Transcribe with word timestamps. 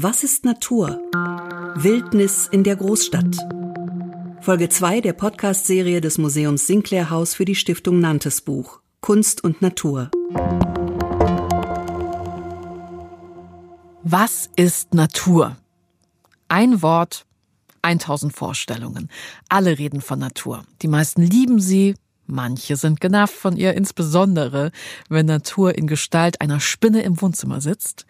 Was 0.00 0.22
ist 0.22 0.44
Natur? 0.44 1.00
Wildnis 1.74 2.46
in 2.46 2.62
der 2.62 2.76
Großstadt. 2.76 3.36
Folge 4.40 4.68
2 4.68 5.00
der 5.00 5.12
Podcast-Serie 5.12 6.00
des 6.00 6.18
Museums 6.18 6.68
Sinclair 6.68 7.10
Haus 7.10 7.34
für 7.34 7.44
die 7.44 7.56
Stiftung 7.56 7.98
Nantes 7.98 8.40
Buch 8.40 8.78
Kunst 9.00 9.42
und 9.42 9.60
Natur. 9.60 10.12
Was 14.04 14.48
ist 14.54 14.94
Natur? 14.94 15.56
Ein 16.46 16.80
Wort, 16.80 17.26
1000 17.82 18.32
Vorstellungen. 18.32 19.10
Alle 19.48 19.80
reden 19.80 20.00
von 20.00 20.20
Natur. 20.20 20.62
Die 20.80 20.88
meisten 20.88 21.22
lieben 21.22 21.58
sie, 21.58 21.96
manche 22.28 22.76
sind 22.76 23.00
genervt 23.00 23.34
von 23.34 23.56
ihr, 23.56 23.74
insbesondere 23.74 24.70
wenn 25.08 25.26
Natur 25.26 25.76
in 25.76 25.88
Gestalt 25.88 26.40
einer 26.40 26.60
Spinne 26.60 27.02
im 27.02 27.20
Wohnzimmer 27.20 27.60
sitzt. 27.60 28.06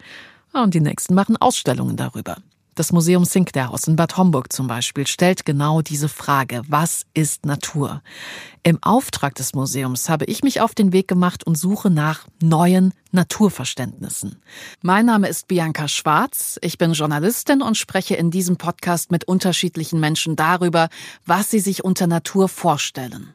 Und 0.53 0.73
die 0.73 0.81
nächsten 0.81 1.13
machen 1.13 1.37
Ausstellungen 1.37 1.95
darüber. 1.95 2.37
Das 2.79 2.93
Museum 2.93 3.25
Sinklerhaus 3.25 3.89
in 3.89 3.97
Bad 3.97 4.15
Homburg 4.15 4.53
zum 4.53 4.67
Beispiel 4.67 5.05
stellt 5.05 5.45
genau 5.45 5.81
diese 5.81 6.07
Frage, 6.07 6.61
was 6.69 7.05
ist 7.13 7.45
Natur? 7.45 8.01
Im 8.63 8.81
Auftrag 8.81 9.35
des 9.35 9.53
Museums 9.53 10.07
habe 10.07 10.23
ich 10.23 10.43
mich 10.43 10.61
auf 10.61 10.75
den 10.75 10.93
Weg 10.93 11.09
gemacht 11.09 11.45
und 11.45 11.57
suche 11.57 11.89
nach 11.89 12.25
neuen 12.41 12.93
Naturverständnissen. 13.11 14.37
Mein 14.81 15.07
Name 15.07 15.27
ist 15.27 15.49
Bianca 15.49 15.89
Schwarz, 15.89 16.57
ich 16.61 16.77
bin 16.77 16.93
Journalistin 16.93 17.61
und 17.61 17.75
spreche 17.75 18.15
in 18.15 18.31
diesem 18.31 18.55
Podcast 18.55 19.11
mit 19.11 19.25
unterschiedlichen 19.25 19.99
Menschen 19.99 20.37
darüber, 20.37 20.87
was 21.25 21.51
sie 21.51 21.59
sich 21.59 21.83
unter 21.83 22.07
Natur 22.07 22.47
vorstellen 22.47 23.33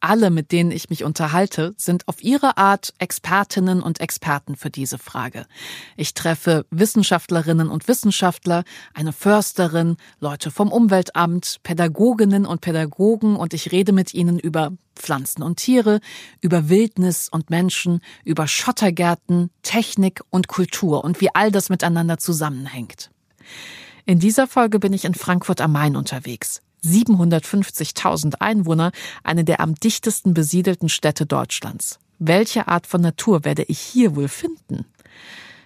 alle, 0.00 0.30
mit 0.30 0.52
denen 0.52 0.70
ich 0.70 0.90
mich 0.90 1.04
unterhalte, 1.04 1.74
sind 1.76 2.08
auf 2.08 2.22
ihre 2.22 2.56
Art 2.56 2.92
Expertinnen 2.98 3.82
und 3.82 4.00
Experten 4.00 4.56
für 4.56 4.70
diese 4.70 4.98
Frage. 4.98 5.46
Ich 5.96 6.14
treffe 6.14 6.66
Wissenschaftlerinnen 6.70 7.68
und 7.68 7.88
Wissenschaftler, 7.88 8.64
eine 8.94 9.12
Försterin, 9.12 9.96
Leute 10.18 10.50
vom 10.50 10.72
Umweltamt, 10.72 11.60
Pädagoginnen 11.62 12.46
und 12.46 12.60
Pädagogen 12.60 13.36
und 13.36 13.54
ich 13.54 13.72
rede 13.72 13.92
mit 13.92 14.14
ihnen 14.14 14.38
über 14.38 14.72
Pflanzen 14.94 15.42
und 15.42 15.56
Tiere, 15.56 16.00
über 16.40 16.68
Wildnis 16.68 17.28
und 17.30 17.50
Menschen, 17.50 18.00
über 18.24 18.46
Schottergärten, 18.46 19.50
Technik 19.62 20.22
und 20.30 20.48
Kultur 20.48 21.04
und 21.04 21.20
wie 21.20 21.34
all 21.34 21.50
das 21.50 21.68
miteinander 21.68 22.18
zusammenhängt. 22.18 23.10
In 24.06 24.18
dieser 24.18 24.46
Folge 24.46 24.78
bin 24.78 24.92
ich 24.92 25.04
in 25.04 25.14
Frankfurt 25.14 25.60
am 25.60 25.72
Main 25.72 25.96
unterwegs. 25.96 26.62
750.000 26.84 28.36
Einwohner, 28.40 28.92
eine 29.22 29.44
der 29.44 29.60
am 29.60 29.74
dichtesten 29.74 30.34
besiedelten 30.34 30.88
Städte 30.88 31.26
Deutschlands. 31.26 31.98
Welche 32.18 32.68
Art 32.68 32.86
von 32.86 33.00
Natur 33.00 33.44
werde 33.44 33.62
ich 33.62 33.78
hier 33.78 34.14
wohl 34.16 34.28
finden? 34.28 34.84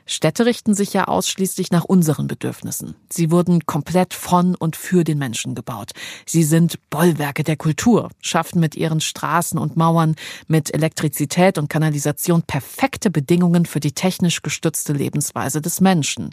Städte 0.07 0.45
richten 0.45 0.75
sich 0.75 0.93
ja 0.93 1.09
ausschließlich 1.09 1.71
nach 1.71 1.85
unseren 1.85 2.27
Bedürfnissen. 2.27 2.95
Sie 3.11 3.31
wurden 3.31 3.65
komplett 3.65 4.13
von 4.13 4.55
und 4.55 4.77
für 4.77 5.03
den 5.03 5.17
Menschen 5.19 5.55
gebaut. 5.55 5.93
Sie 6.27 6.43
sind 6.43 6.79
Bollwerke 6.91 7.43
der 7.43 7.57
Kultur, 7.57 8.11
schaffen 8.21 8.61
mit 8.61 8.75
ihren 8.75 9.01
Straßen 9.01 9.59
und 9.59 9.77
Mauern, 9.77 10.15
mit 10.47 10.75
Elektrizität 10.75 11.57
und 11.57 11.69
Kanalisation 11.69 12.43
perfekte 12.43 13.11
Bedingungen 13.11 13.65
für 13.65 13.81
die 13.81 13.93
technisch 13.93 14.43
gestützte 14.43 14.93
Lebensweise 14.93 15.63
des 15.63 15.81
Menschen 15.81 16.31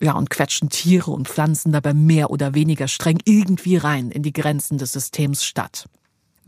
ja, 0.00 0.12
und 0.12 0.30
quetschen 0.30 0.68
Tiere 0.68 1.10
und 1.10 1.28
Pflanzen 1.28 1.72
dabei 1.72 1.94
mehr 1.94 2.30
oder 2.30 2.54
weniger 2.54 2.88
streng 2.88 3.18
irgendwie 3.24 3.76
rein 3.76 4.10
in 4.10 4.22
die 4.22 4.32
Grenzen 4.32 4.78
des 4.78 4.92
Systems 4.92 5.44
statt. 5.44 5.86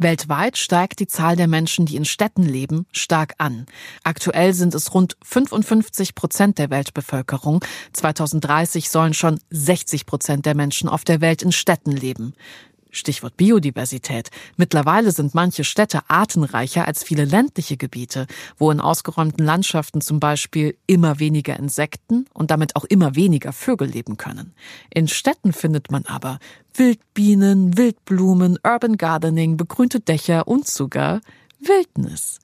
Weltweit 0.00 0.56
steigt 0.56 1.00
die 1.00 1.08
Zahl 1.08 1.34
der 1.34 1.48
Menschen, 1.48 1.84
die 1.84 1.96
in 1.96 2.04
Städten 2.04 2.44
leben, 2.44 2.86
stark 2.92 3.34
an. 3.38 3.66
Aktuell 4.04 4.54
sind 4.54 4.74
es 4.74 4.94
rund 4.94 5.16
55 5.24 6.14
Prozent 6.14 6.58
der 6.58 6.70
Weltbevölkerung. 6.70 7.64
2030 7.94 8.90
sollen 8.90 9.12
schon 9.12 9.40
60 9.50 10.06
Prozent 10.06 10.46
der 10.46 10.54
Menschen 10.54 10.88
auf 10.88 11.02
der 11.02 11.20
Welt 11.20 11.42
in 11.42 11.50
Städten 11.50 11.90
leben. 11.90 12.34
Stichwort 12.90 13.36
Biodiversität. 13.36 14.30
Mittlerweile 14.56 15.12
sind 15.12 15.34
manche 15.34 15.64
Städte 15.64 16.00
artenreicher 16.08 16.86
als 16.86 17.04
viele 17.04 17.24
ländliche 17.24 17.76
Gebiete, 17.76 18.26
wo 18.56 18.70
in 18.70 18.80
ausgeräumten 18.80 19.44
Landschaften 19.44 20.00
zum 20.00 20.20
Beispiel 20.20 20.76
immer 20.86 21.18
weniger 21.18 21.58
Insekten 21.58 22.26
und 22.34 22.50
damit 22.50 22.76
auch 22.76 22.84
immer 22.84 23.14
weniger 23.14 23.52
Vögel 23.52 23.88
leben 23.88 24.16
können. 24.16 24.54
In 24.90 25.08
Städten 25.08 25.52
findet 25.52 25.90
man 25.90 26.04
aber 26.06 26.38
Wildbienen, 26.74 27.76
Wildblumen, 27.76 28.58
Urban 28.64 28.96
Gardening, 28.96 29.56
begrünte 29.56 30.00
Dächer 30.00 30.46
und 30.46 30.66
sogar 30.66 31.20
Wildnis. 31.60 32.40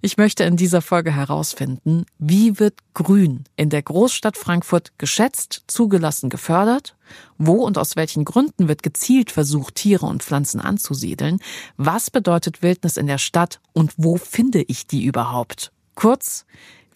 Ich 0.00 0.16
möchte 0.16 0.44
in 0.44 0.56
dieser 0.56 0.82
Folge 0.82 1.14
herausfinden, 1.14 2.06
wie 2.18 2.58
wird 2.58 2.74
Grün 2.94 3.44
in 3.56 3.70
der 3.70 3.82
Großstadt 3.82 4.36
Frankfurt 4.36 4.92
geschätzt, 4.98 5.64
zugelassen, 5.66 6.30
gefördert? 6.30 6.96
Wo 7.38 7.64
und 7.64 7.78
aus 7.78 7.96
welchen 7.96 8.24
Gründen 8.24 8.68
wird 8.68 8.82
gezielt 8.82 9.30
versucht, 9.30 9.76
Tiere 9.76 10.06
und 10.06 10.22
Pflanzen 10.22 10.60
anzusiedeln? 10.60 11.38
Was 11.76 12.10
bedeutet 12.10 12.62
Wildnis 12.62 12.96
in 12.96 13.06
der 13.06 13.18
Stadt 13.18 13.60
und 13.72 13.92
wo 13.96 14.16
finde 14.16 14.62
ich 14.62 14.86
die 14.86 15.04
überhaupt? 15.04 15.70
Kurz, 15.94 16.44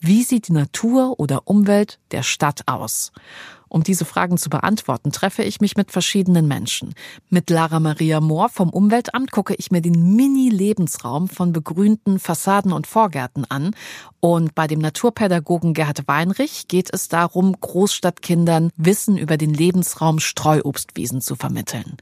wie 0.00 0.22
sieht 0.22 0.48
die 0.48 0.52
Natur 0.52 1.18
oder 1.18 1.42
Umwelt 1.46 1.98
der 2.12 2.22
Stadt 2.22 2.62
aus? 2.66 3.12
Um 3.68 3.82
diese 3.82 4.04
Fragen 4.04 4.38
zu 4.38 4.50
beantworten, 4.50 5.12
treffe 5.12 5.42
ich 5.42 5.60
mich 5.60 5.76
mit 5.76 5.90
verschiedenen 5.90 6.48
Menschen. 6.48 6.94
Mit 7.28 7.50
Lara 7.50 7.80
Maria 7.80 8.20
Mohr 8.20 8.48
vom 8.48 8.70
Umweltamt 8.70 9.30
gucke 9.30 9.54
ich 9.54 9.70
mir 9.70 9.80
den 9.80 10.16
Mini-Lebensraum 10.16 11.28
von 11.28 11.52
begrünten 11.52 12.18
Fassaden 12.18 12.72
und 12.72 12.86
Vorgärten 12.86 13.44
an. 13.44 13.74
Und 14.20 14.54
bei 14.54 14.66
dem 14.66 14.80
Naturpädagogen 14.80 15.74
Gerhard 15.74 16.08
Weinrich 16.08 16.66
geht 16.66 16.92
es 16.92 17.08
darum, 17.08 17.54
Großstadtkindern 17.60 18.70
Wissen 18.76 19.16
über 19.16 19.36
den 19.36 19.54
Lebensraum 19.54 20.18
Streuobstwiesen 20.18 21.20
zu 21.20 21.36
vermitteln. 21.36 21.96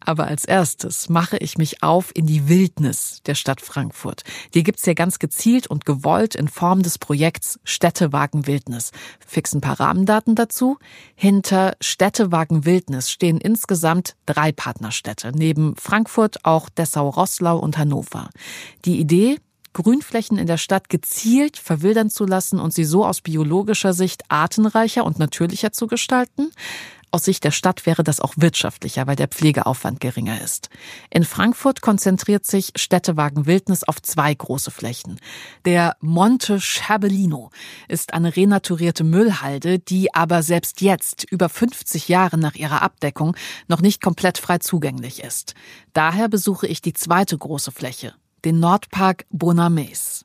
Aber 0.00 0.26
als 0.26 0.44
erstes 0.44 1.08
mache 1.08 1.38
ich 1.38 1.56
mich 1.56 1.82
auf 1.82 2.10
in 2.14 2.26
die 2.26 2.48
Wildnis 2.48 3.22
der 3.24 3.34
Stadt 3.34 3.60
Frankfurt. 3.60 4.22
Die 4.54 4.62
gibt's 4.62 4.84
hier 4.84 4.94
ganz 4.94 5.18
gezielt 5.18 5.66
und 5.66 5.86
gewollt 5.86 6.34
in 6.34 6.48
Form 6.48 6.82
des 6.82 6.98
Projekts 6.98 7.58
Städtewagen 7.64 8.46
Wildnis. 8.46 8.90
Fix 9.26 9.54
ein 9.54 9.60
paar 9.60 9.80
Rahmendaten 9.80 10.34
dazu. 10.34 10.78
Hinter 11.22 11.76
Städtewagen 11.80 12.64
Wildnis 12.64 13.08
stehen 13.08 13.38
insgesamt 13.38 14.16
drei 14.26 14.50
Partnerstädte, 14.50 15.30
neben 15.32 15.76
Frankfurt 15.76 16.44
auch 16.44 16.68
Dessau-Rosslau 16.68 17.58
und 17.58 17.78
Hannover. 17.78 18.28
Die 18.84 18.98
Idee, 18.98 19.38
Grünflächen 19.72 20.36
in 20.36 20.48
der 20.48 20.56
Stadt 20.56 20.88
gezielt 20.88 21.58
verwildern 21.58 22.10
zu 22.10 22.26
lassen 22.26 22.58
und 22.58 22.74
sie 22.74 22.82
so 22.82 23.06
aus 23.06 23.20
biologischer 23.20 23.92
Sicht 23.92 24.24
artenreicher 24.30 25.04
und 25.04 25.20
natürlicher 25.20 25.70
zu 25.70 25.86
gestalten. 25.86 26.50
Aus 27.14 27.24
Sicht 27.26 27.44
der 27.44 27.50
Stadt 27.50 27.84
wäre 27.84 28.02
das 28.02 28.20
auch 28.20 28.32
wirtschaftlicher, 28.38 29.06
weil 29.06 29.16
der 29.16 29.28
Pflegeaufwand 29.28 30.00
geringer 30.00 30.40
ist. 30.40 30.70
In 31.10 31.24
Frankfurt 31.24 31.82
konzentriert 31.82 32.46
sich 32.46 32.72
Städtewagen 32.74 33.44
Wildnis 33.44 33.84
auf 33.84 34.00
zwei 34.00 34.32
große 34.34 34.70
Flächen. 34.70 35.20
Der 35.66 35.94
Monte 36.00 36.58
Scherbellino 36.58 37.50
ist 37.86 38.14
eine 38.14 38.34
renaturierte 38.34 39.04
Müllhalde, 39.04 39.78
die 39.78 40.14
aber 40.14 40.42
selbst 40.42 40.80
jetzt, 40.80 41.24
über 41.30 41.50
50 41.50 42.08
Jahre 42.08 42.38
nach 42.38 42.54
ihrer 42.54 42.80
Abdeckung, 42.80 43.36
noch 43.68 43.82
nicht 43.82 44.00
komplett 44.00 44.38
frei 44.38 44.56
zugänglich 44.56 45.22
ist. 45.22 45.54
Daher 45.92 46.30
besuche 46.30 46.66
ich 46.66 46.80
die 46.80 46.94
zweite 46.94 47.36
große 47.36 47.72
Fläche, 47.72 48.14
den 48.46 48.58
Nordpark 48.58 49.26
Bonames. 49.28 50.24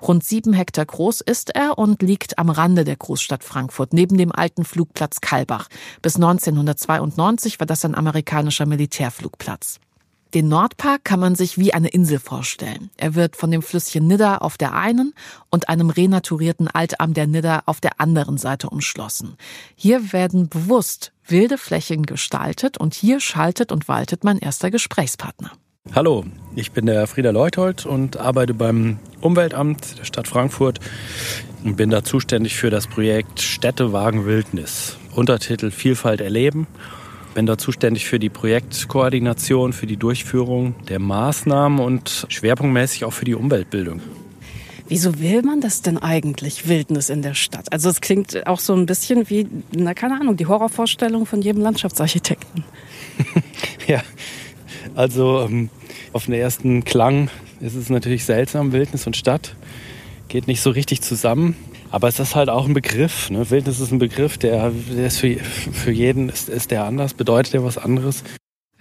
Rund 0.00 0.24
sieben 0.24 0.52
Hektar 0.52 0.86
groß 0.86 1.20
ist 1.20 1.54
er 1.54 1.78
und 1.78 2.02
liegt 2.02 2.38
am 2.38 2.50
Rande 2.50 2.84
der 2.84 2.96
Großstadt 2.96 3.44
Frankfurt, 3.44 3.92
neben 3.92 4.16
dem 4.16 4.32
alten 4.32 4.64
Flugplatz 4.64 5.20
Kalbach. 5.20 5.68
Bis 6.02 6.16
1992 6.16 7.60
war 7.60 7.66
das 7.66 7.84
ein 7.84 7.94
amerikanischer 7.94 8.66
Militärflugplatz. 8.66 9.80
Den 10.34 10.48
Nordpark 10.48 11.04
kann 11.04 11.20
man 11.20 11.34
sich 11.34 11.58
wie 11.58 11.74
eine 11.74 11.88
Insel 11.88 12.18
vorstellen. 12.18 12.90
Er 12.96 13.14
wird 13.14 13.36
von 13.36 13.50
dem 13.50 13.60
Flüsschen 13.60 14.06
Nidda 14.06 14.38
auf 14.38 14.56
der 14.56 14.72
einen 14.72 15.12
und 15.50 15.68
einem 15.68 15.90
renaturierten 15.90 16.68
Altarm 16.68 17.12
der 17.12 17.26
Nidda 17.26 17.64
auf 17.66 17.82
der 17.82 18.00
anderen 18.00 18.38
Seite 18.38 18.70
umschlossen. 18.70 19.36
Hier 19.74 20.12
werden 20.14 20.48
bewusst 20.48 21.12
wilde 21.26 21.58
Flächen 21.58 22.06
gestaltet 22.06 22.78
und 22.78 22.94
hier 22.94 23.20
schaltet 23.20 23.72
und 23.72 23.88
waltet 23.88 24.24
mein 24.24 24.38
erster 24.38 24.70
Gesprächspartner. 24.70 25.52
Hallo, 25.90 26.24
ich 26.54 26.70
bin 26.70 26.86
der 26.86 27.06
Frieder 27.08 27.32
Leuthold 27.32 27.84
und 27.84 28.16
arbeite 28.16 28.54
beim 28.54 28.98
Umweltamt 29.20 29.98
der 29.98 30.04
Stadt 30.04 30.28
Frankfurt 30.28 30.78
und 31.64 31.76
bin 31.76 31.90
da 31.90 32.04
zuständig 32.04 32.56
für 32.56 32.70
das 32.70 32.86
Projekt 32.86 33.40
Städtewagen 33.40 34.24
Wildnis. 34.24 34.96
Untertitel 35.14 35.70
Vielfalt 35.70 36.20
erleben. 36.20 36.66
Bin 37.34 37.46
da 37.46 37.58
zuständig 37.58 38.06
für 38.06 38.18
die 38.18 38.30
Projektkoordination, 38.30 39.74
für 39.74 39.86
die 39.86 39.98
Durchführung 39.98 40.76
der 40.88 40.98
Maßnahmen 41.00 41.80
und 41.80 42.26
schwerpunktmäßig 42.28 43.04
auch 43.04 43.12
für 43.12 43.26
die 43.26 43.34
Umweltbildung. 43.34 44.00
Wieso 44.88 45.18
will 45.18 45.42
man 45.42 45.60
das 45.60 45.82
denn 45.82 45.98
eigentlich, 45.98 46.68
Wildnis 46.68 47.10
in 47.10 47.22
der 47.22 47.34
Stadt? 47.34 47.72
Also 47.72 47.90
es 47.90 48.00
klingt 48.00 48.46
auch 48.46 48.60
so 48.60 48.72
ein 48.74 48.86
bisschen 48.86 49.28
wie, 49.28 49.46
na 49.72 49.94
keine 49.94 50.18
Ahnung, 50.20 50.36
die 50.36 50.46
Horrorvorstellung 50.46 51.26
von 51.26 51.42
jedem 51.42 51.60
Landschaftsarchitekten. 51.60 52.64
ja, 53.86 54.02
also 54.94 55.40
ähm, 55.40 55.70
auf 56.12 56.26
den 56.26 56.34
ersten 56.34 56.84
Klang 56.84 57.30
ist 57.60 57.74
es 57.74 57.90
natürlich 57.90 58.24
seltsam, 58.24 58.72
Wildnis 58.72 59.06
und 59.06 59.16
Stadt 59.16 59.56
geht 60.28 60.46
nicht 60.46 60.62
so 60.62 60.70
richtig 60.70 61.02
zusammen. 61.02 61.56
Aber 61.90 62.08
es 62.08 62.18
ist 62.18 62.34
halt 62.34 62.48
auch 62.48 62.66
ein 62.66 62.72
Begriff. 62.72 63.28
Ne? 63.28 63.50
Wildnis 63.50 63.78
ist 63.78 63.92
ein 63.92 63.98
Begriff, 63.98 64.38
der, 64.38 64.70
der 64.70 65.06
ist 65.06 65.18
für, 65.18 65.36
für 65.36 65.92
jeden 65.92 66.30
ist, 66.30 66.48
ist 66.48 66.70
der 66.70 66.84
anders, 66.84 67.12
bedeutet 67.12 67.52
der 67.52 67.64
was 67.64 67.76
anderes. 67.76 68.24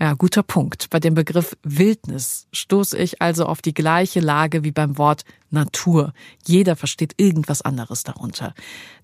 Ja, 0.01 0.13
guter 0.13 0.41
Punkt. 0.41 0.89
Bei 0.89 0.99
dem 0.99 1.13
Begriff 1.13 1.55
Wildnis 1.61 2.47
stoße 2.53 2.97
ich 2.97 3.21
also 3.21 3.45
auf 3.45 3.61
die 3.61 3.75
gleiche 3.75 4.19
Lage 4.19 4.63
wie 4.63 4.71
beim 4.71 4.97
Wort 4.97 5.25
Natur. 5.51 6.13
Jeder 6.43 6.75
versteht 6.75 7.13
irgendwas 7.17 7.61
anderes 7.61 8.01
darunter. 8.01 8.55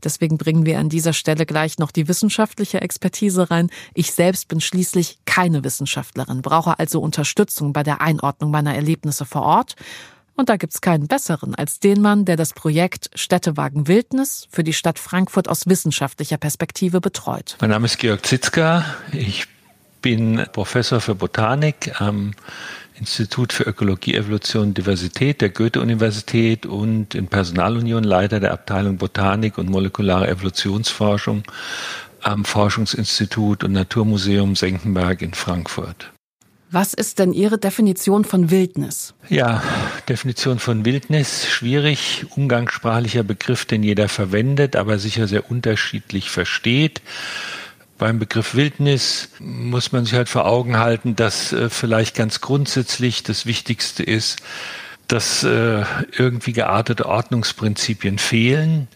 Deswegen 0.04 0.40
bringen 0.40 0.66
wir 0.66 0.80
an 0.80 0.90
dieser 0.90 1.14
Stelle 1.14 1.46
gleich 1.46 1.78
noch 1.78 1.92
die 1.92 2.08
wissenschaftliche 2.08 2.82
Expertise 2.82 3.52
rein. 3.52 3.70
Ich 3.94 4.12
selbst 4.12 4.48
bin 4.48 4.60
schließlich 4.60 5.20
keine 5.26 5.64
Wissenschaftlerin, 5.64 6.42
brauche 6.42 6.80
also 6.80 7.00
Unterstützung 7.00 7.74
bei 7.74 7.84
der 7.84 8.02
Einordnung 8.02 8.50
meiner 8.50 8.74
Erlebnisse 8.74 9.26
vor 9.26 9.44
Ort. 9.44 9.76
Und 10.36 10.50
da 10.50 10.58
gibt's 10.58 10.82
keinen 10.82 11.08
besseren 11.08 11.54
als 11.54 11.80
den 11.80 12.02
Mann, 12.02 12.26
der 12.26 12.38
das 12.38 12.54
Projekt 12.54 13.12
Städtewagen 13.14 13.88
Wildnis 13.88 14.48
für 14.50 14.64
die 14.64 14.74
Stadt 14.74 14.98
Frankfurt 14.98 15.48
aus 15.48 15.68
wissenschaftlicher 15.68 16.38
Perspektive 16.38 17.02
betreut. 17.02 17.56
Mein 17.62 17.70
Name 17.70 17.86
ist 17.86 18.00
Georg 18.00 18.26
Zitzka. 18.26 18.84
Ich 19.12 19.48
bin 20.02 20.46
Professor 20.52 21.00
für 21.00 21.16
Botanik 21.16 22.00
am 22.00 22.34
Institut 23.00 23.54
für 23.54 23.64
Ökologie, 23.64 24.16
Evolution 24.16 24.70
und 24.70 24.78
Diversität 24.78 25.42
der 25.42 25.50
Goethe-Universität 25.50 26.66
und 26.66 27.14
in 27.14 27.28
Personalunion 27.28 28.04
Leiter 28.04 28.40
der 28.40 28.54
Abteilung 28.54 28.98
Botanik 28.98 29.58
und 29.58 29.70
molekulare 29.70 30.28
Evolutionsforschung 30.28 31.44
am 32.22 32.44
Forschungsinstitut 32.44 33.64
und 33.64 33.74
Naturmuseum 33.74 34.56
Senckenberg 34.56 35.22
in 35.22 35.34
Frankfurt. 35.34 36.12
Was 36.70 36.94
ist 36.94 37.20
denn 37.20 37.32
Ihre 37.32 37.58
Definition 37.58 38.26
von 38.26 38.52
Wildnis? 38.52 39.14
Ja, 39.30 39.64
Definition 40.10 40.60
von 40.60 40.84
Wildnis, 40.84 41.48
schwierig, 41.48 42.26
umgangssprachlicher 42.36 43.24
Begriff, 43.24 43.64
den 43.64 43.84
jeder 43.84 44.10
verwendet, 44.10 44.76
aber 44.76 45.00
sicher 45.00 45.28
sehr 45.28 45.50
unterschiedlich 45.50 46.30
versteht. 46.30 47.02
Beim 47.98 48.20
Begriff 48.20 48.54
Wildnis 48.54 49.30
muss 49.40 49.92
man 49.92 50.06
sich 50.06 50.14
halt 50.14 50.30
vor 50.30 50.46
Augen 50.46 50.78
halten, 50.78 51.16
dass 51.16 51.52
äh, 51.52 51.70
vielleicht 51.70 52.16
ganz 52.16 52.42
grundsätzlich 52.42 53.24
das 53.24 53.46
Wichtigste 53.48 54.04
ist, 54.04 54.40
dass 55.08 55.44
äh, 55.44 55.84
irgendwie 56.16 56.54
geartete 56.54 57.08
Ordnungsprinzipien 57.08 58.20
fehlen. 58.20 58.88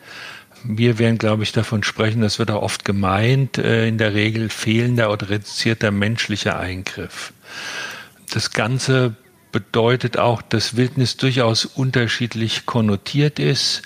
Wir 0.63 0.99
werden, 0.99 1.17
glaube 1.17 1.41
ich, 1.41 1.51
davon 1.51 1.83
sprechen, 1.83 2.21
das 2.21 2.37
wird 2.37 2.51
auch 2.51 2.61
oft 2.61 2.85
gemeint, 2.85 3.57
äh, 3.57 3.87
in 3.87 3.97
der 3.97 4.13
Regel 4.13 4.49
fehlender 4.49 5.11
oder 5.11 5.29
reduzierter 5.29 5.89
menschlicher 5.89 6.59
Eingriff. 6.59 7.33
Das 8.31 8.51
Ganze 8.51 9.15
bedeutet 9.51 10.17
auch, 10.17 10.41
dass 10.41 10.77
Wildnis 10.77 11.17
durchaus 11.17 11.65
unterschiedlich 11.65 12.65
konnotiert 12.65 13.39
ist. 13.39 13.81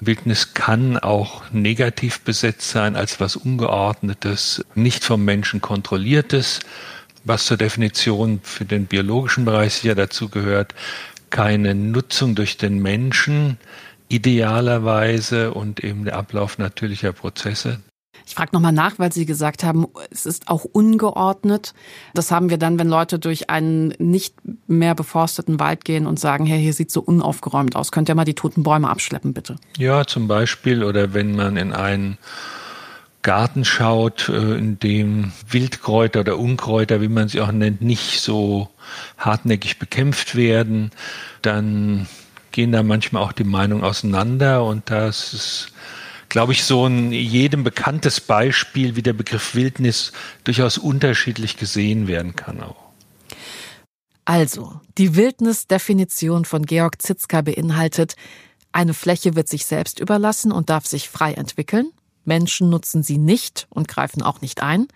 Wildnis 0.00 0.54
kann 0.54 0.96
auch 0.96 1.50
negativ 1.50 2.20
besetzt 2.20 2.70
sein 2.70 2.96
als 2.96 3.20
was 3.20 3.36
Ungeordnetes, 3.36 4.64
nicht 4.74 5.04
vom 5.04 5.24
Menschen 5.24 5.60
kontrolliertes, 5.60 6.60
was 7.24 7.46
zur 7.46 7.56
Definition 7.56 8.40
für 8.42 8.64
den 8.64 8.86
biologischen 8.86 9.44
Bereich 9.44 9.74
sicher 9.74 9.94
dazu 9.94 10.28
gehört, 10.28 10.74
keine 11.30 11.74
Nutzung 11.74 12.34
durch 12.34 12.56
den 12.56 12.80
Menschen 12.80 13.58
idealerweise 14.08 15.52
und 15.52 15.84
eben 15.84 16.04
der 16.04 16.16
Ablauf 16.16 16.58
natürlicher 16.58 17.12
Prozesse. 17.12 17.80
Ich 18.28 18.34
frage 18.34 18.50
nochmal 18.52 18.72
nach, 18.72 18.98
weil 18.98 19.10
Sie 19.10 19.24
gesagt 19.24 19.64
haben, 19.64 19.86
es 20.10 20.26
ist 20.26 20.48
auch 20.48 20.64
ungeordnet. 20.64 21.72
Das 22.12 22.30
haben 22.30 22.50
wir 22.50 22.58
dann, 22.58 22.78
wenn 22.78 22.86
Leute 22.86 23.18
durch 23.18 23.48
einen 23.48 23.94
nicht 23.98 24.34
mehr 24.66 24.94
beforsteten 24.94 25.58
Wald 25.58 25.86
gehen 25.86 26.06
und 26.06 26.20
sagen, 26.20 26.44
hey, 26.44 26.60
hier 26.60 26.74
sieht 26.74 26.90
so 26.90 27.00
unaufgeräumt 27.00 27.74
aus. 27.74 27.90
Könnt 27.90 28.10
ihr 28.10 28.14
mal 28.14 28.26
die 28.26 28.34
toten 28.34 28.62
Bäume 28.62 28.90
abschleppen, 28.90 29.32
bitte? 29.32 29.56
Ja, 29.78 30.04
zum 30.06 30.28
Beispiel. 30.28 30.84
Oder 30.84 31.14
wenn 31.14 31.36
man 31.36 31.56
in 31.56 31.72
einen 31.72 32.18
Garten 33.22 33.64
schaut, 33.64 34.28
äh, 34.28 34.58
in 34.58 34.78
dem 34.78 35.32
Wildkräuter 35.48 36.20
oder 36.20 36.38
Unkräuter, 36.38 37.00
wie 37.00 37.08
man 37.08 37.28
sie 37.28 37.40
auch 37.40 37.50
nennt, 37.50 37.80
nicht 37.80 38.20
so 38.20 38.68
hartnäckig 39.16 39.78
bekämpft 39.78 40.34
werden, 40.36 40.90
dann 41.40 42.06
gehen 42.52 42.72
da 42.72 42.82
manchmal 42.82 43.22
auch 43.22 43.32
die 43.32 43.44
Meinungen 43.44 43.84
auseinander 43.84 44.64
und 44.64 44.90
das 44.90 45.32
ist 45.32 45.72
glaube 46.28 46.52
ich, 46.52 46.64
so 46.64 46.86
ein 46.86 47.12
jedem 47.12 47.64
bekanntes 47.64 48.20
Beispiel, 48.20 48.96
wie 48.96 49.02
der 49.02 49.12
Begriff 49.12 49.54
Wildnis 49.54 50.12
durchaus 50.44 50.78
unterschiedlich 50.78 51.56
gesehen 51.56 52.08
werden 52.08 52.36
kann 52.36 52.62
auch. 52.62 52.88
Also, 54.24 54.80
die 54.98 55.16
Wildnisdefinition 55.16 56.44
von 56.44 56.66
Georg 56.66 57.00
Zitzka 57.00 57.40
beinhaltet, 57.40 58.14
eine 58.72 58.92
Fläche 58.92 59.34
wird 59.36 59.48
sich 59.48 59.64
selbst 59.64 60.00
überlassen 60.00 60.52
und 60.52 60.68
darf 60.68 60.86
sich 60.86 61.08
frei 61.08 61.32
entwickeln. 61.32 61.92
Menschen 62.26 62.68
nutzen 62.68 63.02
sie 63.02 63.16
nicht 63.16 63.66
und 63.70 63.88
greifen 63.88 64.22
auch 64.22 64.42
nicht 64.42 64.62
ein. 64.62 64.86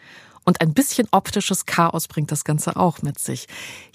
Und 0.44 0.61
ein 0.61 0.75
bisschen 0.75 1.08
optisches 1.12 1.64
Chaos 1.64 2.08
bringt 2.08 2.31
das 2.31 2.44
Ganze 2.44 2.76
auch 2.76 3.00
mit 3.00 3.19
sich. 3.19 3.46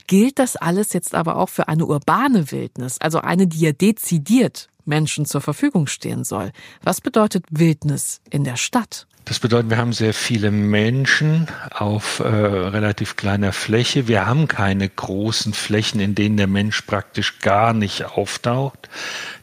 Gilt 0.08 0.40
das 0.40 0.56
alles 0.56 0.94
jetzt 0.94 1.14
aber 1.14 1.36
auch 1.36 1.50
für 1.50 1.68
eine 1.68 1.86
urbane 1.86 2.52
Wildnis, 2.52 3.00
also 3.00 3.20
eine, 3.20 3.46
die 3.46 3.60
ja 3.60 3.74
dezidiert 3.74 4.70
Menschen 4.88 5.26
zur 5.26 5.42
Verfügung 5.42 5.88
stehen 5.88 6.24
soll. 6.24 6.52
Was 6.82 7.02
bedeutet 7.02 7.46
Wildnis 7.50 8.22
in 8.30 8.44
der 8.44 8.56
Stadt? 8.56 9.08
Das 9.28 9.40
bedeutet, 9.40 9.70
wir 9.70 9.78
haben 9.78 9.92
sehr 9.92 10.14
viele 10.14 10.52
Menschen 10.52 11.50
auf 11.72 12.20
äh, 12.20 12.24
relativ 12.24 13.18
kleiner 13.18 13.52
Fläche. 13.52 14.08
Wir 14.08 14.26
haben 14.26 14.48
keine 14.48 14.88
großen 14.88 15.54
Flächen, 15.54 16.00
in 16.00 16.16
denen 16.16 16.38
der 16.38 16.48
Mensch 16.48 16.82
praktisch 16.84 17.40
gar 17.40 17.74
nicht 17.74 18.06
auftaucht. 18.06 18.88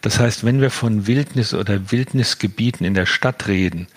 Das 0.01 0.19
heißt, 0.19 0.43
wenn 0.43 0.63
wir 0.63 0.71
von 0.71 1.07
Wildnis 1.07 1.53
oder 1.53 1.93
Wildnisgebieten 1.93 2.87
in 2.87 2.95
der 2.95 3.05
Stadt 3.05 3.47
reden, 3.47 3.89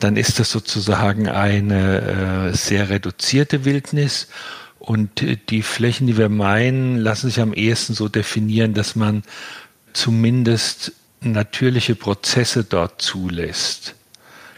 dann 0.00 0.16
ist 0.16 0.40
das 0.40 0.50
sozusagen 0.50 1.28
eine 1.28 2.50
äh, 2.50 2.56
sehr 2.56 2.88
reduzierte 2.88 3.64
Wildnis. 3.64 4.26
Und 4.80 5.24
die 5.48 5.62
Flächen, 5.62 6.08
die 6.08 6.18
wir 6.18 6.28
meinen, 6.28 6.98
lassen 6.98 7.28
sich 7.28 7.40
am 7.40 7.54
ehesten 7.54 7.94
so 7.94 8.08
definieren, 8.08 8.74
dass 8.74 8.96
man 8.96 9.22
zumindest 9.92 10.92
natürliche 11.20 11.94
Prozesse 11.94 12.64
dort 12.64 13.00
zulässt. 13.00 13.94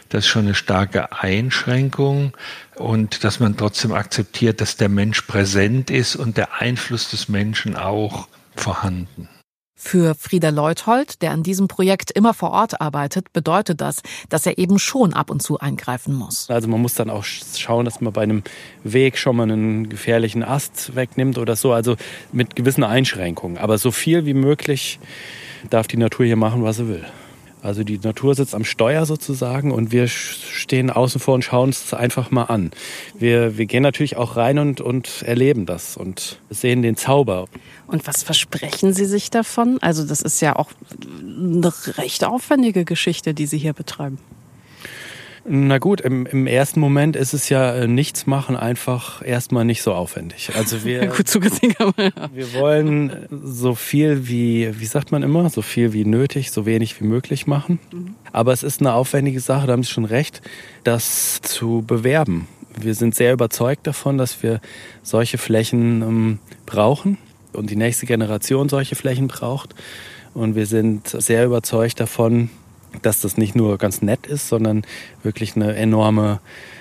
Das 0.09 0.25
ist 0.25 0.29
schon 0.29 0.45
eine 0.45 0.55
starke 0.55 1.11
Einschränkung 1.11 2.33
und 2.75 3.23
dass 3.23 3.39
man 3.39 3.57
trotzdem 3.57 3.91
akzeptiert, 3.91 4.61
dass 4.61 4.77
der 4.77 4.89
Mensch 4.89 5.21
präsent 5.21 5.89
ist 5.89 6.15
und 6.15 6.37
der 6.37 6.61
Einfluss 6.61 7.09
des 7.09 7.27
Menschen 7.27 7.75
auch 7.75 8.27
vorhanden. 8.55 9.27
Für 9.77 10.15
Frieder 10.15 10.53
Leuthold, 10.53 11.21
der 11.21 11.31
an 11.31 11.43
diesem 11.43 11.67
Projekt 11.67 12.09
immer 12.09 12.33
vor 12.33 12.51
Ort 12.51 12.79
arbeitet, 12.79 13.33
bedeutet 13.33 13.81
das, 13.81 14.01
dass 14.29 14.45
er 14.45 14.57
eben 14.57 14.79
schon 14.79 15.13
ab 15.13 15.29
und 15.29 15.43
zu 15.43 15.59
eingreifen 15.59 16.15
muss. 16.15 16.49
Also 16.49 16.69
man 16.69 16.81
muss 16.81 16.95
dann 16.95 17.09
auch 17.09 17.25
schauen, 17.25 17.83
dass 17.83 17.99
man 17.99 18.13
bei 18.13 18.21
einem 18.21 18.43
Weg 18.85 19.17
schon 19.17 19.35
mal 19.35 19.43
einen 19.43 19.89
gefährlichen 19.89 20.43
Ast 20.43 20.95
wegnimmt 20.95 21.37
oder 21.37 21.57
so, 21.57 21.73
also 21.73 21.97
mit 22.31 22.55
gewissen 22.55 22.85
Einschränkungen. 22.85 23.57
Aber 23.57 23.77
so 23.77 23.91
viel 23.91 24.25
wie 24.25 24.33
möglich 24.33 24.97
darf 25.69 25.87
die 25.87 25.97
Natur 25.97 26.25
hier 26.25 26.37
machen, 26.37 26.63
was 26.63 26.77
sie 26.77 26.87
will. 26.87 27.05
Also 27.65 27.83
die 27.83 27.97
Natur 27.97 28.35
sitzt 28.35 28.53
am 28.53 28.63
Steuer 28.63 29.07
sozusagen 29.07 29.71
und 29.71 29.91
wir 29.91 30.07
stehen 30.07 30.91
außen 30.91 31.19
vor 31.19 31.33
und 31.33 31.43
schauen 31.43 31.71
es 31.71 31.95
einfach 31.95 32.29
mal 32.29 32.43
an. 32.43 32.69
Wir, 33.17 33.57
wir 33.57 33.65
gehen 33.65 33.81
natürlich 33.81 34.17
auch 34.17 34.37
rein 34.37 34.59
und, 34.59 34.81
und 34.81 35.23
erleben 35.23 35.65
das 35.65 35.97
und 35.97 36.39
sehen 36.51 36.83
den 36.83 36.95
Zauber. 36.95 37.47
Und 37.87 38.05
was 38.05 38.21
versprechen 38.21 38.93
Sie 38.93 39.05
sich 39.05 39.31
davon? 39.31 39.79
Also 39.81 40.05
das 40.05 40.21
ist 40.21 40.41
ja 40.41 40.55
auch 40.55 40.69
eine 41.19 41.73
recht 41.97 42.23
aufwendige 42.23 42.85
Geschichte, 42.85 43.33
die 43.33 43.47
Sie 43.47 43.57
hier 43.57 43.73
betreiben. 43.73 44.19
Na 45.47 45.77
gut, 45.77 46.01
im, 46.01 46.25
im 46.25 46.47
ersten 46.47 46.79
Moment 46.79 47.15
ist 47.15 47.33
es 47.33 47.49
ja 47.49 47.75
äh, 47.75 47.87
nichts 47.87 48.25
machen 48.25 48.55
einfach 48.55 49.23
erstmal 49.23 49.63
nicht 49.63 49.83
so 49.83 49.93
aufwendig. 49.93 50.49
Also 50.55 50.83
wir, 50.83 51.05
gut 51.15 51.27
zugesehen, 51.27 51.75
aber 51.77 52.03
ja. 52.03 52.11
wir 52.33 52.53
wollen 52.55 53.27
so 53.29 53.75
viel 53.75 54.27
wie, 54.27 54.79
wie 54.79 54.85
sagt 54.85 55.11
man 55.11 55.21
immer, 55.21 55.47
so 55.51 55.61
viel 55.61 55.93
wie 55.93 56.03
nötig, 56.03 56.49
so 56.49 56.65
wenig 56.65 56.99
wie 56.99 57.05
möglich 57.05 57.45
machen. 57.45 57.79
Mhm. 57.91 58.15
Aber 58.31 58.53
es 58.53 58.63
ist 58.63 58.81
eine 58.81 58.93
aufwendige 58.93 59.39
Sache, 59.39 59.67
da 59.67 59.73
haben 59.73 59.83
Sie 59.83 59.91
schon 59.91 60.05
recht, 60.05 60.41
das 60.83 61.41
zu 61.43 61.83
bewerben. 61.85 62.47
Wir 62.79 62.95
sind 62.95 63.13
sehr 63.13 63.31
überzeugt 63.31 63.85
davon, 63.85 64.17
dass 64.17 64.41
wir 64.41 64.59
solche 65.03 65.37
Flächen 65.37 66.01
ähm, 66.01 66.39
brauchen 66.65 67.19
und 67.53 67.69
die 67.69 67.75
nächste 67.75 68.07
Generation 68.07 68.67
solche 68.67 68.95
Flächen 68.95 69.27
braucht. 69.27 69.75
Und 70.33 70.55
wir 70.55 70.65
sind 70.65 71.07
sehr 71.07 71.45
überzeugt 71.45 71.99
davon, 71.99 72.49
dass 73.01 73.21
das 73.21 73.37
nicht 73.37 73.55
nur 73.55 73.77
ganz 73.77 74.01
nett 74.01 74.27
ist, 74.27 74.49
sondern 74.49 74.83
wirklich 75.23 75.55
eine 75.55 75.75
enorme 75.75 76.39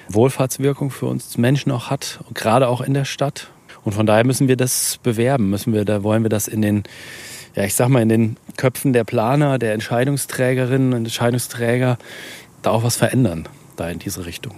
Wohlfahrtswirkung 0.08 0.90
für 0.90 1.06
uns 1.06 1.38
Menschen 1.38 1.72
auch 1.72 1.90
hat, 1.90 2.20
gerade 2.34 2.68
auch 2.68 2.80
in 2.80 2.94
der 2.94 3.04
Stadt. 3.04 3.48
Und 3.84 3.92
von 3.92 4.06
daher 4.06 4.24
müssen 4.24 4.48
wir 4.48 4.56
das 4.56 4.98
bewerben, 5.02 5.50
müssen 5.50 5.72
wir, 5.72 5.84
da 5.84 6.02
wollen 6.02 6.22
wir 6.22 6.30
das 6.30 6.48
in 6.48 6.62
den, 6.62 6.84
ja, 7.54 7.64
ich 7.64 7.74
sag 7.74 7.88
mal, 7.88 8.02
in 8.02 8.08
den 8.08 8.36
Köpfen 8.56 8.92
der 8.92 9.04
Planer, 9.04 9.58
der 9.58 9.74
Entscheidungsträgerinnen 9.74 10.92
und 10.92 11.04
Entscheidungsträger 11.04 11.98
da 12.62 12.70
auch 12.70 12.82
was 12.82 12.96
verändern, 12.96 13.48
da 13.76 13.88
in 13.90 13.98
diese 13.98 14.24
Richtung. 14.26 14.54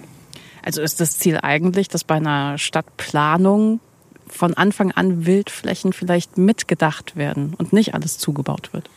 Also 0.63 0.83
ist 0.83 1.01
das 1.01 1.19
Ziel 1.19 1.39
eigentlich, 1.43 1.89
dass 1.89 2.05
bei 2.05 2.17
einer 2.17 2.59
Stadtplanung 2.59 3.81
von 4.27 4.55
Anfang 4.55 4.93
an 4.93 5.27
Wildflächen 5.27 5.93
vielleicht 5.93 6.39
mitgedacht 6.39 7.17
werden 7.17 7.55
und 7.57 7.73
nicht 7.73 7.95
alles 7.95 8.19
zugebaut 8.19 8.73
wird? 8.73 8.91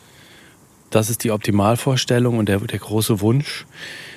Das 0.90 1.08
ist 1.08 1.24
die 1.24 1.30
Optimalvorstellung 1.30 2.38
und 2.38 2.48
der, 2.48 2.58
der 2.58 2.78
große 2.78 3.20
Wunsch. 3.20 3.66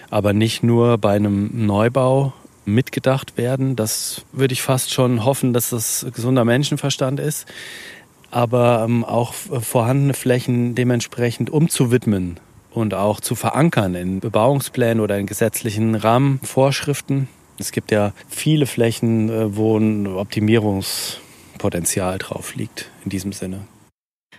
Aber 0.10 0.34
nicht 0.34 0.64
nur 0.64 0.98
bei 0.98 1.16
einem 1.16 1.66
Neubau 1.66 2.34
mitgedacht 2.66 3.38
werden. 3.38 3.76
Das 3.76 4.24
würde 4.32 4.54
ich 4.54 4.62
fast 4.62 4.94
schon 4.94 5.26
hoffen, 5.26 5.54
dass 5.54 5.70
das 5.70 6.06
gesunder 6.14 6.46
Menschenverstand 6.46 7.20
ist. 7.20 7.46
Aber 8.32 8.86
ähm, 8.88 9.04
auch 9.04 9.34
vorhandene 9.34 10.14
Flächen 10.14 10.76
dementsprechend 10.76 11.50
umzuwidmen 11.50 12.40
und 12.72 12.94
auch 12.96 13.22
zu 13.22 13.36
verankern 13.36 13.96
in 13.96 14.20
Bebauungsplänen 14.20 15.00
oder 15.00 15.18
in 15.20 15.28
gesetzlichen 15.28 15.96
Rahmenvorschriften. 15.96 17.30
Es 17.60 17.72
gibt 17.72 17.92
ja 17.92 18.14
viele 18.28 18.66
Flächen, 18.66 19.30
äh, 19.30 19.56
wo 19.56 19.78
ein 19.78 20.08
Optimierungspotenzial 20.08 22.18
drauf 22.18 22.56
liegt 22.56 22.90
in 23.04 23.12
diesem 23.12 23.34
Sinne. 23.34 23.68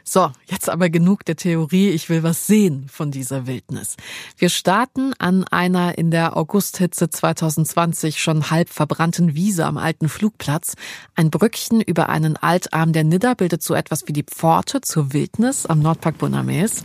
So, 0.03 0.31
jetzt 0.47 0.69
aber 0.69 0.91
genug 0.91 1.25
der 1.25 1.37
Theorie. 1.37 1.91
Ich 1.91 2.09
will 2.09 2.23
was 2.23 2.47
sehen 2.47 2.87
von 2.89 3.11
dieser 3.11 3.47
Wildnis. 3.47 3.97
Wir 4.37 4.49
starten 4.49 5.13
an 5.19 5.45
einer 5.45 5.97
in 5.97 6.11
der 6.11 6.37
Augusthitze 6.37 7.09
2020 7.09 8.21
schon 8.21 8.51
halb 8.51 8.69
verbrannten 8.69 9.35
Wiese 9.35 9.65
am 9.67 9.79
alten 9.79 10.09
Flugplatz. 10.09 10.75
Ein 11.15 11.31
Brückchen 11.31 11.81
über 11.81 12.09
einen 12.09 12.37
Altarm 12.37 12.93
der 12.93 13.05
Nidda 13.05 13.35
bildet 13.35 13.63
so 13.63 13.75
etwas 13.75 14.09
wie 14.09 14.13
die 14.13 14.25
Pforte 14.25 14.81
zur 14.81 15.13
Wildnis 15.13 15.67
am 15.67 15.81
Nordpark 15.81 16.19
Bonames. 16.19 16.83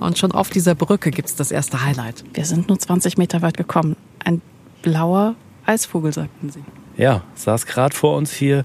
Und 0.00 0.18
schon 0.18 0.32
auf 0.32 0.50
dieser 0.50 0.74
Brücke 0.74 1.10
gibt's 1.10 1.34
das 1.34 1.50
erste 1.50 1.84
Highlight. 1.84 2.24
Wir 2.32 2.44
sind 2.44 2.68
nur 2.68 2.78
20 2.78 3.18
Meter 3.18 3.42
weit 3.42 3.56
gekommen. 3.56 3.96
Ein 4.24 4.40
blauer 4.82 5.34
Eisvogel, 5.66 6.12
sagten 6.12 6.50
Sie. 6.50 6.64
Ja, 6.96 7.22
saß 7.34 7.66
gerade 7.66 7.94
vor 7.94 8.16
uns 8.16 8.32
hier 8.32 8.64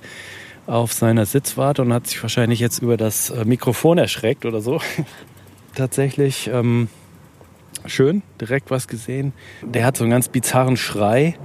auf 0.67 0.93
seiner 0.93 1.25
Sitzwarte 1.25 1.81
und 1.81 1.93
hat 1.93 2.07
sich 2.07 2.21
wahrscheinlich 2.21 2.59
jetzt 2.59 2.79
über 2.79 2.97
das 2.97 3.29
äh, 3.29 3.45
Mikrofon 3.45 3.97
erschreckt 3.97 4.45
oder 4.45 4.61
so. 4.61 4.79
Tatsächlich 5.75 6.49
ähm, 6.53 6.89
schön, 7.85 8.21
direkt 8.39 8.69
was 8.69 8.87
gesehen. 8.87 9.33
Der 9.63 9.85
hat 9.85 9.97
so 9.97 10.03
einen 10.03 10.11
ganz 10.11 10.27
bizarren 10.27 10.77
Schrei 10.77 11.35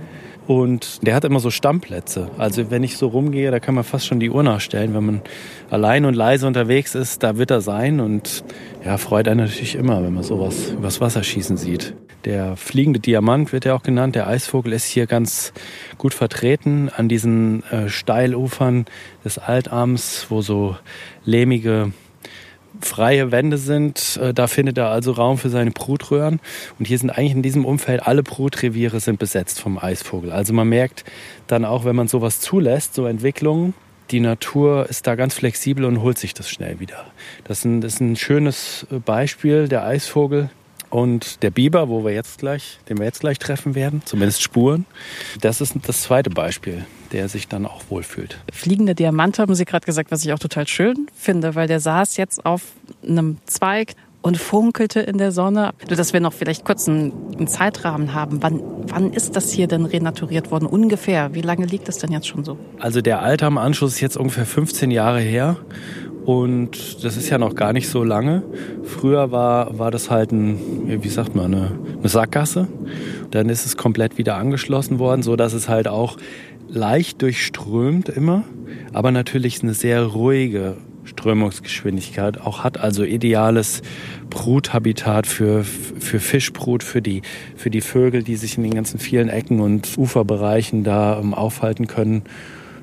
und 0.47 1.07
der 1.07 1.15
hat 1.15 1.25
immer 1.25 1.39
so 1.39 1.51
Stammplätze. 1.51 2.31
Also 2.37 2.71
wenn 2.71 2.83
ich 2.83 2.97
so 2.97 3.09
rumgehe, 3.09 3.51
da 3.51 3.61
kann 3.61 3.75
man 3.77 3.85
fast 3.85 4.07
schon 4.07 4.19
die 4.19 4.31
Uhr 4.31 4.43
nachstellen. 4.43 4.93
Wenn 4.93 5.07
man 5.07 5.23
allein 5.71 6.05
und 6.05 6.15
leise 6.15 6.47
unterwegs 6.47 6.95
ist, 6.97 7.23
da 7.23 7.39
wird 7.39 7.53
er 7.53 7.61
sein. 7.61 8.01
Und 8.01 8.45
ja, 8.85 8.99
freut 8.99 9.29
einen 9.29 9.41
natürlich 9.41 9.77
immer, 9.77 10.03
wenn 10.03 10.15
man 10.15 10.25
sowas 10.25 10.71
übers 10.71 11.01
Wasser 11.01 11.23
schießen 11.23 11.57
sieht. 11.57 11.95
Der 12.25 12.57
fliegende 12.57 13.01
Diamant 13.01 13.53
wird 13.53 13.65
ja 13.65 13.75
auch 13.75 13.83
genannt. 13.83 14.15
Der 14.15 14.29
Eisvogel 14.29 14.73
ist 14.73 14.87
hier 14.87 15.07
ganz 15.07 15.53
gut 15.99 16.15
vertreten 16.15 16.89
an 16.95 17.09
diesen 17.09 17.65
äh, 17.65 17.89
Steilufern 17.89 18.87
des 19.25 19.39
Altarms, 19.39 20.27
wo 20.29 20.41
so 20.41 20.77
lehmige 21.25 21.93
freie 22.81 23.33
Wände 23.33 23.59
sind. 23.59 24.19
Äh, 24.23 24.33
da 24.33 24.47
findet 24.47 24.79
er 24.79 24.89
also 24.89 25.13
Raum 25.13 25.39
für 25.39 25.51
seine 25.51 25.73
Brutröhren. 25.73 26.41
Und 26.79 26.87
hier 26.87 26.99
sind 26.99 27.11
eigentlich 27.11 27.33
in 27.33 27.43
diesem 27.43 27.65
Umfeld 27.65 28.07
alle 28.07 28.23
Brutreviere 28.23 29.01
sind 29.01 29.19
besetzt 29.19 29.61
vom 29.61 29.79
Eisvogel. 29.79 30.33
Also 30.33 30.53
man 30.53 30.69
merkt 30.69 31.05
dann 31.49 31.65
auch, 31.65 31.85
wenn 31.85 31.97
man 31.97 32.09
sowas 32.09 32.41
zulässt, 32.41 32.95
so 32.95 33.07
Entwicklungen, 33.07 33.75
die 34.11 34.21
Natur 34.21 34.87
ist 34.89 35.07
da 35.07 35.15
ganz 35.15 35.35
flexibel 35.35 35.85
und 35.85 36.03
holt 36.03 36.19
sich 36.19 36.35
das 36.35 36.51
schnell 36.51 36.81
wieder. 36.81 37.07
Das 37.45 37.59
ist 37.59 37.65
ein, 37.65 37.81
das 37.81 37.95
ist 37.95 38.01
ein 38.01 38.17
schönes 38.17 38.87
äh, 38.91 38.99
Beispiel, 38.99 39.69
der 39.69 39.85
Eisvogel. 39.85 40.51
Und 40.93 41.43
der 41.43 41.51
Biber, 41.51 41.89
wo 41.89 42.05
wir 42.05 42.13
jetzt 42.13 42.39
gleich, 42.39 42.79
den 42.89 42.99
wir 42.99 43.07
jetzt 43.07 43.21
gleich 43.21 43.39
treffen 43.39 43.75
werden, 43.75 44.03
zumindest 44.05 44.43
Spuren, 44.43 44.85
das 45.41 45.61
ist 45.61 45.75
das 45.85 46.03
zweite 46.03 46.31
Beispiel 46.31 46.85
der 47.13 47.29
sich 47.29 47.47
dann 47.47 47.67
auch 47.67 47.83
wohlfühlt. 47.91 48.39
Fliegende 48.51 48.95
Diamant 48.95 49.39
haben 49.39 49.55
Sie 49.55 49.67
gerade 49.67 49.85
gesagt, 49.85 50.11
was 50.11 50.25
ich 50.25 50.33
auch 50.33 50.39
total 50.39 50.67
schön 50.67 51.09
finde, 51.15 51.55
weil 51.55 51.69
der 51.69 51.79
saß 51.79 52.17
jetzt 52.17 52.47
auf 52.47 52.63
einem 53.07 53.37
Zweig 53.45 53.95
und 54.23 54.39
funkelte 54.39 55.01
in 55.01 55.19
der 55.19 55.33
Sonne. 55.33 55.73
Dass 55.89 56.13
wir 56.13 56.21
noch 56.21 56.33
vielleicht 56.33 56.65
kurz 56.65 56.89
einen, 56.89 57.13
einen, 57.37 57.49
Zeitrahmen 57.49 58.15
haben. 58.15 58.43
Wann, 58.43 58.63
wann 58.87 59.13
ist 59.13 59.37
das 59.37 59.53
hier 59.53 59.67
denn 59.67 59.85
renaturiert 59.85 60.51
worden? 60.51 60.67
Ungefähr. 60.67 61.35
Wie 61.35 61.43
lange 61.43 61.67
liegt 61.67 61.89
das 61.89 61.99
denn 61.99 62.13
jetzt 62.13 62.29
schon 62.29 62.45
so? 62.45 62.57
Also 62.79 63.01
der 63.03 63.21
Altarm-Anschluss 63.21 63.95
ist 63.95 64.01
jetzt 64.01 64.17
ungefähr 64.17 64.47
15 64.47 64.91
Jahre 64.91 65.21
her. 65.21 65.57
Und 66.25 67.05
das 67.05 67.17
ist 67.17 67.31
ja 67.31 67.39
noch 67.39 67.55
gar 67.55 67.73
nicht 67.73 67.89
so 67.89 68.05
lange. 68.05 68.43
Früher 68.85 69.33
war, 69.33 69.79
war 69.79 69.91
das 69.91 70.11
halt 70.11 70.33
ein, 70.33 71.03
wie 71.03 71.09
sagt 71.09 71.35
man, 71.35 71.47
eine, 71.47 71.73
eine 71.99 72.09
Sackgasse. 72.09 72.69
Dann 73.31 73.49
ist 73.49 73.67
es 73.67 73.77
komplett 73.77 74.19
wieder 74.19 74.37
angeschlossen 74.37 74.99
worden, 74.99 75.23
so 75.23 75.37
dass 75.37 75.53
es 75.53 75.69
halt 75.69 75.89
auch 75.89 76.17
leicht 76.69 77.21
durchströmt 77.23 78.09
immer, 78.09 78.45
aber 78.93 79.11
natürlich 79.11 79.63
eine 79.63 79.75
sehr 79.75 80.05
ruhige 80.05 80.77
Strömungsgeschwindigkeit 81.05 82.41
auch 82.41 82.65
hat, 82.65 82.79
also 82.79 83.05
ideales 83.05 83.83
Bruthabitat 84.31 85.27
für, 85.27 85.65
für 85.65 86.21
Fischbrut, 86.21 86.83
für 86.83 87.03
die, 87.03 87.23
für 87.57 87.71
die 87.71 87.81
Vögel, 87.81 88.23
die 88.23 88.37
sich 88.37 88.57
in 88.57 88.63
den 88.63 88.75
ganzen 88.75 88.99
vielen 88.99 89.29
Ecken 89.29 89.61
und 89.61 89.99
Uferbereichen 89.99 90.85
da 90.85 91.15
um, 91.15 91.35
aufhalten 91.35 91.87
können. 91.87 92.23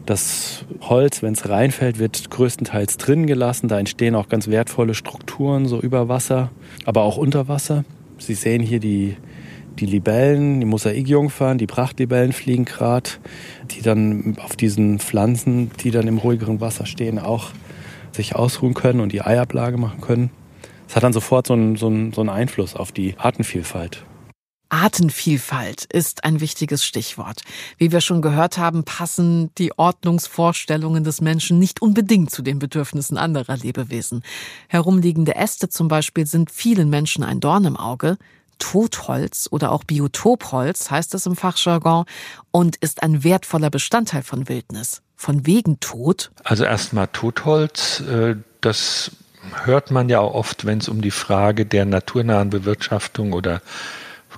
Das 0.10 0.66
Holz, 0.82 1.22
wenn 1.22 1.34
es 1.34 1.48
reinfällt, 1.48 2.00
wird 2.00 2.32
größtenteils 2.32 2.98
drin 2.98 3.28
gelassen. 3.28 3.68
Da 3.68 3.78
entstehen 3.78 4.16
auch 4.16 4.28
ganz 4.28 4.48
wertvolle 4.48 4.96
Strukturen, 4.96 5.68
so 5.68 5.80
über 5.80 6.10
Wasser, 6.10 6.50
aber 6.84 7.04
auch 7.04 7.16
unter 7.16 7.48
Wasser. 7.48 7.86
Sie 8.18 8.34
sehen 8.34 8.64
hier 8.64 8.80
die, 8.80 9.18
die 9.78 9.86
Libellen, 9.86 10.62
die 10.62 10.66
Mosaikjungfern, 10.66 11.60
die 11.60 11.68
Prachtlibellen 11.68 12.34
fliegen 12.34 12.66
gerade, 12.66 13.12
die 13.70 13.84
dann 13.84 14.36
auf 14.44 14.56
diesen 14.56 14.98
Pflanzen, 14.98 15.70
die 15.84 15.92
dann 15.92 16.08
im 16.08 16.18
ruhigeren 16.18 16.60
Wasser 16.60 16.88
stehen, 16.88 17.20
auch 17.20 17.52
sich 18.12 18.36
ausruhen 18.36 18.74
können 18.74 19.02
und 19.02 19.12
die 19.12 19.22
Eiablage 19.22 19.78
machen 19.78 20.02
können. 20.02 20.32
Es 20.88 20.96
hat 20.96 21.04
dann 21.04 21.14
sofort 21.14 21.46
so 21.46 21.54
einen, 21.54 21.76
so, 21.76 21.86
einen, 21.86 22.14
so 22.14 22.22
einen 22.22 22.32
Einfluss 22.32 22.76
auf 22.76 22.92
die 22.92 23.14
Artenvielfalt. 23.20 24.04
Artenvielfalt 24.70 25.86
ist 25.86 26.24
ein 26.24 26.40
wichtiges 26.40 26.86
Stichwort. 26.86 27.42
Wie 27.78 27.92
wir 27.92 28.02
schon 28.02 28.22
gehört 28.22 28.58
haben, 28.58 28.84
passen 28.84 29.54
die 29.58 29.78
Ordnungsvorstellungen 29.78 31.04
des 31.04 31.22
Menschen 31.22 31.60
nicht 31.60 31.82
unbedingt 31.82 32.32
zu 32.32 32.42
den 32.42 32.60
Bedürfnissen 32.60 33.18
anderer 33.18 33.58
Lebewesen. 33.58 34.24
Herumliegende 34.68 35.36
Äste 35.36 35.70
zum 35.70 35.88
Beispiel 35.88 36.28
sind 36.28 36.52
vielen 36.52 36.90
Menschen 36.90 37.24
ein 37.24 37.40
Dorn 37.40 37.66
im 37.66 37.78
Auge. 37.78 38.18
Totholz 38.60 39.48
oder 39.52 39.72
auch 39.72 39.84
Biotopholz 39.84 40.92
heißt 40.92 41.16
es 41.16 41.26
im 41.26 41.36
Fachjargon 41.36 42.06
und 42.52 42.76
ist 42.76 43.02
ein 43.02 43.24
wertvoller 43.24 43.70
Bestandteil 43.70 44.22
von 44.22 44.48
Wildnis. 44.50 45.02
Von 45.16 45.46
wegen 45.46 45.80
Tod? 45.80 46.32
Also 46.44 46.64
erstmal 46.64 47.08
Totholz, 47.08 48.02
äh, 48.02 48.36
das 48.62 49.12
hört 49.64 49.92
man 49.92 50.10
ja 50.10 50.20
auch 50.20 50.34
oft, 50.34 50.66
wenn 50.66 50.78
es 50.78 50.90
um 50.90 51.02
die 51.02 51.12
Frage 51.12 51.66
der 51.66 51.86
naturnahen 51.86 52.50
Bewirtschaftung 52.50 53.34
oder 53.34 53.62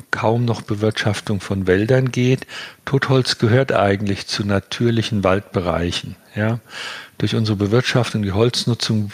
kaum 0.10 0.46
noch 0.46 0.62
Bewirtschaftung 0.62 1.42
von 1.42 1.68
Wäldern 1.68 2.12
geht. 2.12 2.48
Totholz 2.86 3.38
gehört 3.38 3.72
eigentlich 3.72 4.28
zu 4.28 4.44
natürlichen 4.46 5.24
Waldbereichen. 5.24 6.16
Ja. 6.36 6.60
Durch 7.18 7.36
unsere 7.36 7.58
Bewirtschaftung, 7.58 8.24
die 8.24 8.32
Holznutzung 8.32 9.12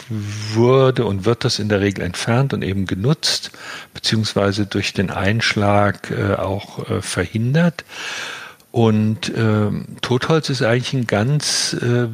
wurde 0.53 1.06
und 1.06 1.25
wird 1.25 1.44
das 1.44 1.60
in 1.60 1.67
der 1.67 1.82
Regel 1.82 2.03
entfernt 2.03 2.53
und 2.53 2.62
eben 2.62 2.86
genutzt, 2.86 3.51
beziehungsweise 3.94 4.65
durch 4.65 4.94
den 4.94 5.10
Einschlag 5.10 6.12
äh, 6.12 6.36
auch 6.36 6.89
äh, 6.89 7.01
verhindert. 7.01 7.84
Und 8.72 9.29
äh, 9.29 9.72
Totholz 10.01 10.50
ist 10.50 10.62
eigentlich 10.62 10.94
ein 10.94 11.08
ganz 11.08 11.74
äh, 11.82 12.08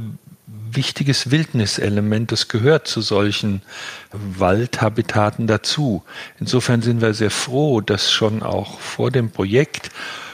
wichtiges 0.76 1.32
Wildniselement. 1.32 2.32
Das 2.32 2.48
gehört 2.48 2.88
zu 2.88 3.02
solchen 3.02 3.62
Waldhabitaten 4.12 5.48
dazu. 5.48 6.04
Insofern 6.40 6.82
sind 6.82 7.02
wir 7.02 7.14
sehr 7.14 7.32
froh, 7.32 7.82
dass 7.82 8.12
schon 8.12 8.44
auch 8.44 8.80
vor 8.80 9.12
dem 9.12 9.32
Projekt 9.32 9.90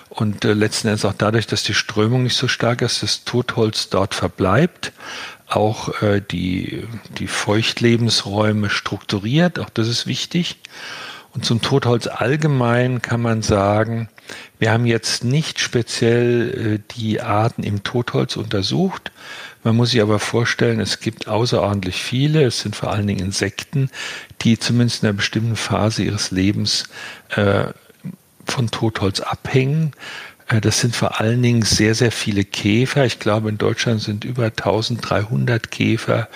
und 0.09 0.43
äh, 0.43 0.53
letzten 0.53 0.87
Endes 0.87 1.05
auch 1.05 1.13
dadurch, 1.17 1.47
dass 1.47 1.63
die 1.63 1.73
Strömung 1.73 2.23
nicht 2.23 2.35
so 2.35 2.47
stark 2.47 2.81
ist, 2.81 3.03
das 3.03 3.23
Totholz 3.23 3.89
dort 3.89 4.15
verbleibt, 4.15 4.91
auch 5.47 6.01
äh, 6.01 6.21
die, 6.21 6.83
die 7.17 7.27
Feuchtlebensräume 7.27 8.69
strukturiert, 8.69 9.59
auch 9.59 9.69
das 9.69 9.87
ist 9.87 10.07
wichtig. 10.07 10.57
Und 11.33 11.45
zum 11.45 11.61
Totholz 11.61 12.07
allgemein 12.07 13.01
kann 13.01 13.21
man 13.21 13.43
sagen, 13.43 14.09
wir 14.59 14.71
haben 14.71 14.85
jetzt 14.85 15.23
nicht 15.23 15.59
speziell 15.59 16.79
äh, 16.79 16.95
die 16.97 17.21
Arten 17.21 17.63
im 17.63 17.83
Totholz 17.83 18.35
untersucht, 18.35 19.11
man 19.63 19.75
muss 19.75 19.91
sich 19.91 20.01
aber 20.01 20.19
vorstellen, 20.19 20.79
es 20.79 20.99
gibt 21.01 21.27
außerordentlich 21.27 22.01
viele, 22.01 22.43
es 22.43 22.61
sind 22.61 22.75
vor 22.75 22.91
allen 22.91 23.07
Dingen 23.07 23.25
Insekten, 23.25 23.89
die 24.41 24.57
zumindest 24.57 25.03
in 25.03 25.09
einer 25.09 25.17
bestimmten 25.17 25.57
Phase 25.57 26.03
ihres 26.03 26.31
Lebens 26.31 26.85
äh, 27.29 27.65
von 28.45 28.71
Totholz 28.71 29.19
abhängen. 29.19 29.91
Äh, 30.49 30.61
das 30.61 30.81
sind 30.81 30.95
vor 30.95 31.19
allen 31.19 31.41
Dingen 31.41 31.61
sehr, 31.61 31.95
sehr 31.95 32.11
viele 32.11 32.43
Käfer. 32.43 33.05
Ich 33.05 33.19
glaube, 33.19 33.49
in 33.49 33.57
Deutschland 33.57 34.01
sind 34.01 34.25
über 34.25 34.45
1300 34.45 35.71
Käfer, 35.71 36.27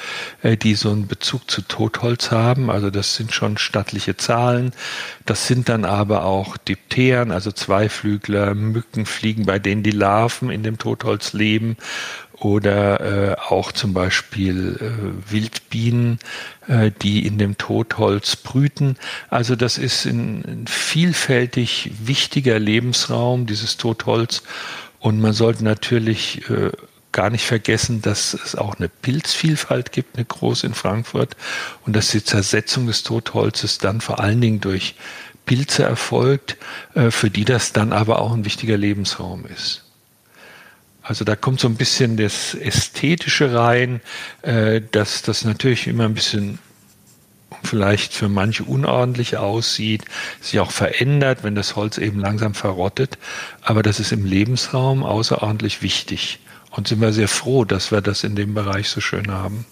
äh, 0.42 0.56
die 0.56 0.76
so 0.76 0.92
einen 0.92 1.08
Bezug 1.08 1.50
zu 1.52 1.62
Totholz 1.62 2.32
haben. 2.32 2.70
Also 2.70 2.90
das 2.90 3.16
sind 3.16 3.34
schon 3.34 3.58
stattliche 3.58 4.16
Zahlen. 4.16 4.72
Das 5.26 5.48
sind 5.48 5.70
dann 5.70 5.86
aber 5.86 6.24
auch 6.24 6.58
Dipteren, 6.58 7.32
also 7.32 7.52
Zweiflügler, 7.52 8.54
Mücken 8.54 9.06
fliegen, 9.06 9.46
bei 9.46 9.60
denen 9.60 9.84
die 9.84 9.92
Larven 9.92 10.50
in 10.50 10.64
dem 10.64 10.78
Totholz 10.78 11.34
leben. 11.34 11.78
Oder 12.40 13.32
äh, 13.32 13.36
auch 13.38 13.72
zum 13.72 13.94
Beispiel 13.94 14.78
äh, 14.80 15.32
Wildbienen, 15.32 16.20
äh, 16.68 16.92
die 17.02 17.26
in 17.26 17.38
dem 17.38 17.58
Totholz 17.58 18.36
brüten. 18.36 18.98
Also 19.30 19.56
das 19.56 19.78
ist 19.78 20.06
ein, 20.06 20.44
ein 20.46 20.68
vielfältig 20.68 21.92
wichtiger 22.04 22.60
Lebensraum, 22.60 23.46
dieses 23.46 23.78
Totholz. 23.78 24.44
Und 25.00 25.20
man 25.20 25.34
sollte 25.34 25.64
natürlich 25.64 26.50
äh, 26.50 26.72
gar 27.12 27.30
nicht 27.30 27.46
vergessen, 27.46 28.02
dass 28.02 28.34
es 28.34 28.56
auch 28.56 28.76
eine 28.76 28.90
Pilzvielfalt 28.90 29.92
gibt, 29.92 30.18
eine 30.18 30.26
große 30.26 30.68
in 30.68 30.74
Frankfurt, 30.74 31.38
und 31.86 31.96
dass 31.96 32.10
die 32.10 32.24
Zersetzung 32.24 32.88
des 32.88 33.04
Totholzes 33.04 33.78
dann 33.78 34.02
vor 34.02 34.20
allen 34.20 34.42
Dingen 34.42 34.60
durch 34.60 34.96
Pilze 35.46 35.84
erfolgt, 35.84 36.58
äh, 36.96 37.12
für 37.12 37.30
die 37.30 37.46
das 37.46 37.72
dann 37.72 37.94
aber 37.94 38.20
auch 38.20 38.34
ein 38.34 38.46
wichtiger 38.46 38.78
Lebensraum 38.78 39.46
ist. 39.46 39.83
Also 41.04 41.26
da 41.26 41.36
kommt 41.36 41.60
so 41.60 41.68
ein 41.68 41.76
bisschen 41.76 42.16
das 42.16 42.56
Ästhetische 42.56 43.54
rein, 43.54 44.02
äh, 44.42 44.82
dass 44.92 45.22
das 45.22 45.44
natürlich 45.44 45.88
immer 45.88 46.06
ein 46.06 46.14
bisschen 46.14 46.60
vielleicht 47.64 48.14
für 48.14 48.30
manche 48.30 48.64
unordentlich 48.64 49.38
aussieht, 49.38 50.06
sich 50.42 50.60
auch 50.60 50.72
verändert, 50.72 51.44
wenn 51.44 51.56
das 51.56 51.76
Holz 51.76 51.98
eben 51.98 52.20
langsam 52.20 52.54
verrottet. 52.54 53.18
Aber 53.62 53.84
das 53.84 54.00
ist 54.00 54.12
im 54.12 54.26
Lebensraum 54.26 55.04
außerordentlich 55.04 55.82
wichtig. 55.82 56.40
Und 56.72 56.88
sind 56.88 57.02
wir 57.02 57.14
sehr 57.14 57.28
froh, 57.28 57.66
dass 57.66 57.92
wir 57.92 58.02
das 58.02 58.24
in 58.24 58.36
dem 58.36 58.54
Bereich 58.54 58.90
so 58.90 59.00
schön 59.00 59.30
haben. 59.30 59.66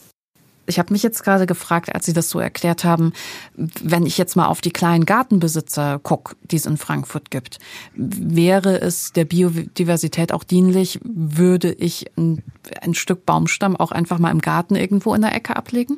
Ich 0.68 0.80
habe 0.80 0.94
mich 0.94 1.04
jetzt 1.04 1.24
gerade 1.24 1.46
gefragt, 1.46 1.94
als 1.94 2.06
Sie 2.06 2.14
das 2.14 2.30
so 2.30 2.40
erklärt 2.40 2.84
haben, 2.84 3.14
wenn 3.56 4.06
ich 4.06 4.18
jetzt 4.18 4.36
mal 4.36 4.48
auf 4.48 4.62
die 4.62 4.72
kleinen 4.72 5.06
Gartenbesitzer 5.06 6.00
gucke, 6.00 6.36
die 6.44 6.56
es 6.56 6.66
in 6.66 6.78
Frankfurt 6.78 7.32
gibt, 7.32 7.58
wäre 7.96 8.80
es 8.80 9.12
der 9.12 9.26
Biodiversität 9.26 10.32
auch 10.32 10.44
dienlich, 10.44 11.00
würde 11.04 11.74
ich 11.74 12.06
ein, 12.16 12.44
ein 12.82 12.94
Stück 12.94 13.26
Baumstamm 13.26 13.76
auch 13.76 13.92
einfach 13.92 14.20
mal 14.20 14.32
im 14.32 14.40
Garten 14.40 14.76
irgendwo 14.76 15.14
in 15.16 15.22
der 15.22 15.36
Ecke 15.36 15.56
ablegen? 15.56 15.98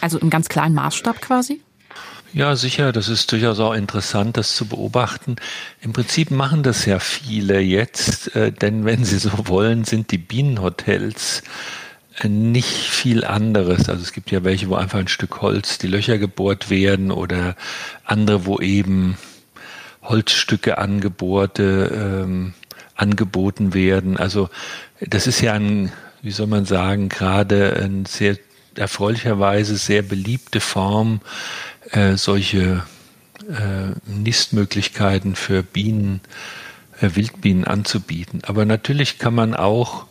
Also 0.00 0.18
im 0.18 0.30
ganz 0.30 0.48
kleinen 0.48 0.74
Maßstab 0.74 1.20
quasi? 1.20 1.60
Ja, 2.34 2.56
sicher, 2.56 2.92
das 2.92 3.08
ist 3.08 3.32
durchaus 3.32 3.58
auch 3.58 3.72
interessant, 3.72 4.36
das 4.36 4.54
zu 4.54 4.66
beobachten. 4.66 5.36
Im 5.80 5.92
Prinzip 5.92 6.30
machen 6.30 6.62
das 6.62 6.84
ja 6.84 6.98
viele 6.98 7.60
jetzt, 7.60 8.34
äh, 8.36 8.52
denn 8.52 8.84
wenn 8.84 9.04
sie 9.04 9.18
so 9.18 9.30
wollen, 9.48 9.84
sind 9.84 10.10
die 10.10 10.18
Bienenhotels 10.18 11.42
nicht 12.26 12.66
viel 12.68 13.24
anderes. 13.24 13.88
Also 13.88 14.02
es 14.02 14.12
gibt 14.12 14.30
ja 14.30 14.44
welche, 14.44 14.68
wo 14.68 14.74
einfach 14.74 14.98
ein 14.98 15.08
Stück 15.08 15.40
Holz 15.40 15.78
die 15.78 15.86
Löcher 15.86 16.18
gebohrt 16.18 16.70
werden 16.70 17.10
oder 17.10 17.56
andere, 18.04 18.46
wo 18.46 18.58
eben 18.58 19.16
Holzstücke 20.02 20.78
angebohrte 20.78 22.22
ähm, 22.24 22.54
angeboten 22.96 23.74
werden. 23.74 24.16
Also 24.16 24.50
das 25.00 25.26
ist 25.26 25.40
ja 25.40 25.52
ein, 25.52 25.92
wie 26.22 26.30
soll 26.30 26.48
man 26.48 26.64
sagen, 26.64 27.08
gerade 27.08 27.80
ein 27.82 28.04
sehr 28.06 28.36
erfreulicherweise 28.74 29.76
sehr 29.76 30.02
beliebte 30.02 30.60
Form, 30.60 31.20
äh, 31.90 32.16
solche 32.16 32.82
äh, 33.48 33.94
Nistmöglichkeiten 34.06 35.36
für 35.36 35.62
Bienen, 35.62 36.20
äh, 37.00 37.10
Wildbienen 37.14 37.64
anzubieten. 37.64 38.42
Aber 38.46 38.64
natürlich 38.64 39.18
kann 39.18 39.34
man 39.34 39.54
auch 39.54 40.07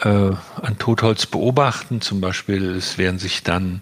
äh, 0.00 0.08
an 0.08 0.78
Totholz 0.78 1.26
beobachten. 1.26 2.00
Zum 2.00 2.20
Beispiel, 2.20 2.70
es 2.70 2.98
werden 2.98 3.18
sich 3.18 3.42
dann 3.42 3.80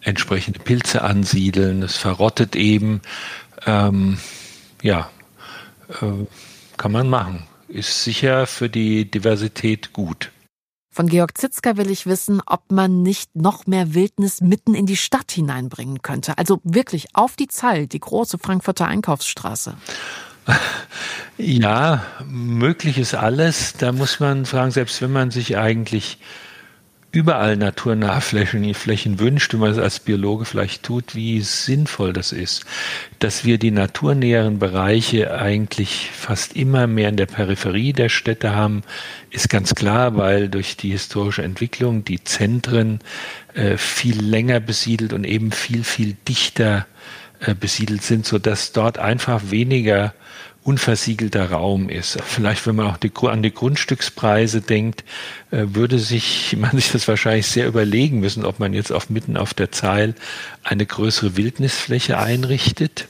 entsprechende 0.00 0.58
Pilze 0.58 1.02
ansiedeln, 1.02 1.82
es 1.82 1.96
verrottet 1.96 2.56
eben. 2.56 3.00
Ähm, 3.66 4.18
ja, 4.82 5.10
äh, 6.00 6.26
kann 6.76 6.92
man 6.92 7.08
machen. 7.08 7.44
Ist 7.68 8.04
sicher 8.04 8.46
für 8.46 8.68
die 8.68 9.10
Diversität 9.10 9.92
gut. 9.92 10.30
Von 10.90 11.08
Georg 11.08 11.36
Zitzker 11.36 11.76
will 11.76 11.90
ich 11.90 12.06
wissen, 12.06 12.40
ob 12.46 12.70
man 12.70 13.02
nicht 13.02 13.34
noch 13.34 13.66
mehr 13.66 13.94
Wildnis 13.94 14.40
mitten 14.40 14.74
in 14.74 14.86
die 14.86 14.96
Stadt 14.96 15.32
hineinbringen 15.32 16.02
könnte. 16.02 16.38
Also 16.38 16.60
wirklich 16.62 17.08
auf 17.14 17.34
die 17.34 17.48
Zeil, 17.48 17.88
die 17.88 17.98
große 17.98 18.38
Frankfurter 18.38 18.86
Einkaufsstraße. 18.86 19.76
Ja, 21.36 22.06
möglich 22.28 22.96
ist 22.96 23.14
alles. 23.14 23.72
Da 23.76 23.90
muss 23.90 24.20
man 24.20 24.46
fragen, 24.46 24.70
selbst 24.70 25.02
wenn 25.02 25.10
man 25.10 25.32
sich 25.32 25.56
eigentlich 25.56 26.18
überall 27.10 27.56
naturnahe 27.56 28.20
Flächen, 28.20 28.72
Flächen 28.74 29.18
wünscht 29.20 29.54
und 29.54 29.60
man 29.60 29.70
es 29.70 29.78
als 29.78 30.00
Biologe 30.00 30.44
vielleicht 30.44 30.82
tut, 30.82 31.14
wie 31.14 31.40
sinnvoll 31.40 32.12
das 32.12 32.32
ist, 32.32 32.64
dass 33.20 33.44
wir 33.44 33.58
die 33.58 33.70
naturnäheren 33.70 34.58
Bereiche 34.58 35.32
eigentlich 35.32 36.10
fast 36.12 36.56
immer 36.56 36.86
mehr 36.86 37.08
in 37.08 37.16
der 37.16 37.26
Peripherie 37.26 37.92
der 37.92 38.08
Städte 38.08 38.54
haben, 38.54 38.82
ist 39.30 39.48
ganz 39.48 39.74
klar, 39.74 40.16
weil 40.16 40.48
durch 40.48 40.76
die 40.76 40.90
historische 40.90 41.42
Entwicklung 41.42 42.04
die 42.04 42.22
Zentren 42.22 43.00
äh, 43.54 43.76
viel 43.76 44.20
länger 44.20 44.58
besiedelt 44.58 45.12
und 45.12 45.24
eben 45.24 45.52
viel, 45.52 45.84
viel 45.84 46.16
dichter 46.28 46.78
äh, 46.78 46.94
besiedelt 47.52 48.02
sind, 48.02 48.24
so 48.24 48.38
dass 48.38 48.72
dort 48.72 48.98
einfach 48.98 49.50
weniger 49.50 50.14
unversiegelter 50.64 51.50
Raum 51.50 51.90
ist. 51.90 52.18
Vielleicht, 52.24 52.66
wenn 52.66 52.76
man 52.76 52.86
auch 52.86 52.96
die, 52.96 53.12
an 53.28 53.42
die 53.42 53.52
Grundstückspreise 53.52 54.62
denkt, 54.62 55.04
äh, 55.50 55.66
würde 55.68 55.98
sich 55.98 56.56
man 56.58 56.72
sich 56.72 56.90
das 56.90 57.06
wahrscheinlich 57.06 57.46
sehr 57.46 57.66
überlegen 57.66 58.20
müssen, 58.20 58.44
ob 58.44 58.58
man 58.58 58.72
jetzt 58.72 58.90
auf 58.90 59.10
mitten 59.10 59.36
auf 59.36 59.54
der 59.54 59.70
Zeil 59.70 60.14
eine 60.62 60.86
größere 60.86 61.36
Wildnisfläche 61.36 62.18
einrichtet. 62.18 63.08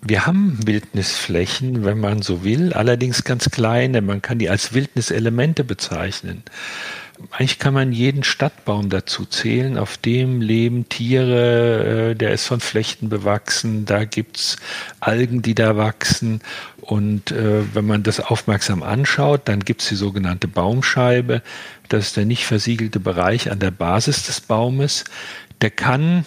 Wir 0.00 0.26
haben 0.26 0.58
Wildnisflächen, 0.66 1.84
wenn 1.84 1.98
man 1.98 2.20
so 2.20 2.44
will, 2.44 2.72
allerdings 2.74 3.24
ganz 3.24 3.50
kleine. 3.50 4.02
Man 4.02 4.20
kann 4.20 4.38
die 4.38 4.50
als 4.50 4.74
Wildniselemente 4.74 5.64
bezeichnen. 5.64 6.42
Eigentlich 7.30 7.58
kann 7.58 7.74
man 7.74 7.92
jeden 7.92 8.24
Stadtbaum 8.24 8.90
dazu 8.90 9.24
zählen. 9.24 9.78
Auf 9.78 9.96
dem 9.96 10.40
leben 10.40 10.88
Tiere, 10.88 12.10
äh, 12.10 12.14
der 12.14 12.32
ist 12.32 12.46
von 12.46 12.60
Flechten 12.60 13.08
bewachsen, 13.08 13.84
da 13.84 14.04
gibt's 14.04 14.56
Algen, 15.00 15.42
die 15.42 15.54
da 15.54 15.76
wachsen. 15.76 16.40
Und 16.80 17.30
äh, 17.30 17.74
wenn 17.74 17.86
man 17.86 18.02
das 18.02 18.20
aufmerksam 18.20 18.82
anschaut, 18.82 19.42
dann 19.46 19.60
gibt's 19.60 19.88
die 19.88 19.94
sogenannte 19.94 20.48
Baumscheibe. 20.48 21.42
Das 21.88 22.06
ist 22.06 22.16
der 22.16 22.26
nicht 22.26 22.44
versiegelte 22.44 23.00
Bereich 23.00 23.50
an 23.50 23.58
der 23.58 23.70
Basis 23.70 24.24
des 24.24 24.40
Baumes. 24.40 25.04
Der 25.60 25.70
kann 25.70 26.24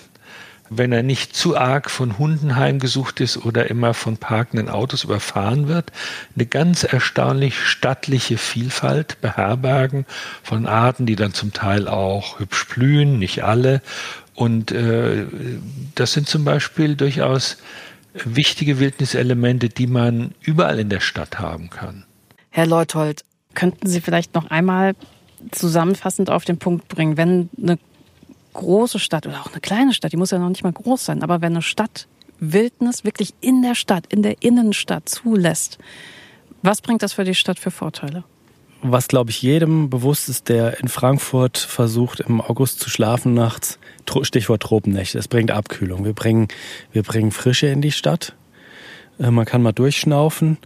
wenn 0.69 0.91
er 0.91 1.03
nicht 1.03 1.35
zu 1.35 1.57
arg 1.57 1.89
von 1.89 2.17
Hunden 2.17 2.55
heimgesucht 2.55 3.19
ist 3.19 3.37
oder 3.45 3.69
immer 3.69 3.93
von 3.93 4.17
parkenden 4.17 4.69
Autos 4.69 5.03
überfahren 5.03 5.67
wird, 5.67 5.91
eine 6.35 6.45
ganz 6.45 6.83
erstaunlich 6.83 7.59
stattliche 7.59 8.37
Vielfalt 8.37 9.19
beherbergen 9.21 10.05
von 10.43 10.65
Arten, 10.65 11.05
die 11.05 11.15
dann 11.15 11.33
zum 11.33 11.53
Teil 11.53 11.87
auch 11.87 12.39
hübsch 12.39 12.67
blühen, 12.67 13.19
nicht 13.19 13.43
alle. 13.43 13.81
Und 14.35 14.71
äh, 14.71 15.25
das 15.95 16.13
sind 16.13 16.27
zum 16.27 16.43
Beispiel 16.43 16.95
durchaus 16.95 17.57
wichtige 18.13 18.79
Wildniselemente, 18.79 19.69
die 19.69 19.87
man 19.87 20.33
überall 20.41 20.79
in 20.79 20.89
der 20.89 20.99
Stadt 20.99 21.39
haben 21.39 21.69
kann. 21.69 22.05
Herr 22.49 22.67
Leuthold, 22.67 23.23
könnten 23.53 23.87
Sie 23.87 24.01
vielleicht 24.01 24.35
noch 24.35 24.49
einmal 24.49 24.93
zusammenfassend 25.51 26.29
auf 26.29 26.45
den 26.45 26.57
Punkt 26.57 26.87
bringen, 26.87 27.17
wenn 27.17 27.49
eine 27.61 27.77
große 28.57 28.99
Stadt 28.99 29.25
oder 29.25 29.41
auch 29.41 29.51
eine 29.51 29.61
kleine 29.61 29.93
Stadt, 29.93 30.11
die 30.11 30.17
muss 30.17 30.31
ja 30.31 30.39
noch 30.39 30.49
nicht 30.49 30.63
mal 30.63 30.73
groß 30.73 31.05
sein, 31.05 31.23
aber 31.23 31.41
wenn 31.41 31.53
eine 31.53 31.61
Stadt 31.61 32.07
Wildnis 32.39 33.03
wirklich 33.03 33.33
in 33.41 33.61
der 33.61 33.75
Stadt, 33.75 34.05
in 34.09 34.21
der 34.21 34.41
Innenstadt 34.41 35.09
zulässt, 35.09 35.77
was 36.61 36.81
bringt 36.81 37.01
das 37.01 37.13
für 37.13 37.23
die 37.23 37.35
Stadt 37.35 37.59
für 37.59 37.71
Vorteile? 37.71 38.23
Was, 38.81 39.07
glaube 39.07 39.31
ich, 39.31 39.41
jedem 39.41 39.89
bewusst 39.89 40.29
ist, 40.29 40.49
der 40.49 40.79
in 40.79 40.87
Frankfurt 40.87 41.57
versucht, 41.57 42.19
im 42.19 42.41
August 42.41 42.79
zu 42.79 42.89
schlafen 42.89 43.33
nachts, 43.33 43.79
Stichwort 44.21 44.61
Tropennächte, 44.61 45.17
es 45.17 45.27
bringt 45.27 45.51
Abkühlung. 45.51 46.05
Wir 46.05 46.13
bringen, 46.13 46.47
wir 46.91 47.03
bringen 47.03 47.31
Frische 47.31 47.67
in 47.67 47.81
die 47.81 47.91
Stadt. 47.91 48.35
Äh, 49.19 49.31
man 49.31 49.45
kann 49.45 49.63
mal 49.63 49.71
durchschnaufen. 49.71 50.57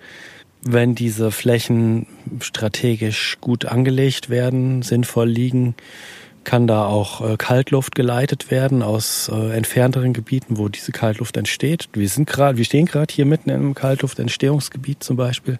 Wenn 0.64 0.94
diese 0.94 1.32
Flächen 1.32 2.06
strategisch 2.40 3.38
gut 3.42 3.66
angelegt 3.66 4.30
werden, 4.30 4.82
sinnvoll 4.84 5.28
liegen, 5.28 5.76
kann 6.44 6.68
da 6.68 6.86
auch 6.86 7.22
äh, 7.22 7.38
Kaltluft 7.38 7.96
geleitet 7.96 8.52
werden 8.52 8.82
aus 8.82 9.30
äh, 9.32 9.56
entfernteren 9.56 10.14
Gebieten, 10.14 10.58
wo 10.58 10.70
diese 10.70 10.92
Kaltluft 10.92 11.38
entsteht. 11.38 11.90
Wir 11.94 12.10
sind 12.10 12.28
gerade, 12.28 12.58
wir 12.58 12.66
stehen 12.66 12.86
gerade 12.86 13.14
hier 13.14 13.26
mitten 13.26 13.50
im 13.50 13.76
Kaltluftentstehungsgebiet 13.76 15.04
zum 15.04 15.18
Beispiel. 15.18 15.60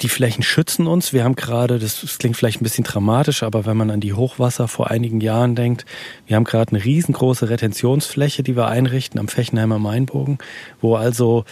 Die 0.00 0.08
Flächen 0.08 0.42
schützen 0.42 0.86
uns. 0.86 1.12
Wir 1.12 1.24
haben 1.24 1.36
gerade, 1.36 1.78
das, 1.78 2.00
das 2.00 2.18
klingt 2.18 2.36
vielleicht 2.36 2.62
ein 2.62 2.64
bisschen 2.64 2.84
dramatisch, 2.84 3.42
aber 3.42 3.66
wenn 3.66 3.76
man 3.76 3.90
an 3.90 4.00
die 4.00 4.14
Hochwasser 4.14 4.66
vor 4.66 4.90
einigen 4.90 5.20
Jahren 5.20 5.54
denkt, 5.54 5.84
wir 6.26 6.36
haben 6.36 6.44
gerade 6.44 6.72
eine 6.72 6.82
riesengroße 6.82 7.50
Retentionsfläche, 7.50 8.42
die 8.42 8.56
wir 8.56 8.68
einrichten 8.68 9.20
am 9.20 9.28
Fechenheimer 9.28 9.78
Mainbogen, 9.78 10.38
wo 10.80 10.96
also 10.96 11.44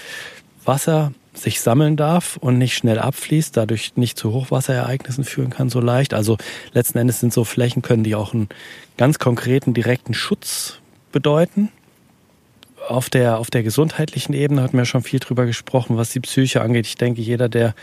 Wasser 0.64 1.12
sich 1.42 1.60
sammeln 1.60 1.96
darf 1.96 2.36
und 2.36 2.58
nicht 2.58 2.74
schnell 2.74 2.98
abfließt, 2.98 3.56
dadurch 3.56 3.92
nicht 3.96 4.18
zu 4.18 4.32
Hochwasserereignissen 4.32 5.24
führen 5.24 5.50
kann 5.50 5.70
so 5.70 5.80
leicht. 5.80 6.14
Also 6.14 6.36
letzten 6.72 6.98
Endes 6.98 7.20
sind 7.20 7.32
so 7.32 7.44
Flächen, 7.44 7.82
können 7.82 8.04
die 8.04 8.14
auch 8.14 8.34
einen 8.34 8.48
ganz 8.96 9.18
konkreten, 9.18 9.74
direkten 9.74 10.14
Schutz 10.14 10.78
bedeuten. 11.12 11.70
Auf 12.88 13.10
der, 13.10 13.38
auf 13.38 13.50
der 13.50 13.62
gesundheitlichen 13.62 14.32
Ebene 14.32 14.62
hatten 14.62 14.78
wir 14.78 14.84
schon 14.84 15.02
viel 15.02 15.20
drüber 15.20 15.46
gesprochen, 15.46 15.96
was 15.96 16.10
die 16.10 16.20
Psyche 16.20 16.62
angeht. 16.62 16.86
Ich 16.86 16.96
denke, 16.96 17.20
jeder, 17.20 17.48
der 17.48 17.74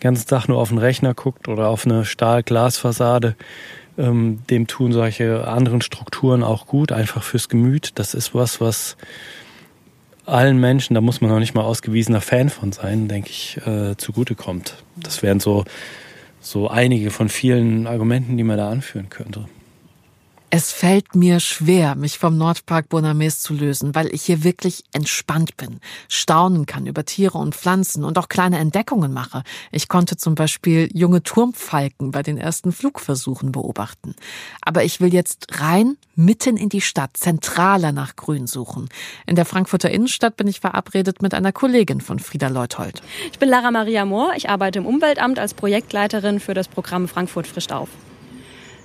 ganzen 0.00 0.28
Tag 0.28 0.48
nur 0.48 0.58
auf 0.58 0.68
den 0.68 0.78
Rechner 0.78 1.14
guckt 1.14 1.48
oder 1.48 1.68
auf 1.68 1.86
eine 1.86 2.04
Stahl-Glasfassade, 2.04 3.36
ähm, 3.98 4.42
dem 4.50 4.66
tun 4.66 4.92
solche 4.92 5.46
anderen 5.46 5.80
Strukturen 5.80 6.42
auch 6.42 6.66
gut, 6.66 6.92
einfach 6.92 7.22
fürs 7.22 7.48
Gemüt. 7.48 7.92
Das 7.94 8.14
ist 8.14 8.34
was, 8.34 8.60
was 8.60 8.96
allen 10.26 10.58
Menschen, 10.58 10.94
da 10.94 11.00
muss 11.00 11.20
man 11.20 11.30
noch 11.30 11.38
nicht 11.38 11.54
mal 11.54 11.62
ausgewiesener 11.62 12.20
Fan 12.20 12.48
von 12.48 12.72
sein, 12.72 13.08
denke 13.08 13.30
ich, 13.30 13.58
äh, 13.66 13.96
zugutekommt. 13.96 14.82
Das 14.96 15.22
wären 15.22 15.40
so, 15.40 15.64
so 16.40 16.68
einige 16.68 17.10
von 17.10 17.28
vielen 17.28 17.86
Argumenten, 17.86 18.36
die 18.36 18.44
man 18.44 18.56
da 18.56 18.70
anführen 18.70 19.08
könnte. 19.08 19.46
Es 20.54 20.70
fällt 20.70 21.14
mir 21.14 21.40
schwer, 21.40 21.94
mich 21.94 22.18
vom 22.18 22.36
Nordpark 22.36 22.90
Bonames 22.90 23.40
zu 23.40 23.54
lösen, 23.54 23.94
weil 23.94 24.14
ich 24.14 24.20
hier 24.20 24.44
wirklich 24.44 24.84
entspannt 24.92 25.56
bin, 25.56 25.80
staunen 26.10 26.66
kann 26.66 26.84
über 26.84 27.06
Tiere 27.06 27.38
und 27.38 27.54
Pflanzen 27.54 28.04
und 28.04 28.18
auch 28.18 28.28
kleine 28.28 28.58
Entdeckungen 28.58 29.14
mache. 29.14 29.44
Ich 29.70 29.88
konnte 29.88 30.18
zum 30.18 30.34
Beispiel 30.34 30.90
junge 30.92 31.22
Turmfalken 31.22 32.10
bei 32.10 32.22
den 32.22 32.36
ersten 32.36 32.70
Flugversuchen 32.70 33.50
beobachten. 33.50 34.14
Aber 34.60 34.84
ich 34.84 35.00
will 35.00 35.14
jetzt 35.14 35.58
rein 35.58 35.96
mitten 36.16 36.58
in 36.58 36.68
die 36.68 36.82
Stadt, 36.82 37.16
zentraler 37.16 37.92
nach 37.92 38.14
Grün 38.16 38.46
suchen. 38.46 38.90
In 39.26 39.36
der 39.36 39.46
Frankfurter 39.46 39.90
Innenstadt 39.90 40.36
bin 40.36 40.48
ich 40.48 40.60
verabredet 40.60 41.22
mit 41.22 41.32
einer 41.32 41.52
Kollegin 41.52 42.02
von 42.02 42.18
Frieda 42.18 42.48
Leuthold. 42.48 43.00
Ich 43.32 43.38
bin 43.38 43.48
Lara 43.48 43.70
Maria 43.70 44.04
Mohr. 44.04 44.34
Ich 44.36 44.50
arbeite 44.50 44.80
im 44.80 44.84
Umweltamt 44.84 45.38
als 45.38 45.54
Projektleiterin 45.54 46.40
für 46.40 46.52
das 46.52 46.68
Programm 46.68 47.08
Frankfurt 47.08 47.46
frischt 47.46 47.72
auf. 47.72 47.88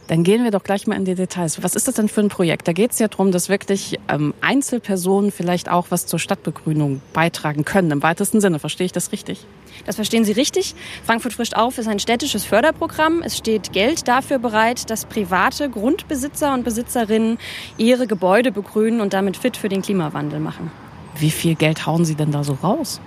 Dann 0.07 0.23
gehen 0.23 0.43
wir 0.43 0.51
doch 0.51 0.63
gleich 0.63 0.87
mal 0.87 0.95
in 0.95 1.03
die 1.03 1.15
Details. 1.15 1.61
Was 1.63 1.75
ist 1.75 1.87
das 1.87 1.95
denn 1.95 2.07
für 2.07 2.21
ein 2.21 2.29
Projekt? 2.29 2.67
Da 2.67 2.73
geht 2.73 2.91
es 2.91 2.99
ja 2.99 3.09
darum, 3.09 3.31
dass 3.31 3.49
wirklich 3.49 3.99
ähm, 4.07 4.33
Einzelpersonen 4.39 5.31
vielleicht 5.31 5.69
auch 5.69 5.87
was 5.89 6.05
zur 6.05 6.17
Stadtbegrünung 6.17 7.01
beitragen 7.11 7.65
können. 7.65 7.91
Im 7.91 8.01
weitesten 8.01 8.39
Sinne, 8.39 8.59
verstehe 8.59 8.85
ich 8.85 8.93
das 8.93 9.11
richtig? 9.11 9.45
Das 9.85 9.95
verstehen 9.95 10.23
Sie 10.23 10.31
richtig. 10.31 10.75
Frankfurt 11.05 11.33
frischt 11.33 11.55
auf 11.55 11.77
ist 11.77 11.87
ein 11.87 11.99
städtisches 11.99 12.45
Förderprogramm. 12.45 13.21
Es 13.21 13.37
steht 13.37 13.73
Geld 13.73 14.07
dafür 14.07 14.39
bereit, 14.39 14.89
dass 14.89 15.05
private 15.05 15.69
Grundbesitzer 15.69 16.53
und 16.53 16.63
Besitzerinnen 16.63 17.37
ihre 17.77 18.07
Gebäude 18.07 18.51
begrünen 18.51 19.01
und 19.01 19.13
damit 19.13 19.35
fit 19.35 19.57
für 19.57 19.69
den 19.69 19.81
Klimawandel 19.81 20.39
machen. 20.39 20.71
Wie 21.19 21.31
viel 21.31 21.55
Geld 21.55 21.85
hauen 21.85 22.05
Sie 22.05 22.15
denn 22.15 22.31
da 22.31 22.43
so 22.43 22.57
raus? 22.63 23.01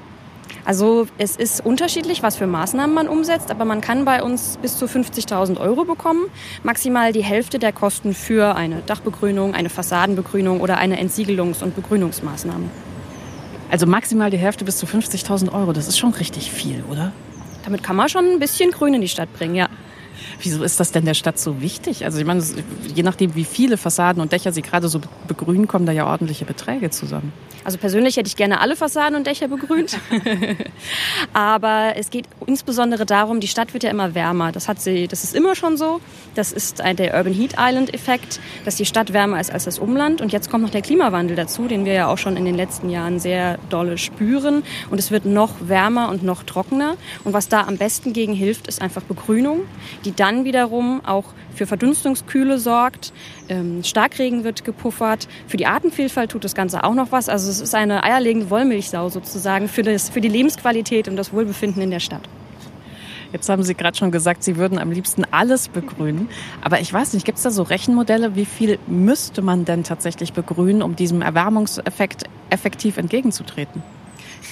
Also 0.64 1.06
es 1.18 1.36
ist 1.36 1.64
unterschiedlich, 1.64 2.22
was 2.22 2.36
für 2.36 2.46
Maßnahmen 2.46 2.94
man 2.94 3.08
umsetzt, 3.08 3.50
aber 3.50 3.64
man 3.64 3.80
kann 3.80 4.04
bei 4.04 4.22
uns 4.22 4.58
bis 4.60 4.76
zu 4.78 4.86
50.000 4.86 5.58
Euro 5.58 5.84
bekommen. 5.84 6.26
Maximal 6.62 7.12
die 7.12 7.24
Hälfte 7.24 7.58
der 7.58 7.72
Kosten 7.72 8.14
für 8.14 8.56
eine 8.56 8.82
Dachbegrünung, 8.86 9.54
eine 9.54 9.70
Fassadenbegrünung 9.70 10.60
oder 10.60 10.78
eine 10.78 11.00
Entsiegelungs- 11.00 11.62
und 11.62 11.74
Begrünungsmaßnahme. 11.76 12.70
Also 13.70 13.86
maximal 13.86 14.30
die 14.30 14.38
Hälfte 14.38 14.64
bis 14.64 14.78
zu 14.78 14.86
50.000 14.86 15.52
Euro, 15.52 15.72
das 15.72 15.86
ist 15.86 15.98
schon 15.98 16.12
richtig 16.12 16.50
viel, 16.50 16.82
oder? 16.90 17.12
Damit 17.64 17.82
kann 17.82 17.94
man 17.94 18.08
schon 18.08 18.24
ein 18.24 18.38
bisschen 18.40 18.72
Grün 18.72 18.94
in 18.94 19.00
die 19.00 19.08
Stadt 19.08 19.32
bringen, 19.32 19.54
ja. 19.54 19.68
Wieso 20.42 20.62
ist 20.64 20.80
das 20.80 20.92
denn 20.92 21.04
der 21.04 21.14
Stadt 21.14 21.38
so 21.38 21.60
wichtig? 21.60 22.04
Also 22.04 22.18
ich 22.18 22.24
meine, 22.24 22.42
je 22.94 23.02
nachdem, 23.02 23.34
wie 23.34 23.44
viele 23.44 23.76
Fassaden 23.76 24.22
und 24.22 24.32
Dächer 24.32 24.52
sie 24.52 24.62
gerade 24.62 24.88
so 24.88 25.00
begrünen, 25.28 25.68
kommen 25.68 25.86
da 25.86 25.92
ja 25.92 26.06
ordentliche 26.06 26.44
Beträge 26.44 26.90
zusammen. 26.90 27.32
Also 27.64 27.76
persönlich 27.76 28.16
hätte 28.16 28.26
ich 28.26 28.36
gerne 28.36 28.60
alle 28.60 28.74
Fassaden 28.74 29.16
und 29.16 29.26
Dächer 29.26 29.48
begrünt. 29.48 29.98
Aber 31.32 31.92
es 31.96 32.10
geht 32.10 32.26
insbesondere 32.46 33.04
darum, 33.04 33.40
die 33.40 33.48
Stadt 33.48 33.74
wird 33.74 33.82
ja 33.82 33.90
immer 33.90 34.14
wärmer. 34.14 34.50
Das, 34.50 34.66
hat 34.66 34.80
sie, 34.80 35.08
das 35.08 35.24
ist 35.24 35.34
immer 35.34 35.54
schon 35.54 35.76
so. 35.76 36.00
Das 36.34 36.52
ist 36.52 36.78
der 36.78 37.14
Urban 37.14 37.34
Heat 37.34 37.56
Island 37.58 37.92
Effekt, 37.92 38.40
dass 38.64 38.76
die 38.76 38.86
Stadt 38.86 39.12
wärmer 39.12 39.40
ist 39.40 39.52
als 39.52 39.64
das 39.64 39.78
Umland. 39.78 40.20
Und 40.20 40.32
jetzt 40.32 40.50
kommt 40.50 40.64
noch 40.64 40.70
der 40.70 40.82
Klimawandel 40.82 41.36
dazu, 41.36 41.68
den 41.68 41.84
wir 41.84 41.92
ja 41.92 42.08
auch 42.08 42.18
schon 42.18 42.36
in 42.36 42.44
den 42.44 42.54
letzten 42.54 42.88
Jahren 42.88 43.20
sehr 43.20 43.58
dolle 43.68 43.98
spüren. 43.98 44.62
Und 44.90 44.98
es 44.98 45.10
wird 45.10 45.26
noch 45.26 45.54
wärmer 45.60 46.08
und 46.08 46.22
noch 46.22 46.42
trockener. 46.44 46.96
Und 47.24 47.34
was 47.34 47.48
da 47.48 47.62
am 47.62 47.76
besten 47.76 48.12
gegen 48.12 48.32
hilft, 48.32 48.68
ist 48.68 48.80
einfach 48.80 49.02
Begrünung, 49.02 49.60
die 50.04 50.14
dann 50.14 50.29
wiederum 50.44 51.04
auch 51.04 51.24
für 51.54 51.66
Verdunstungskühle 51.66 52.58
sorgt. 52.58 53.12
Ähm, 53.48 53.82
Starkregen 53.82 54.44
wird 54.44 54.64
gepuffert. 54.64 55.28
Für 55.46 55.56
die 55.56 55.66
Artenvielfalt 55.66 56.30
tut 56.30 56.44
das 56.44 56.54
Ganze 56.54 56.84
auch 56.84 56.94
noch 56.94 57.12
was. 57.12 57.28
Also 57.28 57.50
es 57.50 57.60
ist 57.60 57.74
eine 57.74 58.02
eierlegende 58.02 58.50
Wollmilchsau 58.50 59.08
sozusagen 59.08 59.68
für, 59.68 59.82
das, 59.82 60.08
für 60.08 60.20
die 60.20 60.28
Lebensqualität 60.28 61.08
und 61.08 61.16
das 61.16 61.32
Wohlbefinden 61.32 61.82
in 61.82 61.90
der 61.90 62.00
Stadt. 62.00 62.22
Jetzt 63.32 63.48
haben 63.48 63.62
Sie 63.62 63.74
gerade 63.74 63.96
schon 63.96 64.10
gesagt, 64.10 64.42
Sie 64.42 64.56
würden 64.56 64.78
am 64.78 64.90
liebsten 64.90 65.24
alles 65.30 65.68
begrünen. 65.68 66.28
Aber 66.62 66.80
ich 66.80 66.92
weiß 66.92 67.12
nicht, 67.12 67.24
gibt 67.24 67.38
es 67.38 67.44
da 67.44 67.50
so 67.50 67.62
Rechenmodelle? 67.62 68.34
Wie 68.34 68.44
viel 68.44 68.78
müsste 68.88 69.42
man 69.42 69.64
denn 69.64 69.84
tatsächlich 69.84 70.32
begrünen, 70.32 70.82
um 70.82 70.96
diesem 70.96 71.22
Erwärmungseffekt 71.22 72.24
effektiv 72.50 72.96
entgegenzutreten? 72.96 73.82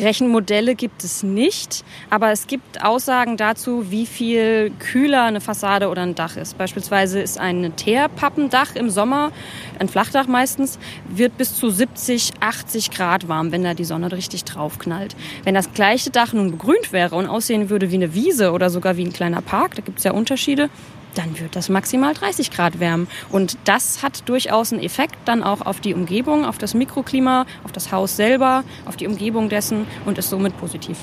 Rechenmodelle 0.00 0.74
gibt 0.74 1.04
es 1.04 1.22
nicht, 1.22 1.84
aber 2.11 2.30
es 2.30 2.46
gibt 2.46 2.84
Aussagen 2.84 3.37
dazu, 3.37 3.90
wie 3.90 4.06
viel 4.06 4.70
kühler 4.78 5.24
eine 5.24 5.40
Fassade 5.40 5.88
oder 5.88 6.02
ein 6.02 6.14
Dach 6.14 6.37
ist. 6.37 6.56
Beispielsweise 6.56 7.20
ist 7.20 7.38
ein 7.38 7.74
Teerpappendach 7.76 8.76
im 8.76 8.90
Sommer, 8.90 9.32
ein 9.78 9.88
Flachdach 9.88 10.26
meistens, 10.26 10.78
wird 11.08 11.37
bis 11.37 11.54
zu 11.56 11.70
70, 11.70 12.34
80 12.40 12.90
Grad 12.90 13.28
warm, 13.28 13.52
wenn 13.52 13.64
da 13.64 13.74
die 13.74 13.84
Sonne 13.84 14.12
richtig 14.12 14.44
drauf 14.44 14.78
knallt. 14.78 15.16
Wenn 15.44 15.54
das 15.54 15.72
gleiche 15.72 16.11
Dach 16.11 16.32
nun 16.32 16.52
begrünt 16.52 16.92
wäre 16.92 17.16
und 17.16 17.26
aussehen 17.26 17.70
würde 17.70 17.90
wie 17.90 17.96
eine 17.96 18.14
Wiese 18.14 18.52
oder 18.52 18.70
sogar 18.70 18.96
wie 18.96 19.04
ein 19.04 19.12
kleiner 19.12 19.42
Park, 19.42 19.74
da 19.74 19.82
gibt 19.82 19.98
es 19.98 20.04
ja 20.04 20.12
Unterschiede, 20.12 20.70
dann 21.18 21.38
wird 21.38 21.57
das 21.57 21.68
maximal 21.68 22.14
30 22.14 22.50
Grad 22.50 22.78
wärmen. 22.81 23.09
Und 23.31 23.59
das 23.64 24.02
hat 24.02 24.28
durchaus 24.28 24.72
einen 24.72 24.83
Effekt 24.83 25.16
dann 25.24 25.42
auch 25.42 25.61
auf 25.62 25.81
die 25.81 25.94
Umgebung, 25.94 26.44
auf 26.44 26.59
das 26.59 26.74
Mikroklima, 26.74 27.44
auf 27.64 27.72
das 27.72 27.90
Haus 27.90 28.16
selber, 28.16 28.64
auf 28.87 28.96
die 28.96 29.07
Umgebung 29.07 29.48
dessen 29.48 29.87
und 30.07 30.16
ist 30.16 30.31
somit 30.31 30.57
positiv. 30.59 30.98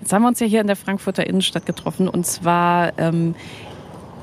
Jetzt 0.00 0.12
haben 0.12 0.22
wir 0.22 0.28
uns 0.28 0.40
ja 0.40 0.46
hier 0.46 0.60
in 0.60 0.68
der 0.68 0.76
Frankfurter 0.76 1.26
Innenstadt 1.26 1.66
getroffen 1.66 2.08
und 2.08 2.24
zwar 2.24 2.96
ähm, 2.98 3.34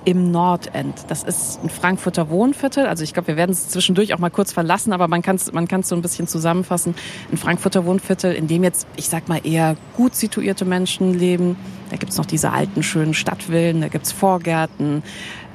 im 0.05 0.31
Nordend. 0.31 1.05
Das 1.07 1.23
ist 1.23 1.59
ein 1.63 1.69
Frankfurter 1.69 2.29
Wohnviertel. 2.29 2.85
Also 2.85 3.03
ich 3.03 3.13
glaube, 3.13 3.27
wir 3.29 3.37
werden 3.37 3.51
es 3.51 3.69
zwischendurch 3.69 4.13
auch 4.13 4.19
mal 4.19 4.29
kurz 4.29 4.53
verlassen, 4.53 4.93
aber 4.93 5.07
man 5.07 5.21
kann 5.21 5.35
es 5.35 5.51
man 5.51 5.67
kann's 5.67 5.89
so 5.89 5.95
ein 5.95 6.01
bisschen 6.01 6.27
zusammenfassen. 6.27 6.95
Ein 7.31 7.37
Frankfurter 7.37 7.85
Wohnviertel, 7.85 8.33
in 8.33 8.47
dem 8.47 8.63
jetzt, 8.63 8.87
ich 8.95 9.09
sag 9.09 9.27
mal, 9.27 9.41
eher 9.43 9.75
gut 9.97 10.15
situierte 10.15 10.63
Menschen 10.63 11.13
leben. 11.13 11.57
Da 11.89 11.97
gibt's 11.97 12.17
noch 12.17 12.25
diese 12.25 12.51
alten, 12.51 12.83
schönen 12.83 13.13
Stadtvillen, 13.13 13.81
da 13.81 13.87
gibt's 13.87 14.11
Vorgärten. 14.11 15.03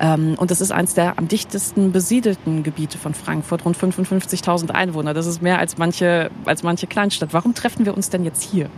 Ähm, 0.00 0.34
und 0.36 0.50
das 0.50 0.60
ist 0.60 0.72
eines 0.72 0.94
der 0.94 1.18
am 1.18 1.28
dichtesten 1.28 1.92
besiedelten 1.92 2.62
Gebiete 2.62 2.98
von 2.98 3.14
Frankfurt, 3.14 3.64
rund 3.64 3.76
55.000 3.76 4.70
Einwohner. 4.70 5.14
Das 5.14 5.26
ist 5.26 5.42
mehr 5.42 5.58
als 5.58 5.78
manche, 5.78 6.30
als 6.44 6.62
manche 6.62 6.86
Kleinstadt. 6.86 7.32
Warum 7.32 7.54
treffen 7.54 7.86
wir 7.86 7.96
uns 7.96 8.10
denn 8.10 8.24
jetzt 8.24 8.42
hier? 8.42 8.68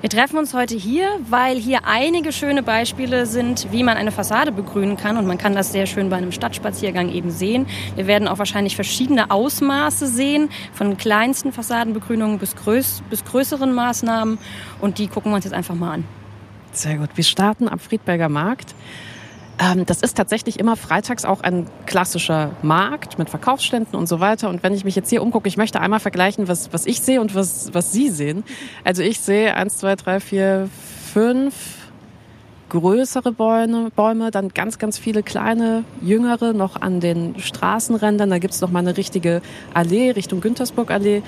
Wir 0.00 0.10
treffen 0.10 0.38
uns 0.38 0.54
heute 0.54 0.76
hier, 0.76 1.08
weil 1.28 1.56
hier 1.56 1.80
einige 1.84 2.30
schöne 2.30 2.62
Beispiele 2.62 3.26
sind, 3.26 3.72
wie 3.72 3.82
man 3.82 3.96
eine 3.96 4.12
Fassade 4.12 4.52
begrünen 4.52 4.96
kann. 4.96 5.16
Und 5.16 5.26
man 5.26 5.38
kann 5.38 5.56
das 5.56 5.72
sehr 5.72 5.86
schön 5.86 6.08
bei 6.08 6.16
einem 6.16 6.30
Stadtspaziergang 6.30 7.10
eben 7.10 7.32
sehen. 7.32 7.66
Wir 7.96 8.06
werden 8.06 8.28
auch 8.28 8.38
wahrscheinlich 8.38 8.76
verschiedene 8.76 9.32
Ausmaße 9.32 10.06
sehen, 10.06 10.50
von 10.72 10.96
kleinsten 10.98 11.50
Fassadenbegrünungen 11.50 12.38
bis, 12.38 12.54
größ 12.54 13.02
bis 13.10 13.24
größeren 13.24 13.74
Maßnahmen. 13.74 14.38
Und 14.80 14.98
die 14.98 15.08
gucken 15.08 15.32
wir 15.32 15.36
uns 15.36 15.46
jetzt 15.46 15.54
einfach 15.54 15.74
mal 15.74 15.94
an. 15.94 16.04
Sehr 16.70 16.96
gut. 16.98 17.08
Wir 17.16 17.24
starten 17.24 17.68
am 17.68 17.80
Friedberger 17.80 18.28
Markt. 18.28 18.76
Ähm, 19.58 19.86
das 19.86 20.02
ist 20.02 20.16
tatsächlich 20.16 20.58
immer 20.58 20.76
freitags 20.76 21.24
auch 21.24 21.40
ein 21.40 21.66
klassischer 21.86 22.52
Markt 22.62 23.18
mit 23.18 23.28
Verkaufsständen 23.28 23.98
und 23.98 24.08
so 24.08 24.20
weiter. 24.20 24.48
Und 24.48 24.62
wenn 24.62 24.74
ich 24.74 24.84
mich 24.84 24.94
jetzt 24.94 25.10
hier 25.10 25.22
umgucke, 25.22 25.48
ich 25.48 25.56
möchte 25.56 25.80
einmal 25.80 26.00
vergleichen, 26.00 26.48
was, 26.48 26.72
was 26.72 26.86
ich 26.86 27.00
sehe 27.00 27.20
und 27.20 27.34
was, 27.34 27.74
was 27.74 27.92
Sie 27.92 28.08
sehen. 28.08 28.44
Also 28.84 29.02
ich 29.02 29.20
sehe 29.20 29.54
eins, 29.54 29.78
zwei, 29.78 29.96
drei, 29.96 30.20
vier, 30.20 30.68
fünf 31.12 31.54
größere 32.68 33.32
Bäume, 33.32 33.90
Bäume, 33.90 34.30
dann 34.30 34.50
ganz, 34.50 34.78
ganz 34.78 34.98
viele 34.98 35.22
kleine, 35.22 35.84
jüngere 36.02 36.52
noch 36.52 36.80
an 36.80 37.00
den 37.00 37.40
Straßenrändern. 37.40 38.30
Da 38.30 38.38
gibt's 38.38 38.60
noch 38.60 38.70
mal 38.70 38.80
eine 38.80 38.96
richtige 38.96 39.40
Allee 39.74 40.10
Richtung 40.10 40.40
Güntersburg-Allee. 40.40 41.22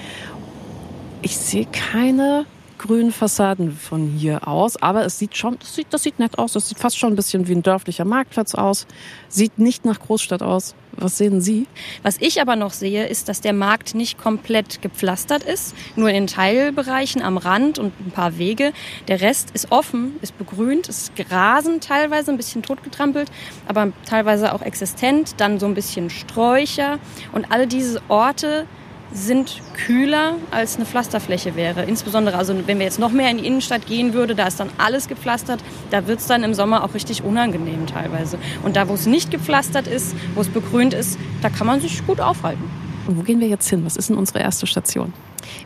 Ich 1.22 1.36
sehe 1.36 1.66
keine 1.66 2.44
grünen 2.80 3.12
Fassaden 3.12 3.72
von 3.72 4.06
hier 4.08 4.48
aus. 4.48 4.80
Aber 4.80 5.04
es 5.04 5.18
sieht 5.18 5.36
schon, 5.36 5.58
das 5.58 5.74
sieht, 5.74 5.88
das 5.90 6.02
sieht 6.02 6.18
nett 6.18 6.38
aus. 6.38 6.54
Das 6.54 6.68
sieht 6.68 6.78
fast 6.78 6.98
schon 6.98 7.12
ein 7.12 7.16
bisschen 7.16 7.46
wie 7.46 7.52
ein 7.52 7.62
dörflicher 7.62 8.06
Marktplatz 8.06 8.54
aus. 8.54 8.86
Sieht 9.28 9.58
nicht 9.58 9.84
nach 9.84 10.00
Großstadt 10.00 10.42
aus. 10.42 10.74
Was 10.92 11.18
sehen 11.18 11.40
Sie? 11.40 11.66
Was 12.02 12.16
ich 12.20 12.40
aber 12.40 12.56
noch 12.56 12.72
sehe, 12.72 13.06
ist, 13.06 13.28
dass 13.28 13.40
der 13.40 13.52
Markt 13.52 13.94
nicht 13.94 14.18
komplett 14.18 14.82
gepflastert 14.82 15.44
ist. 15.44 15.74
Nur 15.94 16.10
in 16.10 16.26
Teilbereichen 16.26 17.22
am 17.22 17.36
Rand 17.36 17.78
und 17.78 17.92
ein 18.00 18.10
paar 18.10 18.38
Wege. 18.38 18.72
Der 19.08 19.20
Rest 19.20 19.50
ist 19.52 19.70
offen, 19.70 20.16
ist 20.22 20.36
begrünt, 20.36 20.88
ist 20.88 21.14
Grasen 21.16 21.80
teilweise, 21.80 22.30
ein 22.32 22.36
bisschen 22.36 22.62
totgetrampelt, 22.62 23.30
aber 23.68 23.92
teilweise 24.04 24.54
auch 24.54 24.62
existent. 24.62 25.34
Dann 25.36 25.60
so 25.60 25.66
ein 25.66 25.74
bisschen 25.74 26.10
Sträucher. 26.10 26.98
Und 27.32 27.52
all 27.52 27.66
diese 27.66 28.00
Orte 28.08 28.66
sind 29.12 29.60
kühler 29.74 30.34
als 30.50 30.76
eine 30.76 30.86
Pflasterfläche 30.86 31.56
wäre. 31.56 31.84
Insbesondere, 31.84 32.36
also 32.36 32.54
wenn 32.66 32.78
wir 32.78 32.84
jetzt 32.84 32.98
noch 32.98 33.10
mehr 33.10 33.30
in 33.30 33.38
die 33.38 33.46
Innenstadt 33.46 33.86
gehen 33.86 34.12
würde, 34.14 34.34
da 34.34 34.46
ist 34.46 34.60
dann 34.60 34.70
alles 34.78 35.08
gepflastert, 35.08 35.60
da 35.90 36.06
wird 36.06 36.20
es 36.20 36.26
dann 36.26 36.44
im 36.44 36.54
Sommer 36.54 36.84
auch 36.84 36.94
richtig 36.94 37.24
unangenehm 37.24 37.86
teilweise. 37.86 38.38
Und 38.62 38.76
da, 38.76 38.88
wo 38.88 38.94
es 38.94 39.06
nicht 39.06 39.30
gepflastert 39.30 39.86
ist, 39.86 40.14
wo 40.34 40.40
es 40.40 40.48
begrünt 40.48 40.94
ist, 40.94 41.18
da 41.42 41.48
kann 41.48 41.66
man 41.66 41.80
sich 41.80 42.06
gut 42.06 42.20
aufhalten. 42.20 42.64
Und 43.06 43.18
wo 43.18 43.22
gehen 43.22 43.40
wir 43.40 43.48
jetzt 43.48 43.68
hin? 43.68 43.84
Was 43.84 43.96
ist 43.96 44.10
denn 44.10 44.16
unsere 44.16 44.38
erste 44.40 44.66
Station? 44.66 45.12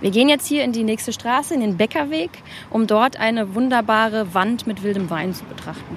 Wir 0.00 0.11
gehen 0.11 0.28
jetzt 0.28 0.46
hier 0.46 0.64
in 0.64 0.72
die 0.72 0.85
nächste 0.85 1.12
Straße, 1.12 1.52
in 1.52 1.61
den 1.61 1.76
Bäckerweg, 1.76 2.30
um 2.70 2.87
dort 2.87 3.18
eine 3.18 3.54
wunderbare 3.54 4.33
Wand 4.33 4.66
mit 4.66 4.83
wildem 4.83 5.11
Wein 5.11 5.35
zu 5.35 5.44
betrachten. 5.44 5.96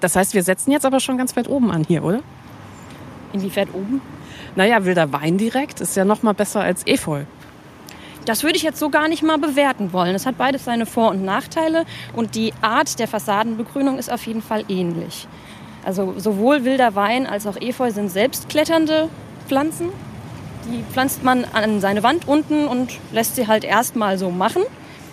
Das 0.00 0.16
heißt, 0.16 0.34
wir 0.34 0.42
setzen 0.42 0.72
jetzt 0.72 0.84
aber 0.84 0.98
schon 0.98 1.18
ganz 1.18 1.36
weit 1.36 1.48
oben 1.48 1.70
an 1.70 1.84
hier, 1.86 2.02
oder? 2.02 2.20
Inwiefern 3.32 3.68
oben? 3.72 4.00
Naja, 4.54 4.84
wilder 4.84 5.12
Wein 5.12 5.38
direkt 5.38 5.80
ist 5.80 5.96
ja 5.96 6.04
noch 6.04 6.22
mal 6.22 6.34
besser 6.34 6.60
als 6.60 6.86
Efeu. 6.86 7.24
Das 8.26 8.42
würde 8.42 8.56
ich 8.56 8.62
jetzt 8.62 8.78
so 8.78 8.90
gar 8.90 9.08
nicht 9.08 9.22
mal 9.22 9.38
bewerten 9.38 9.92
wollen. 9.92 10.14
Es 10.14 10.26
hat 10.26 10.36
beides 10.36 10.64
seine 10.64 10.84
Vor- 10.84 11.10
und 11.10 11.24
Nachteile 11.24 11.86
und 12.14 12.34
die 12.34 12.52
Art 12.60 12.98
der 12.98 13.08
Fassadenbegrünung 13.08 13.98
ist 13.98 14.12
auf 14.12 14.26
jeden 14.26 14.42
Fall 14.42 14.64
ähnlich. 14.68 15.26
Also 15.84 16.14
sowohl 16.18 16.64
wilder 16.64 16.94
Wein 16.94 17.26
als 17.26 17.46
auch 17.46 17.56
Efeu 17.56 17.90
sind 17.90 18.10
selbstkletternde 18.10 19.08
Pflanzen. 19.48 19.88
Die 20.70 20.84
pflanzt 20.92 21.24
man 21.24 21.44
an 21.52 21.80
seine 21.80 22.02
Wand 22.02 22.28
unten 22.28 22.68
und 22.68 22.92
lässt 23.10 23.34
sie 23.34 23.48
halt 23.48 23.64
erstmal 23.64 24.18
so 24.18 24.30
machen 24.30 24.62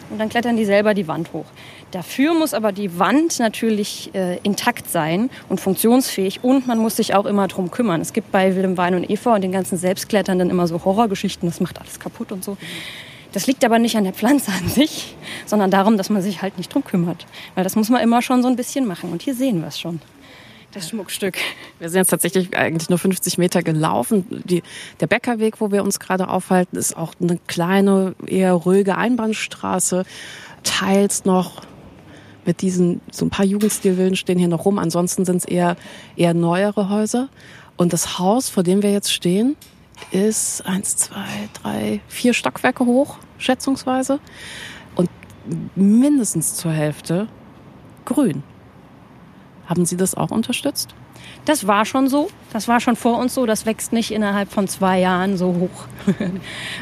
und 0.10 0.20
dann 0.20 0.30
klettern 0.30 0.58
die 0.58 0.66
selber 0.66 0.94
die 0.94 1.08
Wand 1.08 1.34
hoch. 1.34 1.46
Dafür 1.92 2.36
muss 2.36 2.54
aber 2.54 2.72
die 2.72 3.00
Wand 3.00 3.40
natürlich 3.40 4.12
äh, 4.14 4.38
intakt 4.44 4.90
sein 4.90 5.30
und 5.50 5.60
funktionsfähig 5.60 6.44
und 6.44 6.68
man 6.68 6.78
muss 6.78 6.98
sich 6.98 7.16
auch 7.16 7.26
immer 7.26 7.48
drum 7.48 7.72
kümmern. 7.72 8.00
Es 8.00 8.14
gibt 8.14 8.32
bei 8.32 8.56
Willem 8.56 8.78
Wein 8.78 8.94
und 8.94 9.10
Eva 9.10 9.34
und 9.36 9.42
den 9.42 9.52
ganzen 9.52 9.78
Selbstkletternden 9.78 10.52
immer 10.52 10.68
so 10.68 10.86
Horrorgeschichten, 10.86 11.50
das 11.50 11.60
macht 11.60 11.80
alles 11.80 12.00
kaputt 12.00 12.32
und 12.32 12.44
so. 12.44 12.58
Das 13.32 13.48
liegt 13.48 13.64
aber 13.64 13.80
nicht 13.80 13.96
an 13.96 14.04
der 14.04 14.14
Pflanze 14.14 14.52
an 14.52 14.70
sich, 14.70 15.16
sondern 15.46 15.72
darum, 15.72 15.98
dass 15.98 16.10
man 16.10 16.22
sich 16.22 16.42
halt 16.42 16.58
nicht 16.58 16.74
drum 16.74 16.84
kümmert. 16.84 17.26
Weil 17.56 17.64
das 17.64 17.76
muss 17.76 17.90
man 17.90 18.02
immer 18.02 18.22
schon 18.22 18.42
so 18.42 18.48
ein 18.48 18.56
bisschen 18.56 18.88
machen. 18.88 19.12
Und 19.12 19.22
hier 19.22 19.36
sehen 19.36 19.62
wir 19.62 19.68
es 19.68 19.80
schon 19.80 20.02
das 20.72 20.90
Schmuckstück. 20.90 21.38
Wir 21.80 21.90
sind 21.90 22.00
jetzt 22.00 22.10
tatsächlich 22.10 22.56
eigentlich 22.56 22.90
nur 22.90 23.00
50 23.00 23.38
Meter 23.38 23.64
gelaufen. 23.64 24.26
Die, 24.46 24.62
der 25.00 25.08
Bäckerweg, 25.08 25.62
wo 25.62 25.72
wir 25.72 25.84
uns 25.84 26.00
gerade 26.00 26.28
aufhalten, 26.28 26.78
ist 26.78 26.96
auch 26.96 27.14
eine 27.20 27.40
kleine, 27.48 28.16
eher 28.26 28.54
ruhige 28.54 28.98
Einbahnstraße. 28.98 30.06
Teils 30.64 31.26
noch 31.26 31.62
mit 32.50 32.64
diesen, 32.64 33.00
so 33.12 33.26
ein 33.26 33.30
paar 33.30 33.46
Jugendstilvillen 33.46 34.16
stehen 34.16 34.40
hier 34.40 34.48
noch 34.48 34.66
rum. 34.66 34.80
Ansonsten 34.80 35.24
sind 35.24 35.38
es 35.38 35.46
eher, 35.46 35.78
eher 36.16 36.34
neuere 36.34 36.90
Häuser. 36.90 37.30
Und 37.78 37.94
das 37.94 38.18
Haus, 38.18 38.50
vor 38.50 38.64
dem 38.64 38.82
wir 38.82 38.92
jetzt 38.92 39.14
stehen, 39.14 39.56
ist 40.10 40.66
eins, 40.66 40.96
zwei, 40.96 41.28
drei, 41.62 42.02
vier 42.08 42.34
Stockwerke 42.34 42.88
hoch, 42.88 43.18
schätzungsweise. 43.38 44.20
Und 44.96 45.12
mindestens 45.76 46.56
zur 46.56 46.72
Hälfte 46.72 47.28
grün. 48.04 48.42
Haben 49.68 49.86
Sie 49.86 49.96
das 49.96 50.16
auch 50.16 50.32
unterstützt? 50.32 50.96
Das 51.46 51.68
war 51.68 51.86
schon 51.86 52.08
so. 52.08 52.30
Das 52.54 52.68
war 52.68 52.80
schon 52.80 52.96
vor 52.96 53.18
uns 53.18 53.34
so. 53.34 53.46
Das 53.46 53.66
wächst 53.66 53.94
nicht 53.94 54.12
innerhalb 54.12 54.52
von 54.52 54.68
zwei 54.68 55.00
Jahren 55.00 55.38
so 55.38 55.56
hoch. 55.56 55.88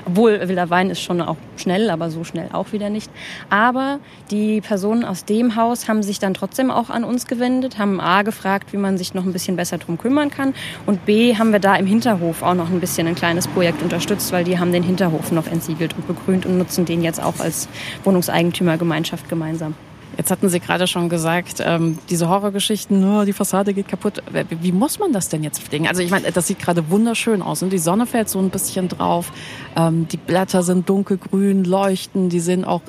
Obwohl 0.06 0.47
wilder 0.47 0.69
Wein 0.69 0.89
ist 0.89 1.02
schon 1.02 1.21
auch 1.21 1.38
schnell, 1.58 1.89
aber 1.89 2.10
so 2.10 2.23
schnell 2.23 2.50
auch 2.54 2.71
wieder 2.71 2.89
nicht. 2.89 3.10
Aber 3.50 4.00
die 4.32 4.62
Personen 4.62 5.06
aus 5.06 5.26
dem 5.26 5.56
Haus 5.56 5.88
haben 5.88 6.04
sich 6.04 6.19
dann 6.19 6.34
trotzdem 6.34 6.71
auch 6.71 6.89
an 6.89 7.04
uns 7.04 7.28
gewendet, 7.28 7.78
haben 7.78 8.00
A 8.00 8.23
gefragt, 8.23 8.73
wie 8.73 8.78
man 8.78 8.97
sich 8.97 9.13
noch 9.13 9.26
ein 9.26 9.34
bisschen 9.34 9.56
besser 9.56 9.78
drum 9.78 9.97
kümmern 9.97 10.30
kann. 10.32 10.54
Und 10.86 11.06
B 11.06 11.36
haben 11.38 11.52
wir 11.52 11.60
da 11.60 11.76
im 11.76 11.86
Hinterhof 11.86 12.43
auch 12.43 12.56
noch 12.56 12.69
ein 12.69 12.80
bisschen 12.80 13.08
ein 13.08 13.15
kleines 13.15 13.47
Projekt 13.47 13.82
unterstützt, 13.82 14.32
weil 14.32 14.43
die 14.43 14.60
haben 14.60 14.71
den 14.71 14.84
Hinterhof 14.84 15.32
noch 15.32 15.47
entsiegelt 15.47 15.95
und 15.95 16.08
begrünt 16.08 16.45
und 16.45 16.58
nutzen 16.58 16.86
den 16.86 17.02
jetzt 17.02 17.21
auch 17.21 17.39
als 17.39 17.67
Wohnungseigentümergemeinschaft 18.04 19.30
gemeinsam. 19.30 19.76
Jetzt 20.17 20.32
hatten 20.32 20.49
Sie 20.49 20.60
gerade 20.60 20.88
schon 20.88 21.10
gesagt, 21.10 21.62
ähm, 21.63 21.99
diese 22.10 22.27
Horrorgeschichten, 22.27 23.03
oh, 23.06 23.23
die 23.23 23.34
Fassade 23.34 23.75
geht 23.75 23.88
kaputt. 23.88 24.23
Wie 24.49 24.71
muss 24.71 24.97
man 24.97 25.13
das 25.13 25.30
denn 25.30 25.43
jetzt 25.43 25.62
pflegen? 25.62 25.88
Also 25.88 26.01
ich 26.01 26.10
meine, 26.10 26.32
das 26.32 26.47
sieht 26.47 26.58
gerade 26.58 26.89
wunderschön 26.89 27.43
aus 27.43 27.62
und 27.62 27.71
die 27.71 27.77
Sonne 27.77 28.08
fällt 28.08 28.27
so 28.27 28.39
ein 28.39 28.49
bisschen 28.49 28.88
drauf. 28.88 29.32
Ähm, 29.75 30.08
die 30.08 30.17
Blätter 30.17 30.63
sind 30.63 30.89
dunkelgrün, 30.89 31.63
leuchten, 31.63 32.30
die 32.30 32.39
sehen 32.39 32.65
auch 32.65 32.82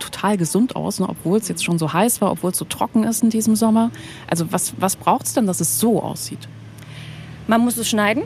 total 0.00 0.36
gesund 0.36 0.74
aus, 0.74 0.98
ne, 0.98 1.08
obwohl 1.08 1.38
es 1.38 1.46
jetzt 1.46 1.64
schon 1.64 1.78
so 1.78 1.92
heiß 1.92 2.20
war, 2.20 2.32
obwohl 2.32 2.50
es 2.50 2.58
so 2.58 2.64
trocken 2.64 3.04
ist 3.04 3.22
in 3.22 3.30
diesem 3.30 3.54
Sommer. 3.54 3.92
Also 4.28 4.50
was, 4.50 4.74
was 4.78 4.96
braucht 4.96 5.26
es 5.26 5.34
denn, 5.34 5.46
dass 5.46 5.60
es 5.60 5.78
so 5.78 6.02
aussieht? 6.02 6.48
Man 7.46 7.60
muss 7.60 7.76
es 7.76 7.88
schneiden. 7.88 8.24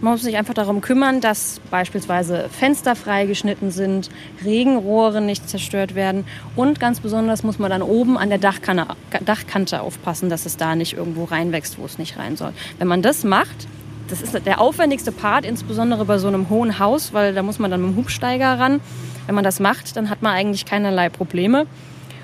Man 0.00 0.12
muss 0.12 0.22
sich 0.22 0.36
einfach 0.36 0.54
darum 0.54 0.80
kümmern, 0.80 1.20
dass 1.20 1.60
beispielsweise 1.70 2.48
Fenster 2.50 2.94
freigeschnitten 2.94 3.72
sind, 3.72 4.10
Regenrohre 4.44 5.20
nicht 5.20 5.48
zerstört 5.48 5.96
werden 5.96 6.24
und 6.54 6.78
ganz 6.78 7.00
besonders 7.00 7.42
muss 7.42 7.58
man 7.58 7.70
dann 7.70 7.82
oben 7.82 8.16
an 8.16 8.28
der 8.28 8.38
Dachkante, 8.38 8.86
Dachkante 9.24 9.80
aufpassen, 9.80 10.30
dass 10.30 10.46
es 10.46 10.56
da 10.56 10.76
nicht 10.76 10.92
irgendwo 10.92 11.24
reinwächst, 11.24 11.80
wo 11.80 11.84
es 11.84 11.98
nicht 11.98 12.16
rein 12.16 12.36
soll. 12.36 12.52
Wenn 12.78 12.86
man 12.86 13.02
das 13.02 13.24
macht, 13.24 13.66
das 14.08 14.22
ist 14.22 14.46
der 14.46 14.60
aufwendigste 14.60 15.10
Part, 15.10 15.44
insbesondere 15.44 16.04
bei 16.04 16.18
so 16.18 16.28
einem 16.28 16.48
hohen 16.48 16.78
Haus, 16.78 17.12
weil 17.12 17.34
da 17.34 17.42
muss 17.42 17.58
man 17.58 17.70
dann 17.70 17.82
mit 17.82 17.90
dem 17.90 17.96
Hubsteiger 17.96 18.58
ran. 18.58 18.80
Wenn 19.26 19.34
man 19.34 19.44
das 19.44 19.58
macht, 19.58 19.96
dann 19.96 20.10
hat 20.10 20.22
man 20.22 20.32
eigentlich 20.32 20.64
keinerlei 20.64 21.08
Probleme. 21.08 21.66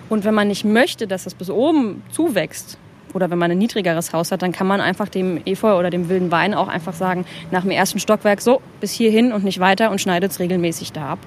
Und 0.08 0.24
wenn 0.24 0.34
man 0.34 0.48
nicht 0.48 0.64
möchte, 0.64 1.06
dass 1.06 1.26
es 1.26 1.34
bis 1.34 1.50
oben 1.50 2.02
zuwächst, 2.10 2.78
oder 3.14 3.30
wenn 3.30 3.38
man 3.38 3.50
ein 3.50 3.58
niedrigeres 3.58 4.12
Haus 4.12 4.32
hat, 4.32 4.42
dann 4.42 4.52
kann 4.52 4.66
man 4.66 4.80
einfach 4.80 5.08
dem 5.08 5.40
Efeu 5.46 5.78
oder 5.78 5.90
dem 5.90 6.08
wilden 6.08 6.30
Wein 6.30 6.54
auch 6.54 6.68
einfach 6.68 6.94
sagen, 6.94 7.24
nach 7.50 7.62
dem 7.62 7.70
ersten 7.70 7.98
Stockwerk 7.98 8.40
so, 8.40 8.60
bis 8.80 8.92
hierhin 8.92 9.32
und 9.32 9.44
nicht 9.44 9.60
weiter 9.60 9.90
und 9.90 10.00
schneidet 10.00 10.32
es 10.32 10.40
regelmäßig 10.40 10.92
da 10.92 11.10
ab. 11.10 11.18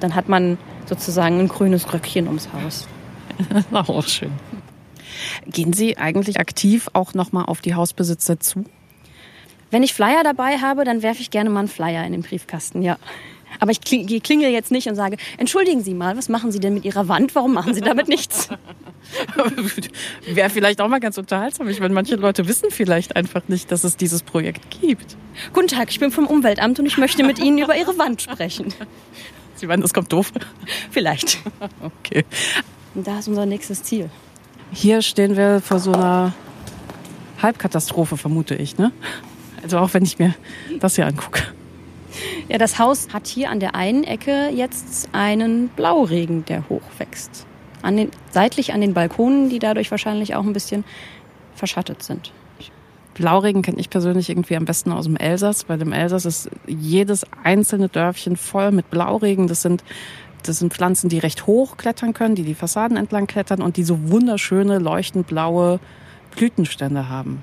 Dann 0.00 0.14
hat 0.14 0.28
man 0.28 0.58
sozusagen 0.86 1.40
ein 1.40 1.48
grünes 1.48 1.92
Röckchen 1.92 2.26
ums 2.26 2.48
Haus. 2.52 2.86
auch 3.72 4.06
schön. 4.06 4.30
Gehen 5.46 5.72
Sie 5.72 5.96
eigentlich 5.96 6.38
aktiv 6.38 6.88
auch 6.92 7.14
nochmal 7.14 7.46
auf 7.46 7.60
die 7.60 7.74
Hausbesitzer 7.74 8.40
zu? 8.40 8.64
Wenn 9.70 9.82
ich 9.82 9.94
Flyer 9.94 10.22
dabei 10.22 10.58
habe, 10.58 10.84
dann 10.84 11.02
werfe 11.02 11.20
ich 11.20 11.30
gerne 11.30 11.50
mal 11.50 11.60
einen 11.60 11.68
Flyer 11.68 12.04
in 12.04 12.12
den 12.12 12.22
Briefkasten, 12.22 12.82
ja. 12.82 12.96
Aber 13.60 13.70
ich 13.70 13.80
klingel 13.80 14.50
jetzt 14.50 14.70
nicht 14.72 14.88
und 14.88 14.96
sage, 14.96 15.16
entschuldigen 15.38 15.82
Sie 15.82 15.94
mal, 15.94 16.16
was 16.16 16.28
machen 16.28 16.52
Sie 16.52 16.60
denn 16.60 16.74
mit 16.74 16.84
Ihrer 16.84 17.08
Wand? 17.08 17.34
Warum 17.34 17.54
machen 17.54 17.74
Sie 17.74 17.80
damit 17.80 18.08
nichts? 18.08 18.48
Wäre 20.26 20.50
vielleicht 20.50 20.80
auch 20.80 20.88
mal 20.88 21.00
ganz 21.00 21.18
unterhaltsam. 21.18 21.68
Ich 21.68 21.80
meine, 21.80 21.94
manche 21.94 22.16
Leute 22.16 22.48
wissen 22.48 22.70
vielleicht 22.70 23.16
einfach 23.16 23.42
nicht, 23.48 23.70
dass 23.70 23.84
es 23.84 23.96
dieses 23.96 24.22
Projekt 24.22 24.80
gibt. 24.80 25.16
Guten 25.52 25.68
Tag, 25.68 25.90
ich 25.90 26.00
bin 26.00 26.10
vom 26.10 26.26
Umweltamt 26.26 26.78
und 26.78 26.86
ich 26.86 26.98
möchte 26.98 27.24
mit 27.24 27.38
Ihnen 27.38 27.58
über 27.58 27.76
Ihre 27.76 27.96
Wand 27.98 28.22
sprechen. 28.22 28.72
Sie 29.56 29.66
meinen, 29.66 29.82
das 29.82 29.94
kommt 29.94 30.12
doof? 30.12 30.32
Vielleicht. 30.90 31.38
Okay. 31.80 32.24
Und 32.94 33.06
da 33.06 33.18
ist 33.18 33.28
unser 33.28 33.44
nächstes 33.46 33.82
Ziel. 33.82 34.08
Hier 34.72 35.02
stehen 35.02 35.36
wir 35.36 35.60
vor 35.60 35.80
so 35.80 35.92
einer 35.92 36.32
Halbkatastrophe, 37.42 38.16
vermute 38.16 38.54
ich, 38.54 38.78
ne? 38.78 38.92
Also 39.62 39.78
auch 39.78 39.94
wenn 39.94 40.04
ich 40.04 40.18
mir 40.18 40.34
das 40.80 40.96
hier 40.96 41.06
angucke. 41.06 41.42
Ja, 42.48 42.58
das 42.58 42.78
Haus 42.78 43.08
hat 43.12 43.26
hier 43.26 43.50
an 43.50 43.60
der 43.60 43.74
einen 43.74 44.04
Ecke 44.04 44.50
jetzt 44.54 45.08
einen 45.12 45.68
Blauregen, 45.68 46.44
der 46.44 46.68
hochwächst. 46.68 47.46
An 47.84 47.96
den, 47.96 48.10
seitlich 48.30 48.72
an 48.72 48.80
den 48.80 48.94
Balkonen, 48.94 49.50
die 49.50 49.58
dadurch 49.58 49.90
wahrscheinlich 49.90 50.34
auch 50.34 50.42
ein 50.42 50.54
bisschen 50.54 50.84
verschattet 51.54 52.02
sind. 52.02 52.32
Blauregen 53.12 53.62
kenne 53.62 53.78
ich 53.78 53.90
persönlich 53.90 54.28
irgendwie 54.28 54.56
am 54.56 54.64
besten 54.64 54.90
aus 54.90 55.04
dem 55.04 55.16
Elsass, 55.16 55.68
weil 55.68 55.80
im 55.80 55.92
Elsass 55.92 56.24
ist 56.24 56.50
jedes 56.66 57.24
einzelne 57.44 57.88
Dörfchen 57.88 58.36
voll 58.36 58.72
mit 58.72 58.90
Blauregen. 58.90 59.46
Das 59.46 59.62
sind, 59.62 59.84
das 60.42 60.58
sind 60.58 60.72
Pflanzen, 60.72 61.08
die 61.08 61.18
recht 61.18 61.46
hoch 61.46 61.76
klettern 61.76 62.14
können, 62.14 62.34
die 62.34 62.42
die 62.42 62.54
Fassaden 62.54 62.96
entlang 62.96 63.26
klettern 63.26 63.62
und 63.62 63.76
die 63.76 63.84
so 63.84 64.10
wunderschöne, 64.10 64.78
leuchtend 64.78 65.26
blaue 65.26 65.78
Blütenstände 66.34 67.08
haben. 67.08 67.42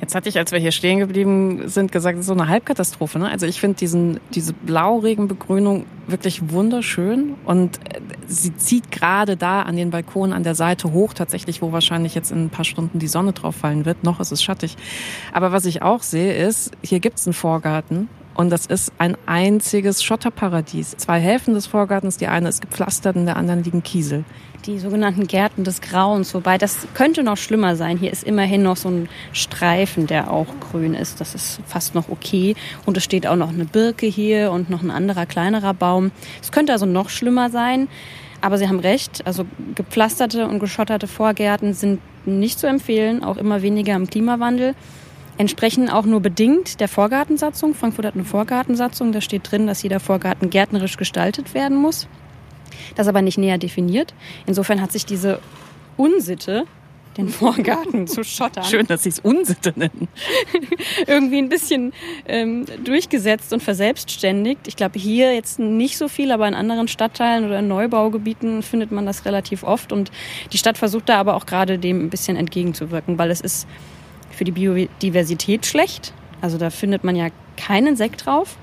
Jetzt 0.00 0.14
hatte 0.14 0.28
ich, 0.28 0.38
als 0.38 0.50
wir 0.50 0.58
hier 0.58 0.72
stehen 0.72 0.98
geblieben 0.98 1.68
sind, 1.68 1.92
gesagt, 1.92 2.16
es 2.16 2.20
ist 2.22 2.26
so 2.26 2.32
eine 2.32 2.48
Halbkatastrophe. 2.48 3.18
Ne? 3.18 3.30
Also 3.30 3.46
ich 3.46 3.60
finde 3.60 3.76
diesen 3.76 4.18
diese 4.34 4.54
Blauregenbegrünung 4.54 5.84
wirklich 6.06 6.50
wunderschön 6.50 7.34
und 7.44 7.76
äh, 7.78 8.00
sie 8.26 8.56
zieht 8.56 8.90
gerade 8.90 9.36
da 9.36 9.62
an 9.62 9.76
den 9.76 9.90
Balkonen 9.90 10.32
an 10.32 10.42
der 10.42 10.54
Seite 10.54 10.92
hoch, 10.92 11.12
tatsächlich, 11.12 11.60
wo 11.60 11.72
wahrscheinlich 11.72 12.14
jetzt 12.14 12.32
in 12.32 12.46
ein 12.46 12.50
paar 12.50 12.64
Stunden 12.64 12.98
die 12.98 13.08
Sonne 13.08 13.32
drauf 13.32 13.56
fallen 13.56 13.84
wird. 13.84 14.02
Noch 14.02 14.20
ist 14.20 14.32
es 14.32 14.42
schattig. 14.42 14.76
Aber 15.32 15.52
was 15.52 15.66
ich 15.66 15.82
auch 15.82 16.02
sehe, 16.02 16.34
ist, 16.34 16.72
hier 16.82 17.00
gibt's 17.00 17.26
einen 17.26 17.34
Vorgarten 17.34 18.08
und 18.40 18.50
das 18.50 18.66
ist 18.66 18.92
ein 18.98 19.16
einziges 19.26 20.02
Schotterparadies. 20.02 20.96
Zwei 20.96 21.20
Hälften 21.20 21.54
des 21.54 21.66
Vorgartens, 21.66 22.16
die 22.16 22.26
eine 22.26 22.48
ist 22.48 22.62
gepflastert, 22.62 23.16
in 23.16 23.26
der 23.26 23.36
anderen 23.36 23.62
liegen 23.62 23.82
Kiesel 23.82 24.24
die 24.66 24.78
sogenannten 24.78 25.26
Gärten 25.26 25.64
des 25.64 25.80
Grauens. 25.80 26.34
Wobei 26.34 26.58
das 26.58 26.86
könnte 26.94 27.22
noch 27.22 27.36
schlimmer 27.36 27.76
sein. 27.76 27.96
Hier 27.96 28.12
ist 28.12 28.24
immerhin 28.24 28.62
noch 28.62 28.76
so 28.76 28.88
ein 28.88 29.08
Streifen, 29.32 30.06
der 30.06 30.30
auch 30.30 30.46
grün 30.60 30.94
ist. 30.94 31.20
Das 31.20 31.34
ist 31.34 31.60
fast 31.66 31.94
noch 31.94 32.08
okay. 32.08 32.54
Und 32.86 32.96
es 32.96 33.04
steht 33.04 33.26
auch 33.26 33.36
noch 33.36 33.48
eine 33.48 33.64
Birke 33.64 34.06
hier 34.06 34.52
und 34.52 34.70
noch 34.70 34.82
ein 34.82 34.90
anderer 34.90 35.26
kleinerer 35.26 35.74
Baum. 35.74 36.10
Es 36.42 36.52
könnte 36.52 36.72
also 36.72 36.86
noch 36.86 37.08
schlimmer 37.08 37.50
sein. 37.50 37.88
Aber 38.42 38.58
Sie 38.58 38.68
haben 38.68 38.80
recht. 38.80 39.26
Also 39.26 39.44
gepflasterte 39.74 40.46
und 40.46 40.58
geschotterte 40.58 41.06
Vorgärten 41.06 41.74
sind 41.74 42.00
nicht 42.26 42.58
zu 42.58 42.66
empfehlen, 42.66 43.24
auch 43.24 43.36
immer 43.36 43.62
weniger 43.62 43.94
im 43.94 44.08
Klimawandel. 44.08 44.74
Entsprechen 45.40 45.88
auch 45.88 46.04
nur 46.04 46.20
bedingt 46.20 46.80
der 46.80 46.88
Vorgartensatzung. 46.88 47.74
Frankfurt 47.74 48.04
hat 48.04 48.14
eine 48.14 48.24
Vorgartensatzung. 48.24 49.12
Da 49.12 49.20
steht 49.20 49.50
drin, 49.50 49.66
dass 49.66 49.82
jeder 49.82 49.98
Vorgarten 49.98 50.50
gärtnerisch 50.50 50.96
gestaltet 50.96 51.54
werden 51.54 51.76
muss 51.76 52.06
das 52.94 53.08
aber 53.08 53.22
nicht 53.22 53.38
näher 53.38 53.58
definiert. 53.58 54.14
Insofern 54.46 54.80
hat 54.80 54.92
sich 54.92 55.06
diese 55.06 55.40
Unsitte 55.96 56.64
den 57.16 57.28
Vorgarten 57.28 58.06
zu 58.06 58.22
schottern. 58.22 58.64
Schön, 58.64 58.86
dass 58.86 59.02
Sie 59.02 59.08
es 59.08 59.18
Unsitte 59.18 59.72
nennen. 59.74 60.08
Irgendwie 61.06 61.38
ein 61.38 61.48
bisschen 61.48 61.92
ähm, 62.26 62.66
durchgesetzt 62.84 63.52
und 63.52 63.62
verselbstständigt. 63.62 64.68
Ich 64.68 64.76
glaube, 64.76 64.98
hier 64.98 65.34
jetzt 65.34 65.58
nicht 65.58 65.98
so 65.98 66.06
viel, 66.06 66.30
aber 66.30 66.46
in 66.46 66.54
anderen 66.54 66.86
Stadtteilen 66.86 67.44
oder 67.44 67.58
in 67.58 67.68
Neubaugebieten 67.68 68.62
findet 68.62 68.92
man 68.92 69.06
das 69.06 69.24
relativ 69.24 69.64
oft. 69.64 69.92
Und 69.92 70.12
die 70.52 70.58
Stadt 70.58 70.78
versucht 70.78 71.08
da 71.08 71.18
aber 71.18 71.34
auch 71.34 71.46
gerade 71.46 71.78
dem 71.78 72.04
ein 72.04 72.10
bisschen 72.10 72.36
entgegenzuwirken, 72.36 73.18
weil 73.18 73.32
es 73.32 73.40
ist 73.40 73.66
für 74.40 74.44
die 74.44 74.52
Biodiversität 74.52 75.66
schlecht. 75.66 76.14
Also 76.40 76.56
da 76.56 76.70
findet 76.70 77.04
man 77.04 77.14
ja 77.14 77.28
keinen 77.58 77.94
Sekt 77.94 78.24
drauf. 78.24 78.56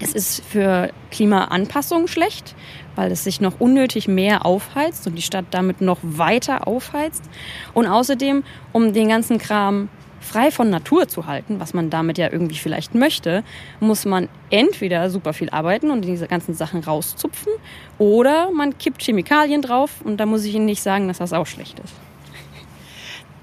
Es 0.00 0.12
ist 0.12 0.44
für 0.44 0.90
Klimaanpassung 1.10 2.08
schlecht, 2.08 2.54
weil 2.94 3.10
es 3.10 3.24
sich 3.24 3.40
noch 3.40 3.58
unnötig 3.58 4.06
mehr 4.06 4.44
aufheizt 4.44 5.06
und 5.06 5.14
die 5.14 5.22
Stadt 5.22 5.46
damit 5.50 5.80
noch 5.80 5.96
weiter 6.02 6.68
aufheizt. 6.68 7.24
Und 7.72 7.86
außerdem, 7.86 8.44
um 8.74 8.92
den 8.92 9.08
ganzen 9.08 9.38
Kram 9.38 9.88
frei 10.20 10.50
von 10.50 10.68
Natur 10.68 11.08
zu 11.08 11.24
halten, 11.24 11.58
was 11.58 11.72
man 11.72 11.88
damit 11.88 12.18
ja 12.18 12.30
irgendwie 12.30 12.58
vielleicht 12.58 12.94
möchte, 12.94 13.44
muss 13.80 14.04
man 14.04 14.28
entweder 14.50 15.08
super 15.08 15.32
viel 15.32 15.48
arbeiten 15.48 15.90
und 15.90 16.04
diese 16.04 16.26
ganzen 16.26 16.52
Sachen 16.52 16.84
rauszupfen 16.84 17.52
oder 17.96 18.50
man 18.50 18.76
kippt 18.76 19.02
Chemikalien 19.02 19.62
drauf 19.62 20.02
und 20.04 20.18
da 20.18 20.26
muss 20.26 20.44
ich 20.44 20.54
Ihnen 20.54 20.66
nicht 20.66 20.82
sagen, 20.82 21.08
dass 21.08 21.16
das 21.16 21.32
auch 21.32 21.46
schlecht 21.46 21.78
ist 21.78 21.94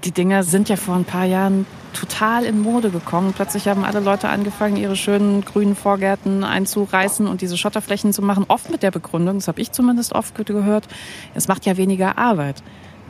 die 0.04 0.12
Dinger 0.12 0.42
sind 0.42 0.68
ja 0.68 0.76
vor 0.76 0.94
ein 0.94 1.04
paar 1.04 1.24
Jahren 1.24 1.66
total 1.92 2.44
in 2.44 2.60
Mode 2.60 2.90
gekommen. 2.90 3.32
Plötzlich 3.34 3.68
haben 3.68 3.84
alle 3.84 4.00
Leute 4.00 4.28
angefangen, 4.28 4.76
ihre 4.76 4.96
schönen 4.96 5.44
grünen 5.44 5.74
Vorgärten 5.74 6.44
einzureißen 6.44 7.26
und 7.26 7.40
diese 7.40 7.56
Schotterflächen 7.56 8.12
zu 8.12 8.22
machen. 8.22 8.44
Oft 8.48 8.70
mit 8.70 8.82
der 8.82 8.90
Begründung, 8.90 9.36
das 9.36 9.48
habe 9.48 9.60
ich 9.60 9.72
zumindest 9.72 10.12
oft 10.12 10.34
gehört, 10.34 10.86
es 11.34 11.48
macht 11.48 11.66
ja 11.66 11.76
weniger 11.76 12.18
Arbeit. 12.18 12.62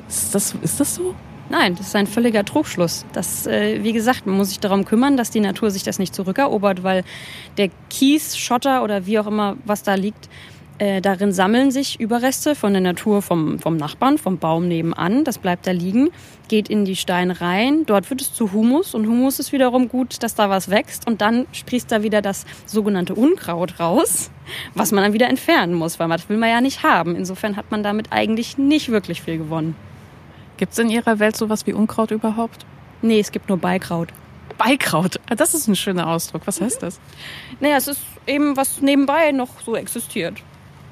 Ist 0.09 0.35
das, 0.35 0.55
ist 0.63 0.81
das 0.81 0.95
so? 0.95 1.15
Nein, 1.49 1.77
das 1.77 1.89
ist 1.89 1.97
ein 1.97 2.07
völliger 2.07 2.45
Trugschluss. 2.45 3.05
Das, 3.13 3.47
äh, 3.47 3.83
wie 3.83 3.93
gesagt, 3.93 4.27
man 4.27 4.37
muss 4.37 4.49
sich 4.49 4.59
darum 4.59 4.85
kümmern, 4.85 5.17
dass 5.17 5.31
die 5.31 5.41
Natur 5.41 5.71
sich 5.71 5.85
das 5.85 5.99
nicht 5.99 6.15
zurückerobert, 6.15 6.83
weil 6.83 7.05
der 7.57 7.71
Kies, 7.89 8.37
Schotter 8.37 8.83
oder 8.83 9.07
wie 9.07 9.19
auch 9.19 9.29
immer, 9.29 9.57
was 9.65 9.85
da 9.85 9.95
liegt, 9.95 10.29
äh, 10.79 11.01
darin 11.01 11.33
sammeln 11.33 11.71
sich 11.71 11.99
Überreste 12.01 12.55
von 12.55 12.75
der 12.75 12.83
Natur 12.83 13.23
vom, 13.23 13.59
vom 13.59 13.79
Nachbarn, 13.79 14.19
vom 14.19 14.37
Baum 14.37 14.69
nebenan. 14.69 15.25
Das 15.25 15.39
bleibt 15.39 15.67
da 15.67 15.71
liegen, 15.71 16.11
geht 16.49 16.69
in 16.69 16.85
die 16.85 16.97
Steine 16.97 17.41
rein. 17.41 17.87
Dort 17.87 18.11
wird 18.11 18.21
es 18.21 18.35
zu 18.35 18.53
Humus 18.53 18.95
und 18.95 19.07
Humus 19.07 19.39
ist 19.39 19.53
wiederum 19.53 19.89
gut, 19.89 20.23
dass 20.23 20.35
da 20.35 20.51
was 20.51 20.69
wächst 20.69 21.07
und 21.07 21.23
dann 21.23 21.47
sprießt 21.53 21.91
da 21.91 22.03
wieder 22.03 22.21
das 22.21 22.45
sogenannte 22.67 23.15
Unkraut 23.15 23.81
raus, 23.81 24.31
was 24.75 24.93
man 24.93 25.03
dann 25.03 25.15
wieder 25.15 25.29
entfernen 25.29 25.73
muss, 25.73 25.99
weil 25.99 26.09
das 26.09 26.29
will 26.29 26.37
man 26.37 26.51
ja 26.51 26.61
nicht 26.61 26.83
haben. 26.83 27.17
Insofern 27.17 27.57
hat 27.57 27.71
man 27.71 27.83
damit 27.83 28.13
eigentlich 28.13 28.59
nicht 28.59 28.91
wirklich 28.91 29.23
viel 29.23 29.39
gewonnen. 29.39 29.77
Gibt 30.59 30.73
es 30.73 30.79
in 30.79 30.91
Ihrer 30.91 31.19
Welt 31.19 31.37
sowas 31.37 31.67
wie 31.67 31.73
Unkraut 31.73 32.11
überhaupt? 32.11 32.67
Nee, 33.01 33.21
es 33.21 33.33
gibt 33.33 33.49
nur 33.49 33.59
Beikraut. 33.59 34.09
Beikraut. 34.59 35.21
Ah, 35.31 35.35
das 35.35 35.55
ist 35.55 35.69
ein 35.69 35.77
schöner 35.77 36.09
Ausdruck. 36.09 36.43
Was 36.47 36.61
heißt 36.61 36.83
das? 36.83 37.01
Naja, 37.61 37.77
es 37.77 37.89
ist 37.89 38.01
eben, 38.27 38.57
was 38.57 38.83
nebenbei 38.83 39.33
noch 39.33 39.61
so 39.65 39.75
existiert 39.75 40.43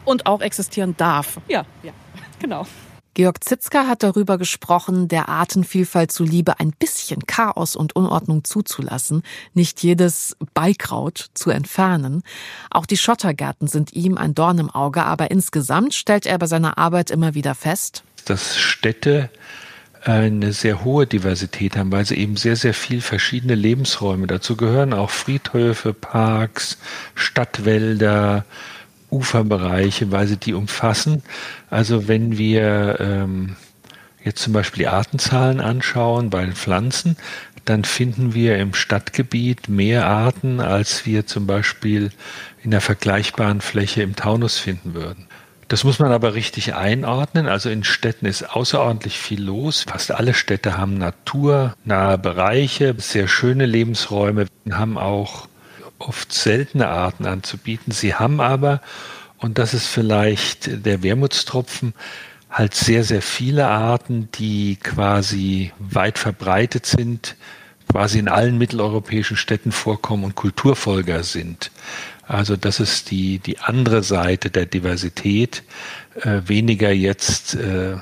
und 0.05 0.27
auch 0.27 0.41
existieren 0.41 0.95
darf. 0.97 1.41
Ja, 1.49 1.65
ja, 1.83 1.93
genau. 2.41 2.67
Georg 3.15 3.45
Zitzka 3.45 3.87
hat 3.87 4.03
darüber 4.03 4.39
gesprochen, 4.39 5.07
der 5.07 5.29
Artenvielfalt 5.29 6.11
zuliebe 6.11 6.59
ein 6.59 6.73
bisschen 6.73 7.27
Chaos 7.27 7.77
und 7.77 7.95
Unordnung 7.95 8.43
zuzulassen, 8.43 9.23
nicht 9.55 9.85
jedes 9.85 10.37
Beikraut 10.53 11.31
zu 11.35 11.51
entfernen. 11.51 12.25
Auch 12.71 12.87
die 12.87 12.97
Schottergärten 12.97 13.69
sind 13.69 13.93
ihm 13.93 14.19
ein 14.19 14.35
Dorn 14.35 14.59
im 14.59 14.69
Auge, 14.69 15.05
aber 15.05 15.31
insgesamt 15.31 15.95
stellt 15.95 16.27
er 16.27 16.39
bei 16.39 16.47
seiner 16.47 16.77
Arbeit 16.77 17.13
immer 17.13 17.35
wieder 17.35 17.55
fest, 17.55 18.03
dass 18.25 18.59
Städte 18.59 19.31
eine 20.03 20.53
sehr 20.53 20.85
hohe 20.85 21.07
Diversität 21.07 21.77
haben, 21.77 21.93
weil 21.93 22.05
sie 22.05 22.17
eben 22.17 22.37
sehr, 22.37 22.57
sehr 22.57 22.75
viel 22.75 23.01
verschiedene 23.01 23.55
Lebensräume 23.55 24.27
dazu 24.27 24.57
gehören, 24.57 24.93
auch 24.93 25.11
Friedhöfe, 25.11 25.95
Parks, 25.95 26.79
Stadtwälder, 27.15 28.45
Uferbereiche, 29.15 30.11
weil 30.11 30.27
sie 30.27 30.37
die 30.37 30.55
umfassen. 30.55 31.23
Also 31.71 32.09
wenn 32.09 32.37
wir 32.37 32.99
ähm, 33.01 33.57
jetzt 34.25 34.43
zum 34.43 34.53
Beispiel 34.53 34.85
die 34.85 34.89
Artenzahlen 34.89 35.61
anschauen 35.61 36.31
bei 36.31 36.45
den 36.45 36.55
Pflanzen, 36.55 37.17
dann 37.65 37.85
finden 37.85 38.35
wir 38.35 38.59
im 38.59 38.75
Stadtgebiet 38.75 39.69
mehr 39.69 40.07
Arten, 40.07 40.61
als 40.61 41.07
wir 41.07 41.27
zum 41.27 41.47
Beispiel 41.47 42.11
in 42.63 42.71
der 42.71 42.81
vergleichbaren 42.81 43.61
Fläche 43.61 44.03
im 44.03 44.17
Taunus 44.17 44.59
finden 44.59 44.95
würden. 44.95 45.27
Das 45.69 45.83
muss 45.83 45.99
man 45.99 46.13
aber 46.13 46.35
richtig 46.35 46.75
einordnen. 46.75 47.49
Also 47.49 47.71
in 47.71 47.85
Städten 47.85 48.27
ist 48.27 48.43
außerordentlich 48.43 49.19
viel 49.19 49.43
los. 49.43 49.85
Fast 49.89 50.13
alle 50.13 50.35
Städte 50.35 50.77
haben 50.77 50.99
naturnahe 50.99 52.19
Bereiche, 52.19 52.95
sehr 52.99 53.29
schöne 53.29 53.65
Lebensräume, 53.65 54.47
haben 54.71 54.99
auch 54.99 55.49
oft 56.09 56.33
seltene 56.33 56.89
Arten 56.89 57.27
anzubieten. 57.27 57.93
Sie 57.93 58.15
haben 58.15 58.41
aber, 58.41 58.81
und 59.39 59.59
das 59.59 59.75
ist 59.75 59.87
vielleicht 59.87 60.87
der 60.87 61.03
Wermutstropfen, 61.03 61.95
halt 62.51 62.75
sehr, 62.75 63.03
sehr 63.03 63.23
viele 63.23 63.67
Arten, 63.67 64.29
die 64.35 64.77
quasi 64.77 65.73
weit 65.79 66.19
verbreitet 66.19 66.87
sind, 66.87 67.37
quasi 67.91 68.19
in 68.19 68.29
allen 68.29 68.59
mitteleuropäischen 68.59 69.37
Städten 69.37 69.73
vorkommen 69.73 70.25
und 70.25 70.35
Kulturfolger 70.37 71.25
sind. 71.25 71.71
Also 72.27 72.57
das 72.57 72.81
ist 72.81 73.11
die, 73.11 73.39
die 73.39 73.59
andere 73.59 74.03
Seite 74.03 74.51
der 74.51 74.67
Diversität, 74.67 75.63
äh, 76.21 76.41
weniger 76.47 76.91
jetzt 76.91 77.55
äh, 77.55 77.97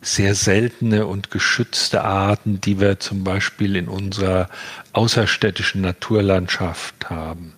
sehr 0.00 0.34
seltene 0.34 1.06
und 1.06 1.30
geschützte 1.30 2.04
Arten, 2.04 2.60
die 2.60 2.80
wir 2.80 3.00
zum 3.00 3.24
Beispiel 3.24 3.76
in 3.76 3.88
unserer 3.88 4.48
außerstädtischen 4.92 5.82
Naturlandschaft 5.82 7.10
haben. 7.10 7.54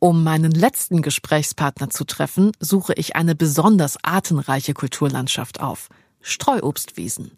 Um 0.00 0.22
meinen 0.22 0.52
letzten 0.52 1.02
Gesprächspartner 1.02 1.90
zu 1.90 2.04
treffen, 2.04 2.52
suche 2.60 2.92
ich 2.94 3.16
eine 3.16 3.34
besonders 3.34 3.96
artenreiche 4.04 4.72
Kulturlandschaft 4.72 5.60
auf. 5.60 5.88
Streuobstwiesen. 6.20 7.32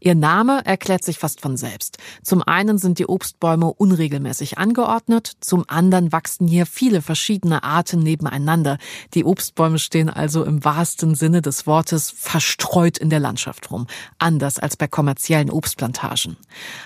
Ihr 0.00 0.16
Name 0.16 0.64
erklärt 0.64 1.04
sich 1.04 1.18
fast 1.18 1.40
von 1.40 1.56
selbst. 1.56 1.98
Zum 2.24 2.42
einen 2.42 2.78
sind 2.78 2.98
die 2.98 3.06
Obstbäume 3.06 3.72
unregelmäßig 3.72 4.58
angeordnet, 4.58 5.32
zum 5.40 5.64
anderen 5.68 6.10
wachsen 6.10 6.48
hier 6.48 6.66
viele 6.66 7.02
verschiedene 7.02 7.62
Arten 7.62 8.00
nebeneinander. 8.00 8.78
Die 9.14 9.24
Obstbäume 9.24 9.78
stehen 9.78 10.10
also 10.10 10.44
im 10.44 10.64
wahrsten 10.64 11.14
Sinne 11.14 11.40
des 11.40 11.66
Wortes 11.66 12.10
verstreut 12.10 12.98
in 12.98 13.10
der 13.10 13.20
Landschaft 13.20 13.70
rum, 13.70 13.86
anders 14.18 14.58
als 14.58 14.76
bei 14.76 14.88
kommerziellen 14.88 15.50
Obstplantagen. 15.50 16.36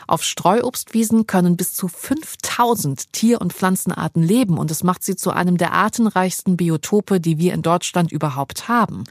Auf 0.06 0.22
Streuobstwiesen 0.22 1.26
können 1.26 1.56
bis 1.56 1.72
zu 1.72 1.88
5000 1.88 3.12
Tier- 3.12 3.40
und 3.40 3.54
Pflanzenarten 3.54 4.22
leben 4.22 4.59
und 4.59 4.70
es 4.70 4.82
macht 4.82 5.02
sie 5.02 5.16
zu 5.16 5.30
einem 5.30 5.56
der 5.56 5.72
artenreichsten 5.72 6.56
Biotope, 6.59 7.20
die 7.20 7.38
wir 7.38 7.54
in 7.54 7.62
Deutschland 7.62 8.12
überhaupt 8.12 8.68
haben. 8.68 9.04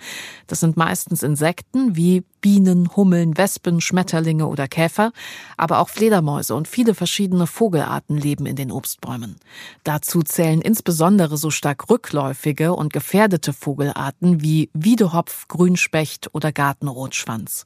Das 0.45 0.60
sind 0.60 0.78
meistens 0.78 1.24
Insekten 1.24 1.95
wie 1.95 2.24
Bienen, 2.45 2.95
Hummeln, 2.95 3.39
Wespen, 3.39 3.81
Schmetterlinge 3.81 4.45
oder 4.45 4.67
Käfer, 4.67 5.13
aber 5.58 5.79
auch 5.79 5.89
Fledermäuse 5.89 6.53
und 6.53 6.67
viele 6.67 6.93
verschiedene 6.93 7.47
Vogelarten 7.47 8.19
leben 8.19 8.45
in 8.45 8.55
den 8.55 8.71
Obstbäumen. 8.71 9.38
Dazu 9.84 10.21
zählen 10.21 10.62
insbesondere 10.62 11.38
so 11.38 11.49
stark 11.49 11.89
rückläufige 11.89 12.75
und 12.75 12.93
gefährdete 12.93 13.51
Vogelarten 13.51 14.43
wie 14.43 14.69
Wiedehopf, 14.73 15.47
Grünspecht 15.47 16.36
oder 16.36 16.51
Gartenrotschwanz. 16.51 17.65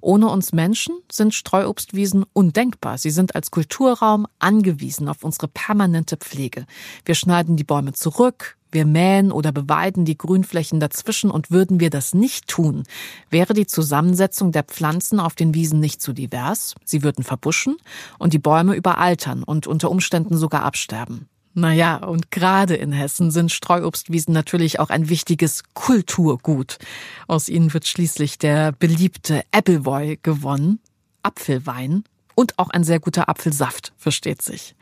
Ohne 0.00 0.28
uns 0.28 0.52
Menschen 0.52 0.94
sind 1.10 1.34
Streuobstwiesen 1.34 2.24
undenkbar. 2.32 2.98
Sie 2.98 3.10
sind 3.10 3.34
als 3.34 3.50
Kulturraum 3.50 4.28
angewiesen 4.38 5.08
auf 5.08 5.24
unsere 5.24 5.48
permanente 5.48 6.16
Pflege. 6.16 6.66
Wir 7.04 7.16
schneiden 7.16 7.56
die 7.56 7.64
Bäume 7.64 7.94
zurück, 7.94 8.56
wir 8.72 8.86
mähen 8.86 9.32
oder 9.32 9.52
beweiden 9.52 10.04
die 10.04 10.18
Grünflächen 10.18 10.80
dazwischen 10.80 11.30
und 11.30 11.50
würden 11.50 11.80
wir 11.80 11.90
das 11.90 12.14
nicht 12.14 12.48
tun, 12.48 12.84
wäre 13.30 13.54
die 13.54 13.66
Zusammensetzung 13.66 14.52
der 14.52 14.64
Pflanzen 14.64 15.20
auf 15.20 15.34
den 15.34 15.54
Wiesen 15.54 15.80
nicht 15.80 16.00
zu 16.00 16.12
divers, 16.12 16.74
sie 16.84 17.02
würden 17.02 17.24
verbuschen 17.24 17.76
und 18.18 18.32
die 18.32 18.38
Bäume 18.38 18.74
überaltern 18.74 19.42
und 19.42 19.66
unter 19.66 19.90
Umständen 19.90 20.36
sogar 20.36 20.62
absterben. 20.62 21.28
Naja, 21.52 21.96
und 21.96 22.30
gerade 22.30 22.76
in 22.76 22.92
Hessen 22.92 23.32
sind 23.32 23.50
Streuobstwiesen 23.50 24.32
natürlich 24.32 24.78
auch 24.78 24.88
ein 24.88 25.08
wichtiges 25.08 25.64
Kulturgut. 25.74 26.78
Aus 27.26 27.48
ihnen 27.48 27.74
wird 27.74 27.88
schließlich 27.88 28.38
der 28.38 28.70
beliebte 28.72 29.42
Appleboy 29.50 30.18
gewonnen, 30.22 30.78
Apfelwein 31.22 32.04
und 32.34 32.58
auch 32.58 32.70
ein 32.70 32.84
sehr 32.84 33.00
guter 33.00 33.28
Apfelsaft, 33.28 33.92
versteht 33.96 34.42
sich. 34.42 34.74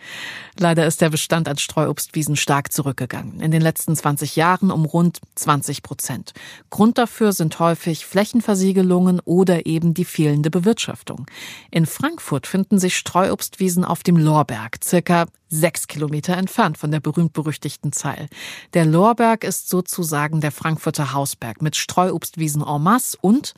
Leider 0.59 0.87
ist 0.87 1.01
der 1.01 1.11
Bestand 1.11 1.49
an 1.49 1.59
Streuobstwiesen 1.59 2.37
stark 2.37 2.73
zurückgegangen. 2.73 3.41
In 3.41 3.51
den 3.51 3.63
letzten 3.63 3.95
20 3.97 4.37
Jahren 4.37 4.71
um 4.71 4.85
rund 4.85 5.21
20 5.35 5.83
Prozent. 5.83 6.33
Grund 6.71 6.99
dafür 6.99 7.33
sind 7.33 7.59
häufig 7.59 8.07
Flächenversiegelungen 8.07 9.21
oder 9.21 9.67
eben 9.67 9.95
die 9.95 10.05
fehlende 10.05 10.51
Bewirtschaftung. 10.51 11.27
In 11.71 11.87
Frankfurt 11.87 12.47
finden 12.47 12.79
sich 12.79 12.97
Streuobstwiesen 12.97 13.85
auf 13.85 14.03
dem 14.03 14.17
Lorberg, 14.17 14.79
circa 14.83 15.27
sechs 15.49 15.87
Kilometer 15.87 16.37
entfernt 16.37 16.79
von 16.79 16.91
der 16.91 17.01
berühmt-berüchtigten 17.01 17.93
Zeil. 17.93 18.29
Der 18.75 18.85
Lorberg 18.85 19.45
ist 19.45 19.69
sozusagen 19.69 20.41
der 20.41 20.53
Frankfurter 20.53 21.13
Hausberg 21.13 21.63
mit 21.63 21.77
Streuobstwiesen 21.77 22.63
en 22.63 22.83
masse 22.83 23.17
und 23.21 23.55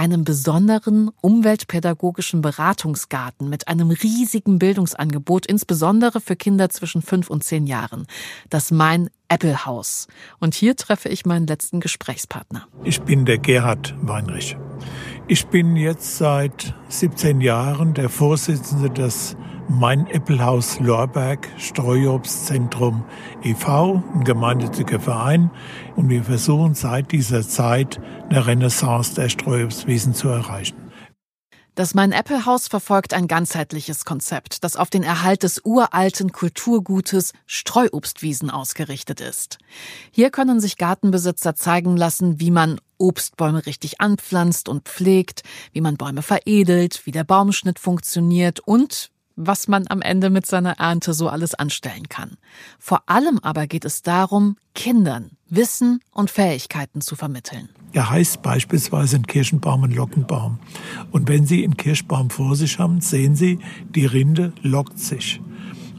einem 0.00 0.24
besonderen 0.24 1.10
umweltpädagogischen 1.20 2.40
Beratungsgarten 2.40 3.50
mit 3.50 3.68
einem 3.68 3.90
riesigen 3.90 4.58
Bildungsangebot, 4.58 5.44
insbesondere 5.44 6.22
für 6.22 6.36
Kinder 6.36 6.70
zwischen 6.70 7.02
fünf 7.02 7.28
und 7.28 7.44
zehn 7.44 7.66
Jahren. 7.66 8.06
Das 8.48 8.70
Mein 8.70 9.10
Apple 9.28 9.66
House. 9.66 10.08
Und 10.38 10.54
hier 10.54 10.74
treffe 10.74 11.10
ich 11.10 11.26
meinen 11.26 11.46
letzten 11.46 11.80
Gesprächspartner. 11.80 12.66
Ich 12.82 13.02
bin 13.02 13.26
der 13.26 13.36
Gerhard 13.36 13.94
Weinrich. 14.00 14.56
Ich 15.28 15.48
bin 15.48 15.76
jetzt 15.76 16.16
seit 16.16 16.74
17 16.88 17.42
Jahren 17.42 17.92
der 17.92 18.08
Vorsitzende 18.08 18.88
des 18.88 19.36
mein 19.70 20.08
Äppelhaus 20.08 20.80
Lorberg 20.80 21.48
Streuobstzentrum 21.56 23.04
e.V., 23.44 24.02
ein 24.14 24.24
gemeinnütziger 24.24 24.98
Verein. 24.98 25.50
Und 25.94 26.08
wir 26.08 26.24
versuchen 26.24 26.74
seit 26.74 27.12
dieser 27.12 27.46
Zeit 27.46 28.00
eine 28.28 28.46
Renaissance 28.46 29.14
der 29.14 29.28
Streuobstwiesen 29.28 30.12
zu 30.12 30.28
erreichen. 30.28 30.76
Das 31.76 31.94
Mein 31.94 32.10
Äppelhaus 32.10 32.66
verfolgt 32.66 33.14
ein 33.14 33.28
ganzheitliches 33.28 34.04
Konzept, 34.04 34.64
das 34.64 34.76
auf 34.76 34.90
den 34.90 35.04
Erhalt 35.04 35.44
des 35.44 35.62
uralten 35.64 36.32
Kulturgutes 36.32 37.32
Streuobstwiesen 37.46 38.50
ausgerichtet 38.50 39.20
ist. 39.20 39.58
Hier 40.10 40.30
können 40.30 40.60
sich 40.60 40.78
Gartenbesitzer 40.78 41.54
zeigen 41.54 41.96
lassen, 41.96 42.40
wie 42.40 42.50
man 42.50 42.80
Obstbäume 42.98 43.64
richtig 43.64 44.00
anpflanzt 44.00 44.68
und 44.68 44.88
pflegt, 44.88 45.42
wie 45.72 45.80
man 45.80 45.96
Bäume 45.96 46.22
veredelt, 46.22 47.06
wie 47.06 47.12
der 47.12 47.24
Baumschnitt 47.24 47.78
funktioniert 47.78 48.60
und 48.60 49.10
was 49.46 49.68
man 49.68 49.86
am 49.88 50.02
Ende 50.02 50.30
mit 50.30 50.46
seiner 50.46 50.78
Ernte 50.78 51.14
so 51.14 51.28
alles 51.28 51.54
anstellen 51.54 52.08
kann. 52.08 52.36
Vor 52.78 53.02
allem 53.06 53.38
aber 53.42 53.66
geht 53.66 53.84
es 53.84 54.02
darum, 54.02 54.56
Kindern 54.74 55.30
Wissen 55.48 56.00
und 56.12 56.30
Fähigkeiten 56.30 57.00
zu 57.00 57.16
vermitteln. 57.16 57.70
Er 57.92 58.08
heißt 58.08 58.42
beispielsweise 58.42 59.16
ein 59.16 59.26
Kirschenbaum 59.26 59.84
ein 59.84 59.90
Lockenbaum. 59.90 60.60
Und 61.10 61.28
wenn 61.28 61.44
Sie 61.44 61.64
einen 61.64 61.76
Kirschbaum 61.76 62.30
vor 62.30 62.54
sich 62.54 62.78
haben, 62.78 63.00
sehen 63.00 63.34
Sie, 63.34 63.58
die 63.88 64.06
Rinde 64.06 64.52
lockt 64.62 65.00
sich. 65.00 65.40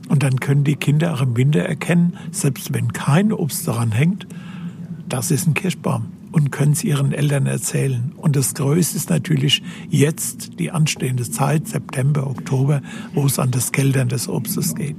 Und 0.08 0.24
dann 0.24 0.40
können 0.40 0.64
die 0.64 0.78
Kinder 0.78 1.14
auch 1.14 1.22
im 1.22 1.36
Winter 1.36 1.62
erkennen, 1.62 2.18
selbst 2.32 2.74
wenn 2.74 2.94
kein 2.94 3.34
Obst 3.34 3.68
daran 3.68 3.92
hängt, 3.92 4.26
das 5.10 5.32
ist 5.32 5.48
ein 5.48 5.54
Kirschbaum 5.54 6.21
und 6.32 6.52
können 6.52 6.74
es 6.74 6.84
ihren 6.84 7.12
Eltern 7.12 7.46
erzählen. 7.46 8.14
Und 8.18 8.36
das 8.36 8.54
Größte 8.54 8.98
ist 8.98 9.10
natürlich 9.10 9.62
jetzt 9.90 10.60
die 10.60 10.72
anstehende 10.72 11.30
Zeit, 11.30 11.68
September, 11.68 12.28
Oktober, 12.28 12.82
wo 13.14 13.26
es 13.26 13.40
an 13.40 13.52
das 13.52 13.72
Keltern 13.72 14.10
des 14.10 14.28
Obstes 14.28 14.76
geht. 14.76 14.98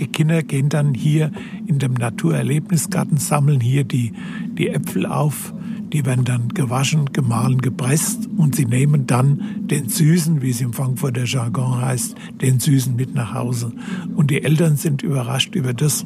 Die 0.00 0.06
Kinder 0.06 0.42
gehen 0.42 0.70
dann 0.70 0.94
hier 0.94 1.30
in 1.66 1.78
dem 1.78 1.92
Naturerlebnisgarten, 1.92 3.18
sammeln 3.18 3.60
hier 3.60 3.84
die, 3.84 4.12
die 4.56 4.68
Äpfel 4.68 5.04
auf, 5.04 5.52
die 5.92 6.06
werden 6.06 6.24
dann 6.24 6.48
gewaschen, 6.48 7.12
gemahlen, 7.12 7.60
gepresst 7.60 8.28
und 8.36 8.54
sie 8.54 8.64
nehmen 8.64 9.06
dann 9.06 9.66
den 9.66 9.88
Süßen, 9.88 10.40
wie 10.40 10.50
es 10.50 10.60
im 10.60 10.72
Frankfurter 10.72 11.24
Jargon 11.24 11.80
heißt, 11.80 12.14
den 12.40 12.60
Süßen 12.60 12.94
mit 12.94 13.14
nach 13.14 13.34
Hause. 13.34 13.72
Und 14.14 14.30
die 14.30 14.42
Eltern 14.42 14.76
sind 14.76 15.02
überrascht 15.02 15.54
über 15.54 15.74
das, 15.74 16.04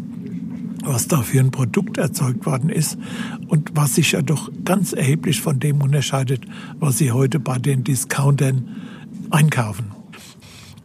was 0.85 1.09
da 1.09 1.23
für 1.23 1.41
ein 1.41 1.51
Produkt 1.51 1.99
erzeugt 1.99 2.47
worden 2.47 2.71
ist 2.71 2.99
und 3.49 3.71
was 3.75 3.95
sich 3.95 4.13
ja 4.13 4.23
doch 4.23 4.51
ganz 4.65 4.93
erheblich 4.93 5.41
von 5.41 5.59
dem 5.59 5.81
unterscheidet, 5.83 6.45
was 6.79 6.99
Sie 6.99 7.13
heute 7.13 7.41
bei 7.41 7.59
den 7.59 7.85
Discountern 7.85 8.69
einkaufen. 9.31 9.87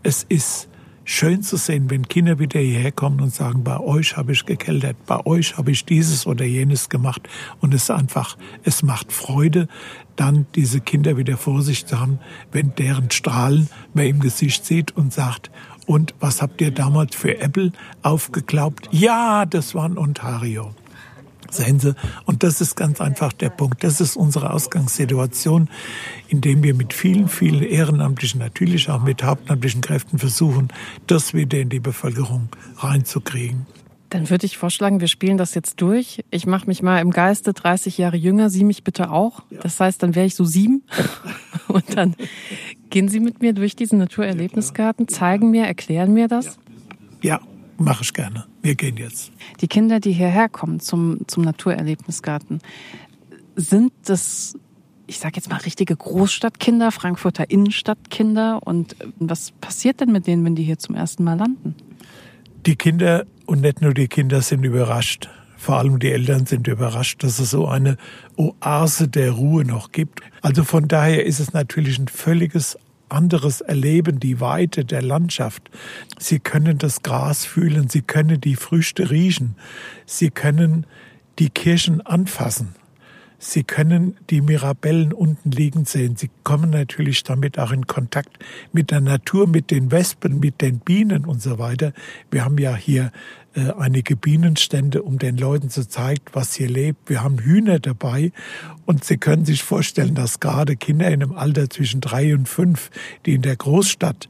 Es 0.03 0.23
ist 0.23 0.69
schön 1.03 1.41
zu 1.41 1.57
sehen, 1.57 1.89
wenn 1.89 2.07
Kinder 2.07 2.37
wieder 2.37 2.59
hierher 2.59 2.91
kommen 2.91 3.19
und 3.19 3.33
sagen, 3.33 3.63
bei 3.63 3.79
euch 3.79 4.15
habe 4.15 4.31
ich 4.31 4.45
gekeltert, 4.45 4.95
bei 5.07 5.25
euch 5.25 5.57
habe 5.57 5.71
ich 5.71 5.83
dieses 5.83 6.27
oder 6.27 6.45
jenes 6.45 6.87
gemacht 6.87 7.27
und 7.59 7.73
es 7.73 7.89
einfach, 7.89 8.37
es 8.63 8.83
macht 8.83 9.11
Freude, 9.11 9.67
dann 10.15 10.45
diese 10.53 10.81
Kinder 10.81 11.17
wieder 11.17 11.35
vor 11.35 11.63
sich 11.63 11.85
zu 11.87 11.99
haben, 11.99 12.19
wenn 12.51 12.75
deren 12.75 13.09
Strahlen 13.09 13.69
man 13.93 14.05
im 14.05 14.19
Gesicht 14.19 14.65
sieht 14.65 14.95
und 14.95 15.11
sagt, 15.11 15.49
und 15.89 16.13
was 16.19 16.43
habt 16.43 16.61
ihr 16.61 16.69
damals 16.69 17.15
für 17.15 17.39
Apple 17.39 17.71
aufgeglaubt? 18.03 18.87
Ja, 18.91 19.47
das 19.47 19.73
war 19.73 19.85
ein 19.85 19.97
Ontario. 19.97 20.75
Sehen 21.49 21.79
Sie, 21.79 21.95
und 22.25 22.43
das 22.43 22.61
ist 22.61 22.75
ganz 22.75 23.01
einfach 23.01 23.33
der 23.33 23.49
Punkt. 23.49 23.83
Das 23.83 23.99
ist 23.99 24.15
unsere 24.15 24.53
Ausgangssituation, 24.53 25.67
indem 26.27 26.61
wir 26.61 26.75
mit 26.75 26.93
vielen, 26.93 27.27
vielen 27.27 27.63
Ehrenamtlichen, 27.63 28.39
natürlich 28.39 28.87
auch 28.91 29.01
mit 29.01 29.23
hauptamtlichen 29.23 29.81
Kräften 29.81 30.19
versuchen, 30.19 30.67
das 31.07 31.33
wieder 31.33 31.57
in 31.57 31.69
die 31.69 31.79
Bevölkerung 31.79 32.49
reinzukriegen. 32.77 33.65
Dann 34.09 34.29
würde 34.29 34.45
ich 34.45 34.59
vorschlagen, 34.59 35.01
wir 35.01 35.07
spielen 35.07 35.37
das 35.37 35.55
jetzt 35.55 35.81
durch. 35.81 36.23
Ich 36.29 36.45
mache 36.45 36.67
mich 36.67 36.83
mal 36.83 36.99
im 36.99 37.09
Geiste 37.09 37.53
30 37.53 37.97
Jahre 37.97 38.17
jünger, 38.17 38.51
Sie 38.51 38.63
mich 38.63 38.83
bitte 38.83 39.09
auch. 39.09 39.41
Das 39.49 39.79
heißt, 39.79 40.03
dann 40.03 40.13
wäre 40.13 40.27
ich 40.27 40.35
so 40.35 40.45
sieben. 40.45 40.83
Und 41.67 41.97
dann 41.97 42.15
Gehen 42.89 43.07
Sie 43.07 43.19
mit 43.19 43.41
mir 43.41 43.53
durch 43.53 43.75
diesen 43.75 43.99
Naturerlebnisgarten, 43.99 45.07
zeigen 45.07 45.51
mir, 45.51 45.65
erklären 45.65 46.13
mir 46.13 46.27
das? 46.27 46.57
Ja, 47.21 47.39
mache 47.77 48.03
ich 48.03 48.13
gerne. 48.13 48.45
Wir 48.61 48.75
gehen 48.75 48.97
jetzt. 48.97 49.31
Die 49.61 49.67
Kinder, 49.67 49.99
die 49.99 50.11
hierher 50.11 50.49
kommen 50.49 50.79
zum, 50.79 51.19
zum 51.27 51.43
Naturerlebnisgarten, 51.43 52.59
sind 53.55 53.91
das, 54.05 54.57
ich 55.05 55.19
sage 55.19 55.35
jetzt 55.35 55.49
mal, 55.49 55.57
richtige 55.57 55.95
Großstadtkinder, 55.95 56.91
Frankfurter 56.91 57.49
Innenstadtkinder? 57.51 58.61
Und 58.65 58.95
was 59.19 59.51
passiert 59.51 59.99
denn 59.99 60.11
mit 60.11 60.25
denen, 60.25 60.43
wenn 60.45 60.55
die 60.55 60.63
hier 60.63 60.79
zum 60.79 60.95
ersten 60.95 61.23
Mal 61.23 61.37
landen? 61.37 61.75
Die 62.65 62.75
Kinder 62.75 63.25
und 63.45 63.61
nicht 63.61 63.81
nur 63.81 63.93
die 63.93 64.07
Kinder 64.07 64.41
sind 64.41 64.63
überrascht. 64.63 65.29
Vor 65.59 65.77
allem 65.77 65.99
die 65.99 66.09
Eltern 66.09 66.45
sind 66.45 66.69
überrascht, 66.69 67.21
dass 67.21 67.37
es 67.37 67.49
so 67.49 67.67
eine 67.67 67.97
Oase 68.37 69.09
der 69.09 69.31
Ruhe 69.31 69.65
noch 69.65 69.91
gibt. 69.91 70.21
Also 70.41 70.63
von 70.63 70.87
daher 70.87 71.25
ist 71.25 71.41
es 71.41 71.51
natürlich 71.51 71.99
ein 71.99 72.07
völliges 72.07 72.77
anderes 73.09 73.59
Erleben, 73.59 74.21
die 74.21 74.39
Weite 74.39 74.85
der 74.85 75.01
Landschaft. 75.01 75.69
Sie 76.17 76.39
können 76.39 76.77
das 76.77 77.03
Gras 77.03 77.43
fühlen, 77.43 77.89
sie 77.89 78.03
können 78.03 78.39
die 78.39 78.55
Früchte 78.55 79.11
riechen, 79.11 79.55
sie 80.05 80.29
können 80.29 80.85
die 81.39 81.49
Kirschen 81.49 81.99
anfassen. 82.05 82.75
Sie 83.41 83.63
können 83.63 84.17
die 84.29 84.41
Mirabellen 84.41 85.13
unten 85.13 85.51
liegen 85.51 85.85
sehen. 85.85 86.17
Sie 86.17 86.29
kommen 86.43 86.71
natürlich 86.71 87.23
damit 87.23 87.57
auch 87.57 87.71
in 87.71 87.87
Kontakt 87.87 88.37
mit 88.73 88.91
der 88.91 88.99
Natur, 88.99 89.47
mit 89.47 89.71
den 89.71 89.91
Wespen, 89.93 90.39
mit 90.41 90.59
den 90.59 90.79
Bienen 90.79 91.23
und 91.23 91.41
so 91.41 91.57
weiter. 91.57 91.93
Wir 92.31 92.43
haben 92.43 92.57
ja 92.57 92.75
hier 92.75 93.13
äh, 93.55 93.71
einige 93.77 94.15
Bienenstände, 94.15 95.01
um 95.01 95.17
den 95.17 95.37
Leuten 95.37 95.69
zu 95.69 95.87
zeigen, 95.87 96.23
was 96.33 96.53
hier 96.53 96.69
lebt. 96.69 97.09
Wir 97.09 97.23
haben 97.23 97.39
Hühner 97.39 97.79
dabei 97.79 98.31
und 98.85 99.03
Sie 99.03 99.17
können 99.17 99.45
sich 99.45 99.63
vorstellen, 99.63 100.15
dass 100.15 100.39
gerade 100.39 100.75
Kinder 100.75 101.07
in 101.07 101.23
einem 101.23 101.33
Alter 101.33 101.69
zwischen 101.69 102.01
drei 102.01 102.33
und 102.33 102.47
fünf, 102.47 102.91
die 103.25 103.33
in 103.33 103.41
der 103.41 103.55
Großstadt 103.55 104.29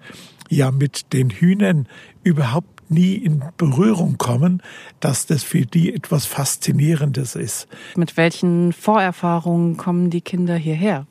ja 0.50 0.72
mit 0.72 1.14
den 1.14 1.30
Hühnern 1.30 1.88
überhaupt 2.24 2.90
nie 2.90 3.16
in 3.16 3.44
Berührung 3.58 4.18
kommen, 4.18 4.64
dass 5.00 5.26
das 5.26 5.44
für 5.44 5.66
die 5.66 5.94
etwas 5.94 6.26
Faszinierendes 6.26 7.36
ist. 7.36 7.68
Mit 7.96 8.18
welchen 8.18 8.74
Vorerfahrungen 8.74 9.78
kommen 9.78 10.10
die 10.10 10.22
Kinder 10.22 10.56
hierher? 10.56 11.06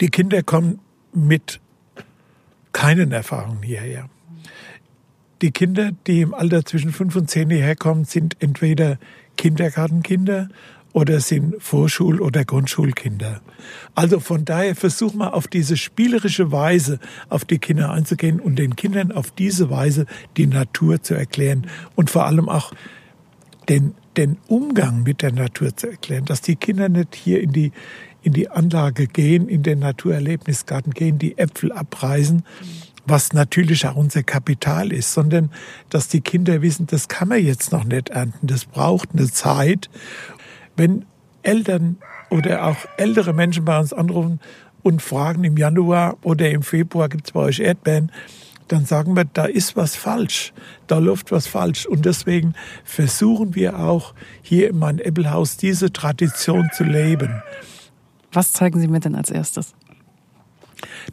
Die 0.00 0.08
Kinder 0.08 0.42
kommen 0.42 0.78
mit 1.12 1.60
keinen 2.72 3.12
Erfahrungen 3.12 3.62
hierher. 3.62 4.08
Die 5.42 5.50
Kinder, 5.50 5.90
die 6.06 6.22
im 6.22 6.34
Alter 6.34 6.64
zwischen 6.64 6.92
fünf 6.92 7.14
und 7.16 7.30
zehn 7.30 7.50
hierher 7.50 7.76
kommen, 7.76 8.04
sind 8.04 8.36
entweder 8.40 8.98
Kindergartenkinder 9.36 10.48
oder 10.96 11.20
sind 11.20 11.62
Vorschul- 11.62 12.22
oder 12.22 12.46
Grundschulkinder. 12.46 13.42
Also 13.94 14.18
von 14.18 14.46
daher 14.46 14.74
versuchen 14.74 15.18
wir 15.18 15.34
auf 15.34 15.46
diese 15.46 15.76
spielerische 15.76 16.52
Weise 16.52 17.00
auf 17.28 17.44
die 17.44 17.58
Kinder 17.58 17.90
einzugehen 17.90 18.40
und 18.40 18.58
den 18.58 18.76
Kindern 18.76 19.12
auf 19.12 19.30
diese 19.30 19.68
Weise 19.68 20.06
die 20.38 20.46
Natur 20.46 21.02
zu 21.02 21.12
erklären 21.12 21.66
und 21.96 22.08
vor 22.08 22.24
allem 22.24 22.48
auch 22.48 22.72
den, 23.68 23.94
den 24.16 24.38
Umgang 24.46 25.02
mit 25.02 25.20
der 25.20 25.32
Natur 25.32 25.76
zu 25.76 25.88
erklären, 25.88 26.24
dass 26.24 26.40
die 26.40 26.56
Kinder 26.56 26.88
nicht 26.88 27.14
hier 27.14 27.42
in 27.42 27.52
die, 27.52 27.72
in 28.22 28.32
die 28.32 28.48
Anlage 28.48 29.06
gehen, 29.06 29.48
in 29.48 29.62
den 29.62 29.80
Naturerlebnisgarten 29.80 30.94
gehen, 30.94 31.18
die 31.18 31.36
Äpfel 31.36 31.72
abreißen, 31.72 32.42
was 33.06 33.32
natürlich 33.32 33.86
auch 33.86 33.96
unser 33.96 34.22
Kapital 34.22 34.92
ist, 34.92 35.12
sondern 35.12 35.50
dass 35.90 36.08
die 36.08 36.20
Kinder 36.20 36.60
wissen, 36.62 36.86
das 36.86 37.08
kann 37.08 37.28
man 37.28 37.42
jetzt 37.42 37.72
noch 37.72 37.84
nicht 37.84 38.10
ernten, 38.10 38.46
das 38.46 38.64
braucht 38.64 39.10
eine 39.12 39.30
Zeit 39.30 39.88
wenn 40.76 41.06
Eltern 41.42 41.96
oder 42.30 42.66
auch 42.66 42.76
ältere 42.96 43.32
Menschen 43.32 43.64
bei 43.64 43.78
uns 43.78 43.92
anrufen 43.92 44.40
und 44.82 45.02
fragen 45.02 45.44
im 45.44 45.56
Januar 45.56 46.16
oder 46.22 46.50
im 46.50 46.62
Februar 46.62 47.08
gibt 47.08 47.26
es 47.26 47.32
bei 47.32 47.40
euch 47.40 47.60
Erdbeeren, 47.60 48.12
dann 48.68 48.84
sagen 48.84 49.14
wir, 49.14 49.24
da 49.24 49.44
ist 49.44 49.76
was 49.76 49.94
falsch, 49.94 50.52
da 50.88 50.98
läuft 50.98 51.30
was 51.30 51.46
falsch. 51.46 51.86
Und 51.86 52.04
deswegen 52.04 52.54
versuchen 52.84 53.54
wir 53.54 53.78
auch 53.78 54.12
hier 54.42 54.70
in 54.70 54.78
meinem 54.78 54.98
Ebbelhaus 54.98 55.56
diese 55.56 55.92
Tradition 55.92 56.68
zu 56.72 56.82
leben. 56.82 57.42
Was 58.32 58.52
zeigen 58.52 58.80
Sie 58.80 58.88
mir 58.88 59.00
denn 59.00 59.14
als 59.14 59.30
erstes? 59.30 59.74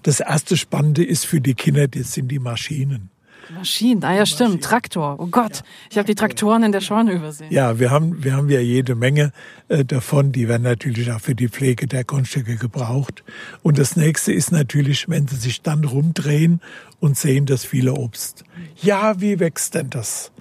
Das 0.03 0.19
erste 0.19 0.57
Spannende 0.57 1.03
ist 1.03 1.25
für 1.25 1.41
die 1.41 1.53
Kinder, 1.53 1.87
das 1.87 2.13
sind 2.13 2.29
die 2.29 2.39
Maschinen. 2.39 3.09
Maschinen, 3.49 4.03
ah 4.03 4.15
ja, 4.15 4.25
stimmt. 4.25 4.63
Traktor. 4.63 5.19
Oh 5.19 5.27
Gott, 5.27 5.57
ja. 5.57 5.63
ich 5.91 5.97
habe 5.97 6.05
die 6.05 6.15
Traktoren 6.15 6.63
in 6.63 6.71
der 6.71 6.81
Scheune 6.81 7.13
übersehen. 7.13 7.51
Ja, 7.51 7.79
wir 7.79 7.91
haben, 7.91 8.23
wir 8.23 8.33
haben 8.33 8.49
ja 8.49 8.59
jede 8.59 8.95
Menge 8.95 9.31
äh, 9.67 9.83
davon. 9.83 10.31
Die 10.31 10.47
werden 10.47 10.63
natürlich 10.63 11.11
auch 11.11 11.19
für 11.19 11.35
die 11.35 11.49
Pflege 11.49 11.87
der 11.87 12.03
Grundstücke 12.03 12.55
gebraucht. 12.55 13.23
Und 13.61 13.77
das 13.77 13.95
nächste 13.95 14.31
ist 14.31 14.51
natürlich, 14.51 15.09
wenn 15.09 15.27
Sie 15.27 15.35
sich 15.35 15.61
dann 15.61 15.83
rumdrehen 15.83 16.61
und 16.99 17.17
sehen 17.17 17.45
das 17.45 17.65
viele 17.65 17.93
Obst. 17.93 18.43
Ja, 18.81 19.19
wie 19.19 19.39
wächst 19.39 19.75
denn 19.75 19.89
das? 19.89 20.31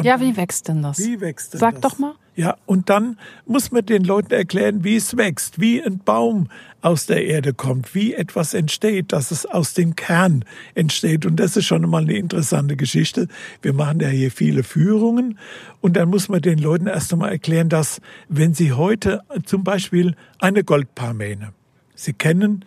Und 0.00 0.06
ja, 0.06 0.20
wie 0.20 0.36
wächst 0.36 0.68
denn 0.68 0.82
das? 0.82 0.98
Wie 0.98 1.20
wächst 1.20 1.52
denn 1.52 1.60
Sag 1.60 1.80
das? 1.80 1.92
doch 1.92 1.98
mal. 1.98 2.14
Ja, 2.36 2.56
und 2.64 2.88
dann 2.88 3.18
muss 3.44 3.70
man 3.70 3.84
den 3.84 4.02
Leuten 4.02 4.32
erklären, 4.32 4.82
wie 4.82 4.96
es 4.96 5.16
wächst, 5.16 5.60
wie 5.60 5.82
ein 5.82 5.98
Baum 5.98 6.48
aus 6.80 7.04
der 7.04 7.26
Erde 7.26 7.52
kommt, 7.52 7.94
wie 7.94 8.14
etwas 8.14 8.54
entsteht, 8.54 9.12
dass 9.12 9.30
es 9.30 9.44
aus 9.44 9.74
dem 9.74 9.94
Kern 9.94 10.44
entsteht. 10.74 11.26
Und 11.26 11.36
das 11.36 11.56
ist 11.58 11.66
schon 11.66 11.82
mal 11.82 12.02
eine 12.02 12.14
interessante 12.14 12.76
Geschichte. 12.76 13.28
Wir 13.60 13.74
machen 13.74 14.00
ja 14.00 14.08
hier 14.08 14.30
viele 14.30 14.62
Führungen 14.62 15.38
und 15.82 15.96
dann 15.96 16.08
muss 16.08 16.30
man 16.30 16.40
den 16.40 16.58
Leuten 16.58 16.86
erst 16.86 17.12
einmal 17.12 17.30
erklären, 17.30 17.68
dass 17.68 18.00
wenn 18.28 18.54
sie 18.54 18.72
heute 18.72 19.20
zum 19.44 19.62
Beispiel 19.62 20.14
eine 20.38 20.64
Goldparmene, 20.64 21.52
sie 21.94 22.14
kennen 22.14 22.64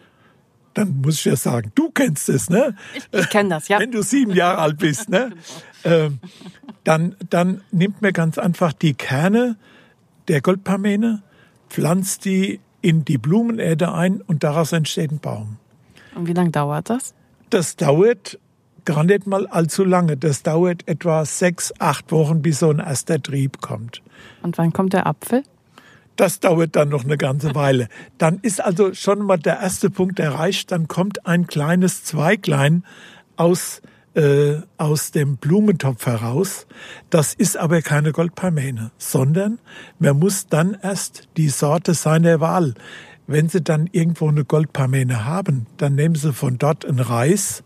dann 0.73 1.01
muss 1.01 1.19
ich 1.19 1.25
ja 1.25 1.35
sagen, 1.35 1.71
du 1.75 1.89
kennst 1.91 2.29
es, 2.29 2.49
ne? 2.49 2.75
Ich, 2.95 3.19
ich 3.19 3.29
kenne 3.29 3.49
das, 3.49 3.67
ja. 3.67 3.79
Wenn 3.79 3.91
du 3.91 4.01
sieben 4.01 4.33
Jahre 4.33 4.59
alt 4.59 4.77
bist, 4.77 5.09
ne? 5.09 5.31
Genau. 5.83 5.95
Ähm, 5.95 6.19
dann, 6.85 7.15
dann 7.29 7.61
nimmt 7.71 8.01
man 8.01 8.13
ganz 8.13 8.37
einfach 8.37 8.71
die 8.71 8.93
Kerne 8.93 9.57
der 10.29 10.39
Goldparmene, 10.39 11.21
pflanzt 11.69 12.23
die 12.23 12.61
in 12.81 13.03
die 13.03 13.17
Blumenerde 13.17 13.91
ein 13.91 14.21
und 14.21 14.45
daraus 14.45 14.71
entsteht 14.71 15.11
ein 15.11 15.19
Baum. 15.19 15.57
Und 16.15 16.27
wie 16.27 16.33
lange 16.33 16.51
dauert 16.51 16.89
das? 16.89 17.13
Das 17.49 17.75
dauert 17.75 18.39
gar 18.85 19.03
nicht 19.03 19.27
mal 19.27 19.47
allzu 19.47 19.83
lange. 19.83 20.17
Das 20.17 20.43
dauert 20.43 20.87
etwa 20.87 21.25
sechs, 21.25 21.73
acht 21.79 22.11
Wochen, 22.11 22.41
bis 22.41 22.59
so 22.59 22.69
ein 22.69 22.79
erster 22.79 23.21
Trieb 23.21 23.61
kommt. 23.61 24.01
Und 24.41 24.57
wann 24.57 24.73
kommt 24.73 24.93
der 24.93 25.07
Apfel? 25.07 25.43
Das 26.15 26.39
dauert 26.39 26.75
dann 26.75 26.89
noch 26.89 27.03
eine 27.03 27.17
ganze 27.17 27.55
Weile. 27.55 27.87
Dann 28.17 28.39
ist 28.41 28.61
also 28.61 28.93
schon 28.93 29.19
mal 29.19 29.37
der 29.37 29.59
erste 29.59 29.89
Punkt 29.89 30.19
erreicht. 30.19 30.71
Dann 30.71 30.87
kommt 30.87 31.25
ein 31.25 31.47
kleines 31.47 32.03
Zweiglein 32.03 32.83
aus 33.35 33.81
äh, 34.15 34.61
aus 34.77 35.11
dem 35.11 35.37
Blumentopf 35.37 36.05
heraus. 36.05 36.67
Das 37.09 37.33
ist 37.33 37.57
aber 37.57 37.81
keine 37.81 38.11
Goldparmene, 38.11 38.91
sondern 38.97 39.57
man 39.97 40.19
muss 40.19 40.47
dann 40.47 40.77
erst 40.81 41.27
die 41.37 41.49
Sorte 41.49 41.95
seiner 41.95 42.39
Wahl. 42.39 42.75
Wenn 43.25 43.49
Sie 43.49 43.61
dann 43.61 43.89
irgendwo 43.91 44.27
eine 44.27 44.45
Goldparmene 44.45 45.25
haben, 45.25 45.65
dann 45.77 45.95
nehmen 45.95 46.15
Sie 46.15 46.31
von 46.33 46.57
dort 46.57 46.85
einen 46.85 46.99
Reis 46.99 47.63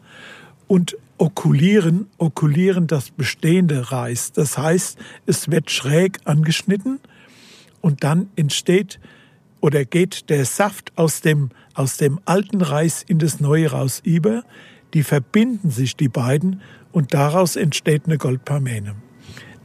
und 0.67 0.97
okulieren, 1.17 2.07
okulieren 2.17 2.87
das 2.87 3.09
bestehende 3.09 3.91
Reis. 3.91 4.31
Das 4.31 4.57
heißt, 4.57 4.97
es 5.25 5.49
wird 5.49 5.71
schräg 5.71 6.19
angeschnitten 6.25 6.99
und 7.81 8.03
dann 8.03 8.29
entsteht 8.35 8.99
oder 9.61 9.85
geht 9.85 10.29
der 10.29 10.45
Saft 10.45 10.91
aus 10.95 11.21
dem, 11.21 11.49
aus 11.73 11.97
dem 11.97 12.19
alten 12.25 12.61
Reis 12.61 13.03
in 13.07 13.19
das 13.19 13.39
neue 13.39 13.71
raus 13.71 14.01
über 14.03 14.43
die 14.93 15.03
verbinden 15.03 15.69
sich, 15.69 15.95
die 15.95 16.09
beiden, 16.09 16.61
und 16.91 17.13
daraus 17.13 17.55
entsteht 17.55 18.05
eine 18.05 18.17
Goldparmene. 18.17 18.95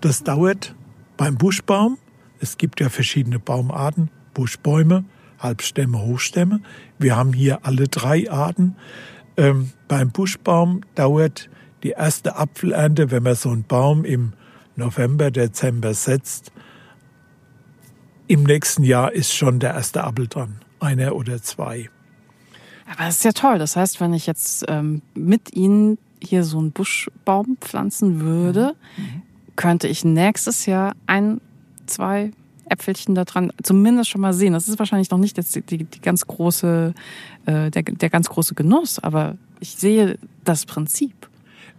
Das 0.01 0.25
dauert 0.25 0.75
beim 1.17 1.37
Buschbaum. 1.37 1.99
Es 2.41 2.59
gibt 2.59 2.81
ja 2.81 2.89
verschiedene 2.89 3.39
Baumarten, 3.39 4.11
Buschbäume, 4.35 5.05
Halbstämme, 5.39 6.01
Hochstämme. 6.03 6.61
Wir 6.99 7.17
haben 7.17 7.33
hier 7.33 7.65
alle 7.65 7.89
drei 7.89 8.31
Arten. 8.31 8.77
Ähm, 9.37 9.71
beim 9.89 10.11
Buschbaum 10.11 10.83
dauert 10.95 11.49
die 11.83 11.91
erste 11.91 12.37
Apfelernte, 12.37 13.11
wenn 13.11 13.23
man 13.23 13.35
so 13.35 13.51
einen 13.51 13.65
Baum 13.65 14.05
im 14.05 14.33
November, 14.77 15.31
Dezember 15.31 15.95
setzt. 15.95 16.53
Im 18.29 18.45
nächsten 18.45 18.85
Jahr 18.85 19.13
ist 19.13 19.33
schon 19.35 19.61
der 19.61 19.75
erste 19.75 20.05
Apfel 20.05 20.29
dran, 20.29 20.61
einer 20.81 21.15
oder 21.15 21.43
zwei. 21.43 21.91
Aber 22.87 23.05
das 23.05 23.17
ist 23.17 23.25
ja 23.25 23.33
toll. 23.33 23.59
Das 23.59 23.77
heißt, 23.77 24.01
wenn 24.01 24.15
ich 24.15 24.27
jetzt 24.27 24.65
ähm, 24.69 25.03
mit 25.15 25.55
Ihnen 25.55 25.99
hier 26.23 26.45
so 26.45 26.59
einen 26.59 26.73
Buschbaum 26.73 27.57
pflanzen 27.61 28.21
würde, 28.21 28.75
mhm. 28.97 29.23
könnte 29.57 29.89
ich 29.89 30.05
nächstes 30.05 30.67
Jahr 30.67 30.93
ein, 31.07 31.41
zwei 31.87 32.33
Äpfelchen 32.69 33.15
da 33.15 33.25
dran 33.25 33.53
zumindest 33.63 34.11
schon 34.11 34.21
mal 34.21 34.33
sehen. 34.33 34.53
Das 34.53 34.69
ist 34.69 34.79
wahrscheinlich 34.79 35.11
noch 35.11 35.19
nicht 35.19 35.37
jetzt 35.37 35.55
die, 35.55 35.63
die, 35.63 35.85
die 35.85 36.01
ganz 36.01 36.27
große, 36.27 36.95
äh, 37.47 37.71
der, 37.71 37.83
der 37.83 38.11
ganz 38.11 38.29
große 38.29 38.55
Genuss, 38.55 38.99
aber 38.99 39.37
ich 39.61 39.77
sehe 39.77 40.19
das 40.45 40.65
Prinzip. 40.65 41.29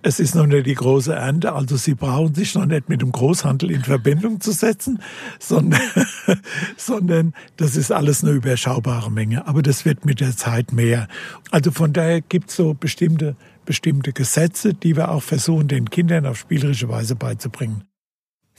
Es 0.06 0.20
ist 0.20 0.36
noch 0.36 0.46
nicht 0.46 0.66
die 0.66 0.76
große 0.76 1.16
Ernte, 1.16 1.54
also 1.54 1.78
Sie 1.78 1.96
brauchen 1.96 2.36
sich 2.36 2.56
noch 2.56 2.66
nicht 2.66 2.90
mit 2.90 3.02
dem 3.02 3.14
Großhandel 3.14 3.72
in 3.72 3.84
Verbindung 3.84 4.42
zu 4.42 4.52
setzen, 4.52 5.00
sondern, 5.40 5.80
sondern 6.78 7.34
das 7.56 7.78
ist 7.78 7.90
alles 7.90 8.22
eine 8.22 8.34
überschaubare 8.34 9.10
Menge. 9.10 9.48
Aber 9.48 9.62
das 9.62 9.86
wird 9.86 10.04
mit 10.04 10.20
der 10.20 10.36
Zeit 10.36 10.74
mehr. 10.74 11.08
Also 11.52 11.72
von 11.72 11.94
daher 11.94 12.20
gibt 12.20 12.50
es 12.50 12.58
so 12.58 12.74
bestimmte, 12.74 13.38
bestimmte 13.64 14.12
Gesetze, 14.12 14.74
die 14.74 14.98
wir 14.98 15.10
auch 15.10 15.24
versuchen, 15.24 15.70
den 15.70 15.90
Kindern 15.90 16.26
auf 16.26 16.38
spielerische 16.38 16.90
Weise 16.90 17.16
beizubringen. 17.16 17.86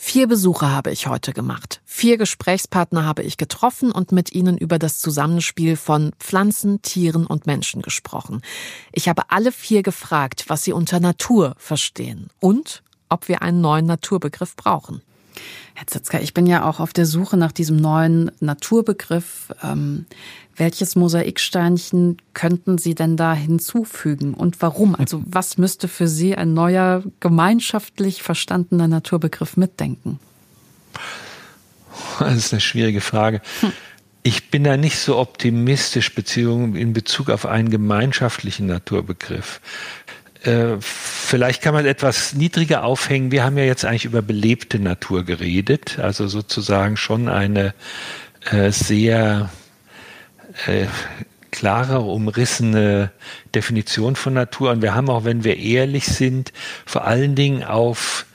Vier 0.06 0.28
Besuche 0.28 0.70
habe 0.70 0.90
ich 0.90 1.06
heute 1.06 1.32
gemacht. 1.32 1.80
Vier 1.86 2.18
Gesprächspartner 2.18 3.06
habe 3.06 3.22
ich 3.22 3.38
getroffen 3.38 3.90
und 3.90 4.12
mit 4.12 4.32
ihnen 4.32 4.58
über 4.58 4.78
das 4.78 4.98
Zusammenspiel 4.98 5.76
von 5.76 6.12
Pflanzen, 6.18 6.82
Tieren 6.82 7.26
und 7.26 7.46
Menschen 7.46 7.80
gesprochen. 7.80 8.42
Ich 8.92 9.08
habe 9.08 9.22
alle 9.30 9.50
vier 9.50 9.82
gefragt, 9.82 10.44
was 10.48 10.62
sie 10.62 10.74
unter 10.74 11.00
Natur 11.00 11.54
verstehen 11.56 12.28
und 12.38 12.82
ob 13.08 13.28
wir 13.28 13.40
einen 13.40 13.62
neuen 13.62 13.86
Naturbegriff 13.86 14.56
brauchen. 14.56 15.00
Herr 15.74 15.86
Zitzka, 15.86 16.20
ich 16.20 16.34
bin 16.34 16.46
ja 16.46 16.68
auch 16.68 16.80
auf 16.80 16.92
der 16.92 17.06
Suche 17.06 17.36
nach 17.36 17.52
diesem 17.52 17.76
neuen 17.76 18.30
Naturbegriff. 18.40 19.52
Ähm, 19.62 20.06
welches 20.56 20.94
Mosaiksteinchen 20.94 22.18
könnten 22.32 22.78
Sie 22.78 22.94
denn 22.94 23.16
da 23.16 23.34
hinzufügen 23.34 24.34
und 24.34 24.62
warum? 24.62 24.94
Also 25.04 25.22
was 25.26 25.58
müsste 25.58 25.88
für 25.88 26.08
Sie 26.08 26.34
ein 26.34 26.54
neuer, 26.54 27.02
gemeinschaftlich 27.20 28.22
verstandener 28.22 28.88
Naturbegriff 28.88 29.56
mitdenken? 29.56 30.18
Das 32.18 32.36
ist 32.36 32.52
eine 32.52 32.60
schwierige 32.60 33.00
Frage. 33.00 33.40
Hm. 33.60 33.72
Ich 34.26 34.50
bin 34.50 34.64
da 34.64 34.78
nicht 34.78 34.98
so 34.98 35.18
optimistisch 35.18 36.14
beziehungsweise 36.14 36.80
in 36.80 36.94
Bezug 36.94 37.28
auf 37.28 37.44
einen 37.44 37.68
gemeinschaftlichen 37.68 38.66
Naturbegriff. 38.66 39.60
Äh, 40.44 40.76
vielleicht 40.80 41.62
kann 41.62 41.74
man 41.74 41.86
etwas 41.86 42.34
niedriger 42.34 42.84
aufhängen. 42.84 43.32
Wir 43.32 43.44
haben 43.44 43.56
ja 43.56 43.64
jetzt 43.64 43.84
eigentlich 43.84 44.04
über 44.04 44.22
belebte 44.22 44.78
Natur 44.78 45.24
geredet, 45.24 45.98
also 45.98 46.28
sozusagen 46.28 46.96
schon 46.96 47.28
eine 47.28 47.74
äh, 48.50 48.70
sehr 48.70 49.50
äh, 50.66 50.86
klare, 51.50 52.00
umrissene 52.00 53.10
Definition 53.54 54.16
von 54.16 54.34
Natur. 54.34 54.70
Und 54.72 54.82
wir 54.82 54.94
haben 54.94 55.08
auch, 55.08 55.24
wenn 55.24 55.44
wir 55.44 55.56
ehrlich 55.56 56.06
sind, 56.06 56.52
vor 56.84 57.04
allen 57.04 57.34
Dingen 57.34 57.64
auf 57.64 58.26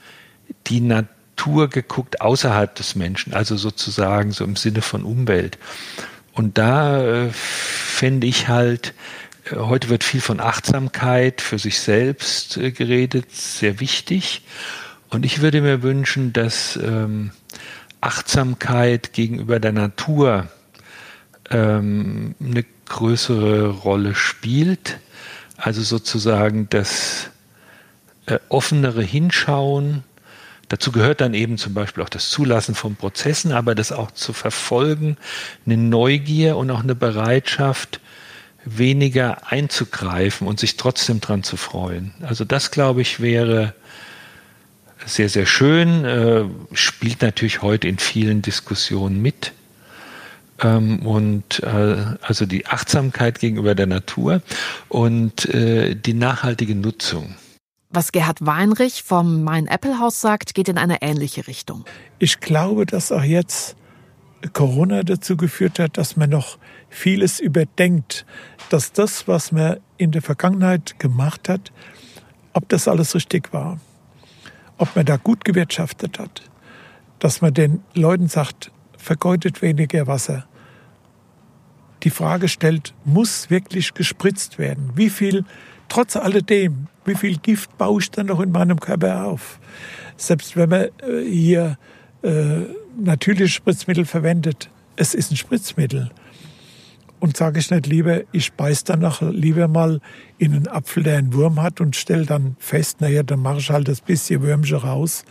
die 0.66 0.80
Natur 0.80 1.68
geguckt 1.68 2.20
außerhalb 2.20 2.74
des 2.74 2.96
Menschen, 2.96 3.34
also 3.34 3.56
sozusagen 3.56 4.32
so 4.32 4.44
im 4.44 4.56
Sinne 4.56 4.82
von 4.82 5.04
Umwelt. 5.04 5.58
Und 6.32 6.58
da 6.58 7.26
äh, 7.26 7.28
fände 7.30 8.26
ich 8.26 8.48
halt, 8.48 8.94
Heute 9.52 9.88
wird 9.88 10.04
viel 10.04 10.20
von 10.20 10.38
Achtsamkeit 10.38 11.40
für 11.40 11.58
sich 11.58 11.80
selbst 11.80 12.56
äh, 12.56 12.72
geredet, 12.72 13.32
sehr 13.32 13.80
wichtig. 13.80 14.42
Und 15.08 15.24
ich 15.24 15.40
würde 15.40 15.60
mir 15.60 15.82
wünschen, 15.82 16.32
dass 16.32 16.76
ähm, 16.76 17.32
Achtsamkeit 18.00 19.12
gegenüber 19.12 19.58
der 19.58 19.72
Natur 19.72 20.48
ähm, 21.50 22.34
eine 22.40 22.64
größere 22.86 23.68
Rolle 23.68 24.14
spielt. 24.14 24.98
Also 25.56 25.82
sozusagen 25.82 26.68
das 26.70 27.30
äh, 28.26 28.38
offenere 28.48 29.02
Hinschauen. 29.02 30.04
Dazu 30.68 30.92
gehört 30.92 31.20
dann 31.20 31.34
eben 31.34 31.58
zum 31.58 31.74
Beispiel 31.74 32.04
auch 32.04 32.08
das 32.08 32.30
Zulassen 32.30 32.74
von 32.74 32.94
Prozessen, 32.94 33.52
aber 33.52 33.74
das 33.74 33.90
auch 33.90 34.12
zu 34.12 34.32
verfolgen, 34.32 35.16
eine 35.66 35.76
Neugier 35.76 36.56
und 36.56 36.70
auch 36.70 36.82
eine 36.82 36.94
Bereitschaft, 36.94 38.00
weniger 38.64 39.50
einzugreifen 39.50 40.46
und 40.46 40.60
sich 40.60 40.76
trotzdem 40.76 41.20
dran 41.20 41.42
zu 41.42 41.56
freuen. 41.56 42.12
Also 42.22 42.44
das, 42.44 42.70
glaube 42.70 43.02
ich, 43.02 43.20
wäre 43.20 43.74
sehr, 45.06 45.28
sehr 45.28 45.46
schön, 45.46 46.04
äh, 46.04 46.44
spielt 46.72 47.22
natürlich 47.22 47.62
heute 47.62 47.88
in 47.88 47.98
vielen 47.98 48.42
Diskussionen 48.42 49.22
mit. 49.22 49.52
Ähm, 50.62 51.00
und 51.06 51.62
äh, 51.62 52.16
also 52.20 52.44
die 52.46 52.66
Achtsamkeit 52.66 53.38
gegenüber 53.38 53.74
der 53.74 53.86
Natur 53.86 54.42
und 54.88 55.46
äh, 55.46 55.94
die 55.94 56.14
nachhaltige 56.14 56.74
Nutzung. 56.74 57.34
Was 57.88 58.12
Gerhard 58.12 58.38
Weinrich 58.40 59.02
vom 59.02 59.42
Mein 59.42 59.66
Apple 59.66 59.98
Haus 59.98 60.20
sagt, 60.20 60.54
geht 60.54 60.68
in 60.68 60.78
eine 60.78 61.02
ähnliche 61.02 61.46
Richtung. 61.48 61.84
Ich 62.18 62.40
glaube, 62.40 62.86
dass 62.86 63.10
auch 63.10 63.24
jetzt 63.24 63.74
Corona 64.52 65.02
dazu 65.02 65.36
geführt 65.36 65.78
hat, 65.78 65.98
dass 65.98 66.16
man 66.16 66.30
noch 66.30 66.58
vieles 66.90 67.40
überdenkt, 67.40 68.26
dass 68.68 68.92
das, 68.92 69.26
was 69.26 69.52
man 69.52 69.78
in 69.96 70.10
der 70.10 70.22
Vergangenheit 70.22 70.98
gemacht 70.98 71.48
hat, 71.48 71.72
ob 72.52 72.68
das 72.68 72.88
alles 72.88 73.14
richtig 73.14 73.52
war, 73.52 73.80
ob 74.76 74.94
man 74.96 75.06
da 75.06 75.16
gut 75.16 75.44
gewirtschaftet 75.44 76.18
hat, 76.18 76.42
dass 77.18 77.40
man 77.40 77.54
den 77.54 77.82
Leuten 77.94 78.28
sagt, 78.28 78.70
vergeudet 78.96 79.62
weniger 79.62 80.06
Wasser. 80.06 80.46
Die 82.02 82.10
Frage 82.10 82.48
stellt, 82.48 82.94
muss 83.04 83.50
wirklich 83.50 83.94
gespritzt 83.94 84.58
werden? 84.58 84.92
Wie 84.94 85.10
viel, 85.10 85.44
trotz 85.88 86.16
alledem, 86.16 86.88
wie 87.04 87.14
viel 87.14 87.38
Gift 87.38 87.76
baue 87.78 88.00
ich 88.00 88.10
dann 88.10 88.26
noch 88.26 88.40
in 88.40 88.52
meinem 88.52 88.80
Körper 88.80 89.24
auf? 89.26 89.58
Selbst 90.16 90.56
wenn 90.56 90.68
man 90.68 90.82
äh, 90.82 91.24
hier 91.28 91.78
äh, 92.22 92.62
natürliche 92.98 93.48
Spritzmittel 93.48 94.04
verwendet, 94.04 94.70
es 94.96 95.14
ist 95.14 95.30
ein 95.30 95.36
Spritzmittel. 95.36 96.10
Und 97.20 97.36
sage 97.36 97.60
ich 97.60 97.70
nicht 97.70 97.86
lieber, 97.86 98.22
ich 98.32 98.54
beiß 98.54 98.84
dann 98.84 99.00
noch 99.00 99.20
lieber 99.20 99.68
mal 99.68 100.00
in 100.38 100.54
einen 100.54 100.68
Apfel, 100.68 101.02
der 101.02 101.18
einen 101.18 101.34
Wurm 101.34 101.60
hat 101.60 101.82
und 101.82 101.94
stelle 101.94 102.24
dann 102.24 102.56
fest, 102.58 103.02
naja, 103.02 103.22
dann 103.22 103.40
mache 103.40 103.58
ich 103.58 103.70
halt 103.70 103.88
das 103.88 104.00
bisschen 104.00 104.40
Würmchen 104.40 104.78
raus. 104.78 105.24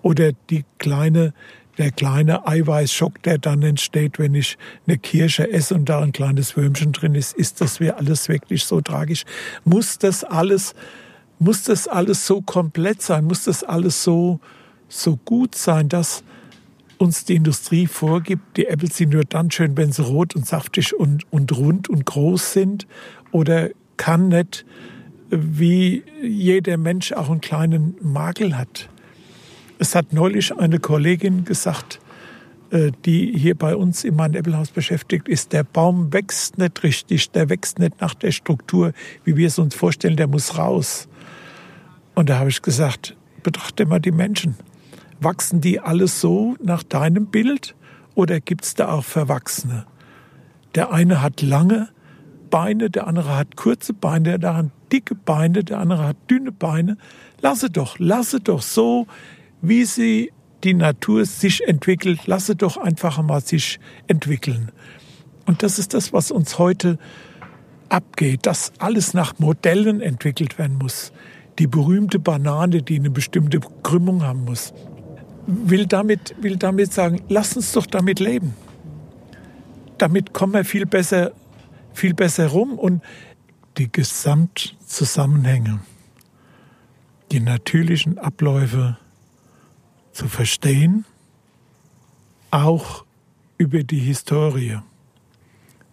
Oder 0.00 0.32
die 0.48 0.64
kleine, 0.78 1.34
der 1.76 1.90
kleine 1.90 2.46
Eiweißschock, 2.46 3.22
der 3.24 3.36
dann 3.36 3.62
entsteht, 3.62 4.18
wenn 4.18 4.34
ich 4.34 4.56
eine 4.86 4.96
Kirsche 4.96 5.50
esse 5.52 5.74
und 5.74 5.86
da 5.90 6.00
ein 6.00 6.12
kleines 6.12 6.56
Würmchen 6.56 6.92
drin 6.92 7.14
ist, 7.14 7.34
ist 7.34 7.60
das 7.60 7.78
alles 7.78 8.30
wirklich 8.30 8.64
so 8.64 8.80
tragisch? 8.80 9.24
Muss 9.64 9.98
das 9.98 10.24
alles, 10.24 10.74
muss 11.38 11.64
das 11.64 11.88
alles 11.88 12.26
so 12.26 12.40
komplett 12.40 13.02
sein? 13.02 13.24
Muss 13.24 13.44
das 13.44 13.62
alles 13.64 14.02
so, 14.02 14.40
so 14.88 15.18
gut 15.18 15.54
sein, 15.54 15.90
dass 15.90 16.24
uns 17.04 17.24
die 17.24 17.36
Industrie 17.36 17.86
vorgibt, 17.86 18.56
die 18.56 18.66
Äpfel 18.66 18.90
sind 18.90 19.12
nur 19.12 19.24
dann 19.24 19.50
schön, 19.50 19.76
wenn 19.76 19.92
sie 19.92 20.02
rot 20.02 20.34
und 20.34 20.46
saftig 20.46 20.94
und, 20.94 21.30
und 21.32 21.56
rund 21.56 21.88
und 21.88 22.04
groß 22.04 22.52
sind? 22.52 22.86
Oder 23.30 23.70
kann 23.96 24.28
nicht, 24.28 24.64
wie 25.30 26.02
jeder 26.22 26.76
Mensch 26.76 27.12
auch 27.12 27.30
einen 27.30 27.40
kleinen 27.40 27.94
Makel 28.02 28.56
hat? 28.56 28.88
Es 29.78 29.94
hat 29.94 30.12
neulich 30.12 30.56
eine 30.56 30.78
Kollegin 30.78 31.44
gesagt, 31.44 32.00
äh, 32.70 32.92
die 33.04 33.36
hier 33.36 33.54
bei 33.54 33.76
uns 33.76 34.04
im 34.04 34.16
Mann-Eppelhaus 34.16 34.70
beschäftigt 34.70 35.28
ist, 35.28 35.52
der 35.52 35.64
Baum 35.64 36.12
wächst 36.12 36.58
nicht 36.58 36.82
richtig, 36.82 37.30
der 37.30 37.48
wächst 37.48 37.78
nicht 37.78 38.00
nach 38.00 38.14
der 38.14 38.32
Struktur, 38.32 38.92
wie 39.24 39.36
wir 39.36 39.46
es 39.48 39.58
uns 39.58 39.74
vorstellen, 39.74 40.16
der 40.16 40.26
muss 40.26 40.58
raus. 40.58 41.08
Und 42.14 42.28
da 42.28 42.38
habe 42.38 42.50
ich 42.50 42.62
gesagt, 42.62 43.16
betrachte 43.42 43.86
mal 43.86 44.00
die 44.00 44.12
Menschen. 44.12 44.56
Wachsen 45.20 45.60
die 45.60 45.80
alles 45.80 46.20
so 46.20 46.56
nach 46.62 46.82
deinem 46.82 47.26
Bild 47.26 47.74
oder 48.14 48.40
gibt 48.40 48.64
es 48.64 48.74
da 48.74 48.92
auch 48.92 49.04
Verwachsene? 49.04 49.86
Der 50.74 50.92
eine 50.92 51.22
hat 51.22 51.42
lange 51.42 51.88
Beine, 52.50 52.90
der 52.90 53.06
andere 53.06 53.36
hat 53.36 53.56
kurze 53.56 53.94
Beine, 53.94 54.38
der 54.38 54.50
andere 54.50 54.66
hat 54.66 54.92
dicke 54.92 55.14
Beine, 55.14 55.64
der 55.64 55.78
andere 55.78 56.06
hat 56.06 56.16
dünne 56.30 56.52
Beine. 56.52 56.96
Lasse 57.40 57.70
doch, 57.70 57.98
lasse 57.98 58.40
doch 58.40 58.62
so, 58.62 59.06
wie 59.60 59.84
sie 59.84 60.32
die 60.62 60.74
Natur 60.74 61.24
sich 61.26 61.66
entwickelt, 61.66 62.26
lasse 62.26 62.56
doch 62.56 62.76
einfach 62.76 63.22
mal 63.22 63.40
sich 63.40 63.80
entwickeln. 64.06 64.70
Und 65.46 65.62
das 65.62 65.78
ist 65.78 65.94
das, 65.94 66.12
was 66.12 66.30
uns 66.30 66.58
heute 66.58 66.98
abgeht, 67.88 68.46
dass 68.46 68.72
alles 68.78 69.14
nach 69.14 69.38
Modellen 69.38 70.00
entwickelt 70.00 70.58
werden 70.58 70.78
muss. 70.78 71.12
Die 71.58 71.66
berühmte 71.66 72.18
Banane, 72.18 72.82
die 72.82 72.98
eine 72.98 73.10
bestimmte 73.10 73.60
Krümmung 73.82 74.22
haben 74.22 74.44
muss 74.44 74.72
will 75.46 75.86
damit, 75.86 76.34
will 76.40 76.56
damit 76.56 76.92
sagen, 76.92 77.22
lass 77.28 77.56
uns 77.56 77.72
doch 77.72 77.86
damit 77.86 78.20
leben. 78.20 78.54
Damit 79.98 80.32
kommen 80.32 80.54
wir 80.54 80.64
viel 80.64 80.86
besser, 80.86 81.32
viel 81.92 82.14
besser 82.14 82.48
rum 82.48 82.78
und 82.78 83.02
die 83.78 83.90
Gesamtzusammenhänge, 83.90 85.80
die 87.32 87.40
natürlichen 87.40 88.18
Abläufe 88.18 88.98
zu 90.12 90.28
verstehen, 90.28 91.04
auch 92.50 93.04
über 93.58 93.82
die 93.82 93.98
Historie. 93.98 94.78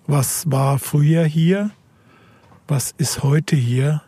Was 0.07 0.49
war 0.49 0.79
früher 0.79 1.23
hier? 1.25 1.71
Was 2.67 2.93
ist 2.97 3.23
heute 3.23 3.55
hier? 3.55 4.01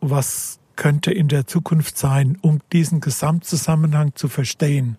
Was 0.00 0.58
könnte 0.76 1.12
in 1.12 1.28
der 1.28 1.46
Zukunft 1.46 1.98
sein, 1.98 2.38
um 2.42 2.60
diesen 2.72 3.00
Gesamtzusammenhang 3.00 4.14
zu 4.14 4.28
verstehen. 4.28 4.96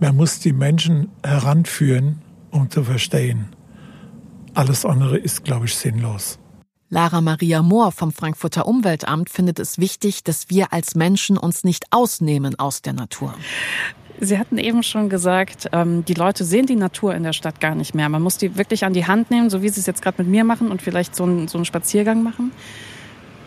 Man 0.00 0.16
muss 0.16 0.40
die 0.40 0.52
Menschen 0.52 1.08
heranführen, 1.22 2.22
um 2.50 2.70
zu 2.70 2.84
verstehen. 2.84 3.54
Alles 4.54 4.84
andere 4.84 5.18
ist, 5.18 5.44
glaube 5.44 5.66
ich, 5.66 5.74
sinnlos. 5.74 6.38
Lara 6.88 7.20
Maria 7.20 7.62
Mohr 7.62 7.92
vom 7.92 8.10
Frankfurter 8.10 8.66
Umweltamt 8.66 9.30
findet 9.30 9.60
es 9.60 9.78
wichtig, 9.78 10.24
dass 10.24 10.50
wir 10.50 10.72
als 10.72 10.96
Menschen 10.96 11.38
uns 11.38 11.62
nicht 11.62 11.84
ausnehmen 11.90 12.58
aus 12.58 12.82
der 12.82 12.94
Natur. 12.94 13.32
Sie 14.18 14.38
hatten 14.38 14.58
eben 14.58 14.82
schon 14.82 15.08
gesagt, 15.08 15.68
ähm, 15.72 16.04
die 16.04 16.14
Leute 16.14 16.44
sehen 16.44 16.66
die 16.66 16.76
Natur 16.76 17.14
in 17.14 17.22
der 17.22 17.32
Stadt 17.32 17.60
gar 17.60 17.74
nicht 17.74 17.94
mehr. 17.94 18.08
Man 18.08 18.22
muss 18.22 18.38
die 18.38 18.56
wirklich 18.56 18.84
an 18.84 18.92
die 18.92 19.06
Hand 19.06 19.30
nehmen, 19.30 19.50
so 19.50 19.62
wie 19.62 19.68
Sie 19.68 19.80
es 19.80 19.86
jetzt 19.86 20.02
gerade 20.02 20.22
mit 20.22 20.30
mir 20.30 20.44
machen 20.44 20.70
und 20.70 20.82
vielleicht 20.82 21.14
so 21.14 21.22
einen, 21.22 21.48
so 21.48 21.56
einen 21.56 21.64
Spaziergang 21.64 22.22
machen. 22.22 22.52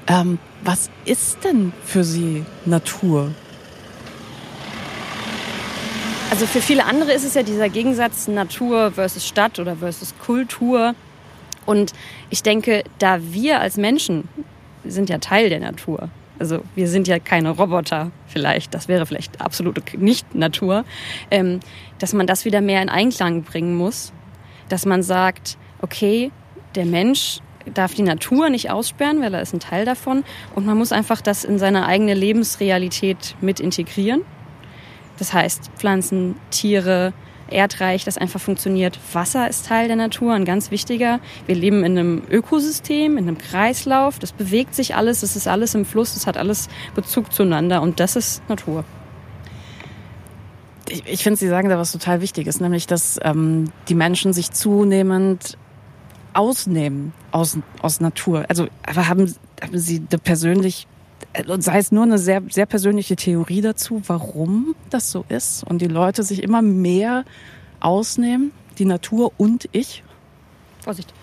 Ähm, 0.08 0.40
was 0.64 0.90
ist 1.06 1.44
denn 1.44 1.74
für 1.84 2.04
Sie 2.04 2.46
Natur? 2.66 3.32
Also 6.30 6.48
für 6.48 6.62
viele 6.62 6.86
andere 6.86 7.14
ist 7.14 7.24
es 7.24 7.36
ja 7.36 7.44
dieser 7.44 7.70
Gegensatz 7.70 8.28
Natur 8.28 8.92
versus 8.92 9.28
Stadt 9.28 9.60
oder 9.60 9.76
versus 9.76 10.16
Kultur. 10.18 10.96
Und 11.66 11.94
ich 12.30 12.44
denke, 12.44 12.84
da 12.98 13.20
wir 13.22 13.60
als 13.60 13.78
Menschen 13.78 14.28
sind 14.84 15.10
ja 15.10 15.20
Teil 15.20 15.50
der 15.50 15.60
Natur. 15.60 16.10
Also 16.40 16.64
wir 16.76 16.88
sind 16.88 17.08
ja 17.08 17.20
keine 17.20 17.52
Roboter 17.52 18.12
vielleicht, 18.28 18.74
das 18.74 18.88
wäre 18.88 19.06
vielleicht 19.06 19.40
absolute 19.40 19.84
Nicht-Natur, 19.96 20.84
ähm, 21.30 21.60
dass 22.00 22.14
man 22.14 22.28
das 22.28 22.44
wieder 22.44 22.62
mehr 22.62 22.82
in 22.82 22.90
Einklang 22.90 23.44
bringen 23.44 23.76
muss. 23.76 24.12
Dass 24.70 24.86
man 24.86 25.04
sagt, 25.04 25.58
okay, 25.82 26.32
der 26.76 26.86
Mensch 26.86 27.40
darf 27.74 27.94
die 27.94 28.04
Natur 28.04 28.50
nicht 28.50 28.72
aussperren, 28.72 29.22
weil 29.22 29.34
er 29.34 29.42
ist 29.42 29.54
ein 29.54 29.60
Teil 29.60 29.86
davon. 29.86 30.24
Und 30.56 30.66
man 30.66 30.78
muss 30.78 30.92
einfach 30.92 31.22
das 31.22 31.44
in 31.44 31.60
seine 31.60 31.86
eigene 31.86 32.14
Lebensrealität 32.14 33.36
mit 33.42 33.60
integrieren. 33.60 34.22
Das 35.20 35.34
heißt, 35.34 35.72
Pflanzen, 35.78 36.36
Tiere, 36.50 37.14
Erdreich, 37.50 38.04
das 38.04 38.18
einfach 38.18 38.42
funktioniert. 38.42 39.00
Wasser 39.14 39.48
ist 39.48 39.68
Teil 39.68 39.88
der 39.88 39.96
Natur, 39.96 40.34
ein 40.34 40.46
ganz 40.46 40.72
wichtiger. 40.72 41.20
Wir 41.46 41.56
leben 41.56 41.84
in 41.84 41.98
einem 41.98 42.24
Ökosystem, 42.30 43.18
in 43.18 43.28
einem 43.28 43.38
Kreislauf. 43.38 44.20
Das 44.20 44.32
bewegt 44.32 44.76
sich 44.76 44.96
alles, 44.96 45.24
es 45.24 45.36
ist 45.36 45.48
alles 45.48 45.76
im 45.76 45.86
Fluss, 45.86 46.16
es 46.16 46.26
hat 46.26 46.38
alles 46.38 46.68
Bezug 46.96 47.32
zueinander 47.32 47.82
und 47.82 48.00
das 48.00 48.16
ist 48.16 48.48
Natur. 48.50 48.86
Ich, 50.90 51.04
ich 51.06 51.24
finde, 51.24 51.38
Sie 51.38 51.48
sagen 51.48 51.70
da 51.70 51.78
was 51.78 51.92
total 51.92 52.22
Wichtiges, 52.22 52.60
nämlich, 52.60 52.88
dass 52.88 53.20
ähm, 53.24 53.72
die 53.88 53.96
Menschen 53.96 54.34
sich 54.34 54.52
zunehmend 54.52 55.58
ausnehmen 56.34 57.14
aus, 57.32 57.58
aus 57.82 58.00
Natur? 58.00 58.46
Also 58.50 58.68
aber 58.86 59.08
haben, 59.08 59.34
haben 59.62 59.78
Sie 59.78 60.04
eine 60.10 60.20
persönlich, 60.20 60.88
sei 61.60 61.78
es 61.78 61.92
nur 61.92 62.04
eine 62.04 62.18
sehr, 62.18 62.42
sehr 62.50 62.66
persönliche 62.66 63.16
Theorie 63.16 63.62
dazu, 63.62 64.02
warum 64.08 64.76
das 64.90 65.12
so 65.12 65.26
ist 65.30 65.64
und 65.64 65.82
die 65.82 65.88
Leute 65.88 66.24
sich 66.24 66.44
immer 66.44 66.62
mehr 66.62 67.26
ausnehmen, 67.80 68.52
die 68.78 68.86
Natur 68.86 69.32
und 69.38 69.70
ich? 69.72 70.04
Vorsicht. 70.82 71.14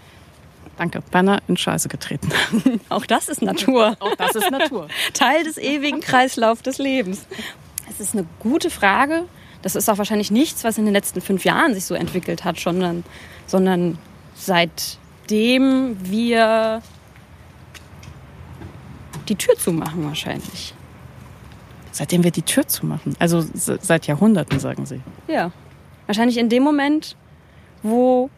Danke, 0.76 1.02
beinahe 1.11 1.40
in 1.46 1.58
Scheiße 1.58 1.88
getreten. 1.88 2.30
Auch 2.88 3.04
das 3.04 3.28
ist 3.28 3.42
Natur. 3.42 3.96
Auch 4.00 4.16
das 4.16 4.34
ist 4.34 4.50
Natur. 4.50 4.88
Teil 5.12 5.44
des 5.44 5.58
ewigen 5.58 6.00
Kreislaufs 6.00 6.62
des 6.62 6.78
Lebens. 6.78 7.26
Es 7.90 8.00
ist 8.00 8.14
eine 8.14 8.24
gute 8.38 8.70
Frage. 8.70 9.24
Das 9.62 9.76
ist 9.76 9.90
auch 9.90 9.98
wahrscheinlich 9.98 10.30
nichts, 10.30 10.64
was 10.64 10.78
in 10.78 10.86
den 10.86 10.94
letzten 10.94 11.20
fünf 11.20 11.44
Jahren 11.44 11.74
sich 11.74 11.84
so 11.84 11.94
entwickelt 11.94 12.44
hat, 12.44 12.58
sondern, 12.58 13.04
sondern 13.46 13.98
seitdem 15.31 15.97
wir 16.11 16.83
die 19.28 19.37
Tür 19.37 19.55
zumachen 19.57 20.05
wahrscheinlich. 20.05 20.74
Seitdem 21.93 22.24
wir 22.24 22.33
die 22.33 22.43
Tür 22.43 22.66
zumachen. 22.66 23.14
Also 23.20 23.45
seit 23.55 24.09
Jahrhunderten, 24.09 24.59
sagen 24.59 24.87
Sie. 24.87 25.01
Ja. 25.28 25.53
Wahrscheinlich 26.07 26.37
in 26.37 26.49
dem 26.49 26.64
Moment, 26.64 27.16
wo 27.85 28.28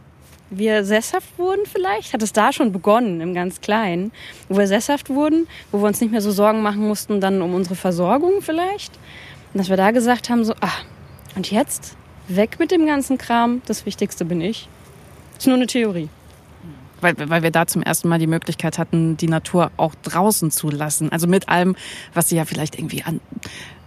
wir 0.51 0.85
sesshaft 0.85 1.39
wurden 1.39 1.63
vielleicht, 1.65 2.13
hat 2.13 2.23
es 2.23 2.35
da 2.35 2.53
schon 2.53 2.73
begonnen, 2.73 3.23
im 3.23 3.33
ganz 3.33 3.63
Kleinen, 3.63 4.13
wo 4.51 4.59
wir 4.59 4.67
sesshaft 4.67 5.09
wurden, 5.09 5.49
wo 5.71 5.79
wir 5.79 5.87
uns 5.87 6.03
nicht 6.03 6.11
mehr 6.11 6.21
so 6.21 6.31
Sorgen 6.31 6.61
machen 6.61 6.87
mussten 6.87 7.23
dann 7.23 7.41
um 7.41 7.55
unsere 7.55 7.75
Versorgung 7.75 8.43
vielleicht. 8.43 8.93
Und 9.55 9.61
dass 9.61 9.71
wir 9.71 9.79
da 9.79 9.93
gesagt 9.93 10.29
haben, 10.29 10.45
so, 10.45 10.53
ah, 10.61 10.69
und 11.37 11.51
jetzt 11.51 11.97
weg 12.29 12.59
mit 12.59 12.71
dem 12.71 12.85
ganzen 12.85 13.17
Kram, 13.17 13.63
das 13.65 13.87
Wichtigste 13.87 14.27
bin 14.27 14.43
ich. 14.43 14.69
Ist 15.39 15.47
nur 15.47 15.57
eine 15.57 15.67
Theorie. 15.67 16.11
Weil, 17.03 17.15
weil 17.29 17.43
wir 17.43 17.51
da 17.51 17.67
zum 17.67 17.83
ersten 17.83 18.09
Mal 18.09 18.19
die 18.19 18.27
Möglichkeit 18.27 18.79
hatten, 18.79 19.17
die 19.17 19.29
Natur 19.29 19.71
auch 19.77 19.95
draußen 20.03 20.51
zu 20.51 20.71
lassen. 20.71 21.11
Also 21.13 21.27
mit 21.27 21.49
allem, 21.49 21.77
was 22.15 22.29
sie 22.29 22.37
ja 22.37 22.45
vielleicht 22.45 22.79
irgendwie 22.79 23.03
an 23.03 23.21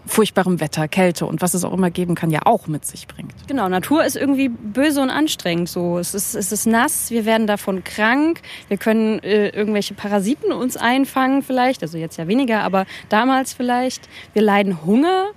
furchtbarem 0.05 0.59
Wetter, 0.59 0.87
Kälte 0.87 1.25
und 1.25 1.41
was 1.41 1.53
es 1.53 1.63
auch 1.63 1.73
immer 1.73 1.89
geben 1.89 2.15
kann, 2.15 2.29
ja 2.29 2.41
auch 2.45 2.67
mit 2.67 2.85
sich 2.85 3.07
bringt. 3.07 3.33
Genau, 3.47 3.67
Natur 3.69 4.05
ist 4.05 4.15
irgendwie 4.15 4.49
böse 4.49 5.01
und 5.01 5.09
anstrengend. 5.09 5.69
So, 5.69 5.97
es 5.97 6.13
ist, 6.13 6.35
es 6.35 6.51
ist 6.51 6.65
nass, 6.67 7.09
wir 7.09 7.25
werden 7.25 7.47
davon 7.47 7.83
krank, 7.83 8.41
wir 8.67 8.77
können 8.77 9.19
äh, 9.19 9.49
irgendwelche 9.49 9.93
Parasiten 9.93 10.51
uns 10.51 10.77
einfangen 10.77 11.41
vielleicht, 11.41 11.81
also 11.81 11.97
jetzt 11.97 12.17
ja 12.17 12.27
weniger, 12.27 12.61
aber 12.61 12.85
damals 13.09 13.53
vielleicht. 13.53 14.07
Wir 14.33 14.41
leiden 14.41 14.85
Hunger, 14.85 15.27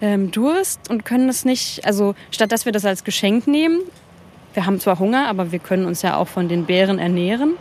ähm, 0.00 0.30
Durst 0.30 0.90
und 0.90 1.04
können 1.04 1.28
es 1.28 1.44
nicht, 1.44 1.84
also 1.86 2.14
statt 2.30 2.52
dass 2.52 2.64
wir 2.64 2.72
das 2.72 2.84
als 2.84 3.04
Geschenk 3.04 3.46
nehmen, 3.46 3.80
wir 4.54 4.66
haben 4.66 4.80
zwar 4.80 4.98
Hunger, 4.98 5.28
aber 5.28 5.52
wir 5.52 5.58
können 5.58 5.86
uns 5.86 6.02
ja 6.02 6.16
auch 6.16 6.28
von 6.28 6.48
den 6.48 6.64
Beeren 6.64 6.98
ernähren. 6.98 7.54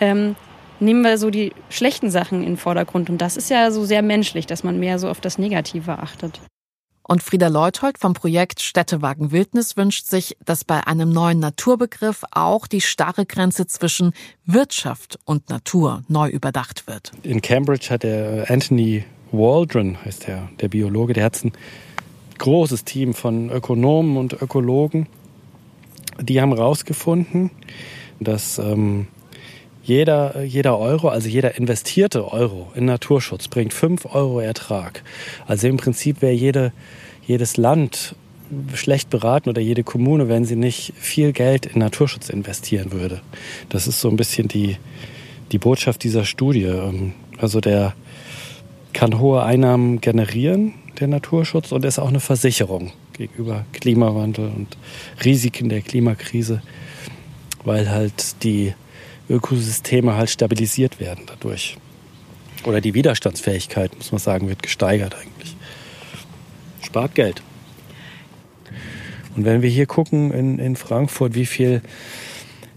Ähm, 0.00 0.36
nehmen 0.80 1.02
wir 1.02 1.18
so 1.18 1.30
die 1.30 1.52
schlechten 1.68 2.10
Sachen 2.10 2.40
in 2.40 2.50
den 2.50 2.56
Vordergrund. 2.56 3.10
Und 3.10 3.18
das 3.18 3.36
ist 3.36 3.50
ja 3.50 3.70
so 3.70 3.84
sehr 3.84 4.02
menschlich, 4.02 4.46
dass 4.46 4.64
man 4.64 4.78
mehr 4.78 4.98
so 4.98 5.08
auf 5.08 5.20
das 5.20 5.38
Negative 5.38 5.98
achtet. 5.98 6.40
Und 7.08 7.22
Frieda 7.22 7.46
Leuthold 7.46 7.98
vom 7.98 8.14
Projekt 8.14 8.60
Städtewagen 8.60 9.30
Wildnis 9.30 9.76
wünscht 9.76 10.06
sich, 10.06 10.36
dass 10.44 10.64
bei 10.64 10.88
einem 10.88 11.10
neuen 11.10 11.38
Naturbegriff 11.38 12.24
auch 12.32 12.66
die 12.66 12.80
starre 12.80 13.26
Grenze 13.26 13.68
zwischen 13.68 14.12
Wirtschaft 14.44 15.16
und 15.24 15.48
Natur 15.48 16.02
neu 16.08 16.28
überdacht 16.28 16.88
wird. 16.88 17.12
In 17.22 17.42
Cambridge 17.42 17.90
hat 17.90 18.02
der 18.02 18.50
Anthony 18.50 19.04
Waldron, 19.30 20.04
heißt 20.04 20.26
der, 20.26 20.48
der 20.60 20.68
Biologe, 20.68 21.12
der 21.12 21.24
hat 21.24 21.44
ein 21.44 21.52
großes 22.38 22.84
Team 22.84 23.14
von 23.14 23.50
Ökonomen 23.50 24.16
und 24.16 24.32
Ökologen. 24.42 25.06
Die 26.20 26.40
haben 26.40 26.54
herausgefunden, 26.54 27.50
dass 28.20 28.58
ähm, 28.58 29.06
jeder, 29.82 30.42
jeder 30.42 30.78
Euro, 30.78 31.08
also 31.08 31.28
jeder 31.28 31.56
investierte 31.56 32.32
Euro 32.32 32.72
in 32.74 32.86
Naturschutz 32.86 33.48
bringt 33.48 33.72
fünf 33.72 34.04
Euro 34.06 34.40
Ertrag. 34.40 35.02
Also 35.46 35.68
im 35.68 35.76
Prinzip 35.76 36.22
wäre 36.22 36.32
jede, 36.32 36.72
jedes 37.24 37.56
Land 37.56 38.16
schlecht 38.74 39.10
beraten 39.10 39.48
oder 39.48 39.60
jede 39.60 39.84
Kommune, 39.84 40.28
wenn 40.28 40.44
sie 40.44 40.56
nicht 40.56 40.92
viel 40.96 41.32
Geld 41.32 41.66
in 41.66 41.80
Naturschutz 41.80 42.28
investieren 42.28 42.92
würde. 42.92 43.20
Das 43.68 43.86
ist 43.86 44.00
so 44.00 44.08
ein 44.08 44.16
bisschen 44.16 44.48
die, 44.48 44.76
die 45.52 45.58
Botschaft 45.58 46.02
dieser 46.02 46.24
Studie. 46.24 46.64
Ähm, 46.64 47.12
also 47.38 47.60
der 47.60 47.94
kann 48.92 49.18
hohe 49.18 49.42
Einnahmen 49.42 50.00
generieren, 50.00 50.74
der 50.98 51.08
Naturschutz, 51.08 51.70
und 51.70 51.84
ist 51.84 51.98
auch 51.98 52.08
eine 52.08 52.20
Versicherung 52.20 52.92
gegenüber 53.16 53.64
Klimawandel 53.72 54.48
und 54.48 54.76
Risiken 55.24 55.68
der 55.68 55.80
Klimakrise, 55.80 56.62
weil 57.64 57.90
halt 57.90 58.42
die 58.42 58.74
Ökosysteme 59.28 60.14
halt 60.14 60.30
stabilisiert 60.30 61.00
werden 61.00 61.24
dadurch. 61.26 61.76
Oder 62.64 62.80
die 62.80 62.94
Widerstandsfähigkeit, 62.94 63.96
muss 63.96 64.12
man 64.12 64.18
sagen, 64.18 64.48
wird 64.48 64.62
gesteigert 64.62 65.14
eigentlich. 65.14 65.56
Spart 66.82 67.14
Geld. 67.14 67.42
Und 69.36 69.44
wenn 69.44 69.62
wir 69.62 69.68
hier 69.68 69.86
gucken 69.86 70.32
in, 70.32 70.58
in 70.58 70.76
Frankfurt, 70.76 71.34
wie 71.34 71.46
viel 71.46 71.82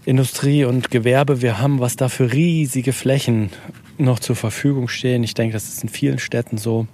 Industrie 0.06 0.66
und 0.66 0.92
Gewerbe 0.92 1.42
wir 1.42 1.60
haben, 1.60 1.80
was 1.80 1.96
da 1.96 2.10
für 2.10 2.34
riesige 2.34 2.94
Flächen 2.94 3.52
noch 3.98 4.20
zur 4.20 4.36
Verfügung 4.36 4.88
stehen, 4.88 5.24
ich 5.24 5.34
denke, 5.34 5.54
das 5.54 5.70
ist 5.70 5.84
in 5.84 5.90
vielen 5.90 6.20
Städten 6.20 6.58
so. 6.58 6.88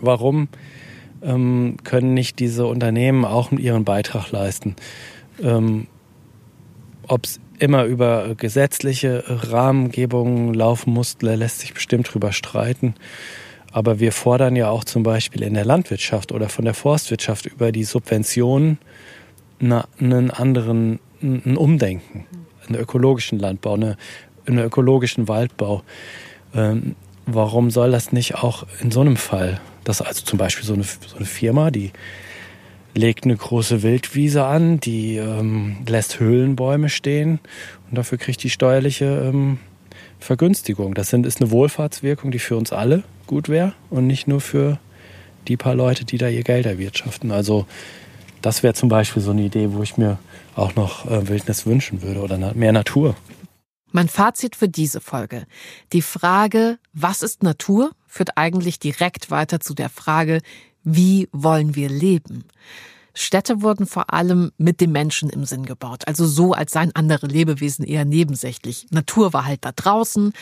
Warum 0.00 0.48
ähm, 1.24 1.76
können 1.84 2.14
nicht 2.14 2.38
diese 2.38 2.66
Unternehmen 2.66 3.24
auch 3.24 3.52
ihren 3.52 3.84
Beitrag 3.84 4.30
leisten? 4.30 4.76
Ähm, 5.42 5.86
Ob 7.08 7.24
es 7.24 7.40
immer 7.58 7.84
über 7.84 8.34
gesetzliche 8.36 9.24
Rahmengebungen 9.26 10.54
laufen 10.54 10.92
muss, 10.92 11.16
lässt 11.20 11.60
sich 11.60 11.74
bestimmt 11.74 12.12
drüber 12.12 12.32
streiten. 12.32 12.94
Aber 13.72 13.98
wir 13.98 14.12
fordern 14.12 14.54
ja 14.54 14.68
auch 14.68 14.84
zum 14.84 15.02
Beispiel 15.02 15.42
in 15.42 15.54
der 15.54 15.64
Landwirtschaft 15.64 16.30
oder 16.30 16.48
von 16.48 16.64
der 16.64 16.74
Forstwirtschaft 16.74 17.46
über 17.46 17.72
die 17.72 17.84
Subventionen 17.84 18.78
einen 19.60 20.30
anderen 20.30 21.00
ein 21.22 21.56
Umdenken, 21.56 22.26
einen 22.66 22.78
ökologischen 22.78 23.38
Landbau, 23.38 23.74
eine, 23.74 23.96
einen 24.46 24.58
ökologischen 24.58 25.26
Waldbau. 25.26 25.82
Ähm, 26.54 26.96
warum 27.26 27.70
soll 27.70 27.90
das 27.90 28.12
nicht 28.12 28.36
auch 28.36 28.66
in 28.80 28.90
so 28.90 29.00
einem 29.00 29.16
Fall, 29.16 29.60
dass 29.84 30.02
also 30.02 30.24
zum 30.24 30.38
Beispiel 30.38 30.64
so 30.64 30.74
eine, 30.74 30.84
so 30.84 31.16
eine 31.16 31.26
Firma, 31.26 31.70
die 31.70 31.92
legt 32.94 33.24
eine 33.24 33.36
große 33.36 33.82
Wildwiese 33.82 34.44
an, 34.44 34.80
die 34.80 35.16
ähm, 35.16 35.78
lässt 35.86 36.20
Höhlenbäume 36.20 36.88
stehen 36.88 37.40
und 37.90 37.98
dafür 37.98 38.18
kriegt 38.18 38.42
die 38.42 38.50
steuerliche 38.50 39.04
ähm, 39.04 39.58
Vergünstigung. 40.20 40.94
Das 40.94 41.10
sind, 41.10 41.26
ist 41.26 41.40
eine 41.40 41.50
Wohlfahrtswirkung, 41.50 42.30
die 42.30 42.38
für 42.38 42.56
uns 42.56 42.72
alle 42.72 43.02
gut 43.26 43.48
wäre 43.48 43.74
und 43.90 44.06
nicht 44.06 44.28
nur 44.28 44.40
für 44.40 44.78
die 45.48 45.56
paar 45.56 45.74
Leute, 45.74 46.04
die 46.04 46.18
da 46.18 46.28
ihr 46.28 46.42
Geld 46.42 46.66
erwirtschaften. 46.66 47.30
Also 47.30 47.66
das 48.40 48.62
wäre 48.62 48.74
zum 48.74 48.88
Beispiel 48.88 49.22
so 49.22 49.32
eine 49.32 49.42
Idee, 49.42 49.72
wo 49.72 49.82
ich 49.82 49.96
mir 49.96 50.18
auch 50.54 50.74
noch 50.74 51.10
äh, 51.10 51.28
Wildnis 51.28 51.66
wünschen 51.66 52.02
würde 52.02 52.20
oder 52.20 52.54
mehr 52.54 52.72
Natur. 52.72 53.16
Mein 53.90 54.08
Fazit 54.08 54.56
für 54.56 54.68
diese 54.68 55.00
Folge. 55.00 55.46
Die 55.92 56.02
Frage, 56.02 56.78
was 56.92 57.22
ist 57.22 57.42
Natur, 57.42 57.92
führt 58.14 58.36
eigentlich 58.36 58.78
direkt 58.78 59.30
weiter 59.32 59.58
zu 59.58 59.74
der 59.74 59.88
Frage, 59.88 60.40
wie 60.84 61.28
wollen 61.32 61.74
wir 61.74 61.88
leben? 61.88 62.44
Städte 63.12 63.62
wurden 63.62 63.86
vor 63.86 64.12
allem 64.12 64.52
mit 64.56 64.80
dem 64.80 64.92
Menschen 64.92 65.30
im 65.30 65.44
Sinn 65.44 65.64
gebaut, 65.66 66.06
also 66.06 66.26
so, 66.26 66.52
als 66.52 66.72
seien 66.72 66.94
andere 66.94 67.26
Lebewesen 67.26 67.84
eher 67.84 68.04
nebensächlich. 68.04 68.86
Natur 68.90 69.32
war 69.32 69.44
halt 69.46 69.64
da 69.64 69.72
draußen 69.72 70.32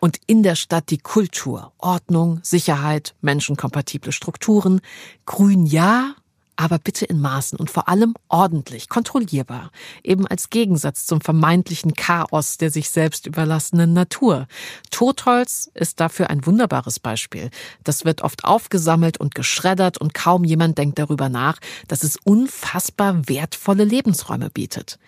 und 0.00 0.18
in 0.26 0.42
der 0.42 0.54
Stadt 0.54 0.90
die 0.90 0.98
Kultur, 0.98 1.72
Ordnung, 1.78 2.40
Sicherheit, 2.42 3.14
menschenkompatible 3.22 4.12
Strukturen. 4.12 4.80
Grün 5.24 5.64
ja, 5.64 6.14
aber 6.56 6.78
bitte 6.78 7.04
in 7.04 7.20
Maßen 7.20 7.58
und 7.58 7.70
vor 7.70 7.88
allem 7.88 8.14
ordentlich, 8.28 8.88
kontrollierbar, 8.88 9.70
eben 10.02 10.26
als 10.26 10.50
Gegensatz 10.50 11.06
zum 11.06 11.20
vermeintlichen 11.20 11.94
Chaos 11.94 12.58
der 12.58 12.70
sich 12.70 12.90
selbst 12.90 13.26
überlassenen 13.26 13.92
Natur. 13.92 14.46
Totholz 14.90 15.70
ist 15.74 16.00
dafür 16.00 16.30
ein 16.30 16.46
wunderbares 16.46 17.00
Beispiel. 17.00 17.50
Das 17.82 18.04
wird 18.04 18.22
oft 18.22 18.44
aufgesammelt 18.44 19.18
und 19.18 19.34
geschreddert 19.34 19.98
und 19.98 20.14
kaum 20.14 20.44
jemand 20.44 20.78
denkt 20.78 20.98
darüber 20.98 21.28
nach, 21.28 21.58
dass 21.88 22.04
es 22.04 22.18
unfassbar 22.24 23.28
wertvolle 23.28 23.84
Lebensräume 23.84 24.50
bietet. 24.50 24.98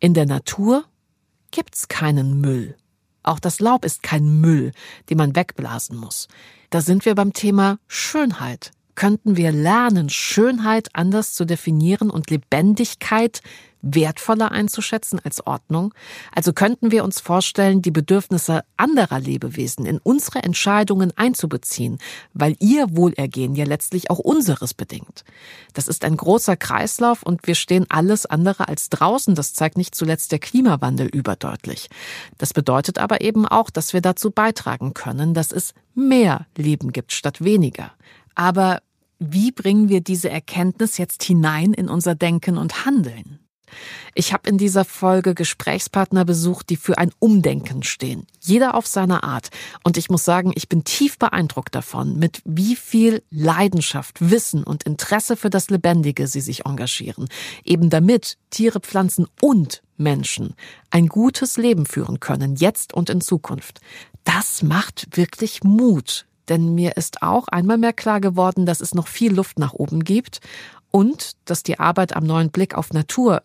In 0.00 0.14
der 0.14 0.26
Natur 0.26 0.84
gibt's 1.50 1.88
keinen 1.88 2.40
Müll. 2.40 2.76
Auch 3.22 3.40
das 3.40 3.60
Laub 3.60 3.84
ist 3.84 4.02
kein 4.02 4.40
Müll, 4.40 4.72
den 5.10 5.18
man 5.18 5.34
wegblasen 5.34 5.96
muss. 5.96 6.28
Da 6.70 6.80
sind 6.80 7.04
wir 7.04 7.14
beim 7.14 7.32
Thema 7.32 7.78
Schönheit 7.88 8.72
könnten 8.96 9.36
wir 9.36 9.52
lernen, 9.52 10.08
Schönheit 10.08 10.88
anders 10.94 11.34
zu 11.34 11.44
definieren 11.44 12.10
und 12.10 12.30
Lebendigkeit 12.30 13.42
wertvoller 13.82 14.50
einzuschätzen 14.50 15.20
als 15.22 15.46
Ordnung? 15.46 15.94
Also 16.34 16.52
könnten 16.52 16.90
wir 16.90 17.04
uns 17.04 17.20
vorstellen, 17.20 17.82
die 17.82 17.90
Bedürfnisse 17.90 18.64
anderer 18.76 19.20
Lebewesen 19.20 19.86
in 19.86 19.98
unsere 19.98 20.42
Entscheidungen 20.42 21.12
einzubeziehen, 21.16 21.98
weil 22.32 22.56
ihr 22.58 22.96
Wohlergehen 22.96 23.54
ja 23.54 23.64
letztlich 23.64 24.10
auch 24.10 24.18
unseres 24.18 24.74
bedingt. 24.74 25.24
Das 25.74 25.88
ist 25.88 26.04
ein 26.04 26.16
großer 26.16 26.56
Kreislauf 26.56 27.22
und 27.22 27.46
wir 27.46 27.54
stehen 27.54 27.86
alles 27.88 28.26
andere 28.26 28.68
als 28.68 28.88
draußen. 28.88 29.34
Das 29.34 29.54
zeigt 29.54 29.76
nicht 29.76 29.94
zuletzt 29.94 30.32
der 30.32 30.38
Klimawandel 30.38 31.06
überdeutlich. 31.06 31.88
Das 32.38 32.52
bedeutet 32.52 32.98
aber 32.98 33.20
eben 33.20 33.46
auch, 33.46 33.70
dass 33.70 33.92
wir 33.92 34.00
dazu 34.00 34.30
beitragen 34.30 34.94
können, 34.94 35.34
dass 35.34 35.52
es 35.52 35.74
mehr 35.94 36.46
Leben 36.56 36.92
gibt 36.92 37.12
statt 37.12 37.44
weniger. 37.44 37.92
Aber 38.36 38.80
wie 39.18 39.50
bringen 39.50 39.88
wir 39.88 40.00
diese 40.00 40.30
Erkenntnis 40.30 40.98
jetzt 40.98 41.24
hinein 41.24 41.72
in 41.72 41.88
unser 41.88 42.14
Denken 42.14 42.58
und 42.58 42.86
Handeln? 42.86 43.40
Ich 44.14 44.32
habe 44.32 44.48
in 44.48 44.58
dieser 44.58 44.84
Folge 44.84 45.34
Gesprächspartner 45.34 46.24
besucht, 46.24 46.70
die 46.70 46.76
für 46.76 46.98
ein 46.98 47.10
Umdenken 47.18 47.82
stehen. 47.82 48.26
Jeder 48.40 48.74
auf 48.74 48.86
seine 48.86 49.24
Art. 49.24 49.50
Und 49.82 49.96
ich 49.96 50.08
muss 50.08 50.24
sagen, 50.24 50.52
ich 50.54 50.68
bin 50.68 50.84
tief 50.84 51.18
beeindruckt 51.18 51.74
davon, 51.74 52.18
mit 52.18 52.40
wie 52.44 52.76
viel 52.76 53.22
Leidenschaft, 53.30 54.30
Wissen 54.30 54.62
und 54.62 54.84
Interesse 54.84 55.36
für 55.36 55.50
das 55.50 55.68
Lebendige 55.68 56.26
sie 56.28 56.40
sich 56.40 56.64
engagieren. 56.64 57.28
Eben 57.64 57.90
damit 57.90 58.38
Tiere, 58.50 58.80
Pflanzen 58.80 59.26
und 59.40 59.82
Menschen 59.96 60.54
ein 60.90 61.08
gutes 61.08 61.56
Leben 61.56 61.86
führen 61.86 62.20
können, 62.20 62.56
jetzt 62.56 62.94
und 62.94 63.10
in 63.10 63.20
Zukunft. 63.20 63.80
Das 64.24 64.62
macht 64.62 65.16
wirklich 65.16 65.64
Mut, 65.64 66.26
denn 66.48 66.74
mir 66.74 66.96
ist 66.96 67.22
auch 67.22 67.48
einmal 67.48 67.78
mehr 67.78 67.92
klar 67.92 68.20
geworden, 68.20 68.66
dass 68.66 68.80
es 68.80 68.94
noch 68.94 69.08
viel 69.08 69.34
Luft 69.34 69.58
nach 69.58 69.72
oben 69.72 70.04
gibt 70.04 70.40
und 70.90 71.32
dass 71.44 71.62
die 71.62 71.78
Arbeit 71.78 72.16
am 72.16 72.24
neuen 72.24 72.50
Blick 72.50 72.74
auf 72.74 72.92
Natur 72.92 73.42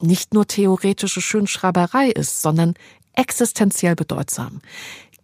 nicht 0.00 0.34
nur 0.34 0.46
theoretische 0.46 1.20
Schönschreiberei 1.20 2.10
ist, 2.10 2.42
sondern 2.42 2.74
existenziell 3.14 3.94
bedeutsam. 3.94 4.60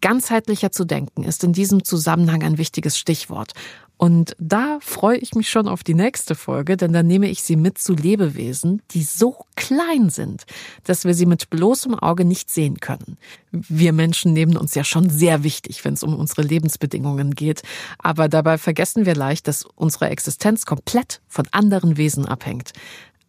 Ganzheitlicher 0.01 0.73
zu 0.73 0.85
denken 0.85 1.25
ist 1.25 1.45
in 1.45 1.53
diesem 1.53 1.85
Zusammenhang 1.85 2.43
ein 2.43 2.59
wichtiges 2.59 2.99
Stichwort. 2.99 3.53
Und 4.01 4.35
da 4.39 4.79
freue 4.81 5.19
ich 5.19 5.35
mich 5.35 5.51
schon 5.51 5.69
auf 5.69 5.85
die 5.85 5.93
nächste 5.93 6.35
Folge, 6.35 6.79
denn 6.79 6.95
dann 6.95 7.07
nehme 7.07 7.29
ich 7.29 7.43
Sie 7.43 7.55
mit 7.55 7.77
zu 7.77 7.93
Lebewesen, 7.93 8.81
die 8.93 9.03
so 9.03 9.45
klein 9.57 10.09
sind, 10.09 10.45
dass 10.85 11.05
wir 11.05 11.13
sie 11.13 11.27
mit 11.27 11.51
bloßem 11.51 11.95
Auge 11.97 12.25
nicht 12.25 12.49
sehen 12.49 12.81
können. 12.81 13.19
Wir 13.53 13.93
Menschen 13.93 14.33
nehmen 14.33 14.57
uns 14.57 14.75
ja 14.75 14.85
schon 14.85 15.11
sehr 15.11 15.45
wichtig, 15.45 15.85
wenn 15.85 15.93
es 15.93 16.03
um 16.03 16.15
unsere 16.15 16.41
Lebensbedingungen 16.41 17.35
geht, 17.35 17.61
aber 17.99 18.31
dabei 18.31 18.57
vergessen 18.57 19.05
wir 19.05 19.15
leicht, 19.15 19.47
dass 19.47 19.67
unsere 19.75 20.09
Existenz 20.09 20.65
komplett 20.65 21.21
von 21.29 21.47
anderen 21.51 21.99
Wesen 21.99 22.25
abhängt. 22.25 22.73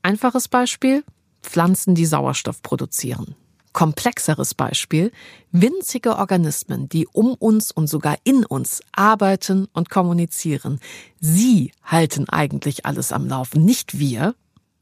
Einfaches 0.03 0.47
Beispiel, 0.47 1.03
Pflanzen, 1.41 1.95
die 1.95 2.05
Sauerstoff 2.05 2.61
produzieren. 2.61 3.35
Komplexeres 3.73 4.53
Beispiel, 4.53 5.11
winzige 5.51 6.17
Organismen, 6.17 6.89
die 6.89 7.07
um 7.07 7.33
uns 7.35 7.71
und 7.71 7.87
sogar 7.87 8.17
in 8.23 8.45
uns 8.45 8.81
arbeiten 8.91 9.67
und 9.73 9.89
kommunizieren. 9.89 10.79
Sie 11.19 11.71
halten 11.83 12.27
eigentlich 12.27 12.85
alles 12.85 13.11
am 13.11 13.27
Laufen, 13.27 13.63
nicht 13.63 13.97
wir. 13.97 14.35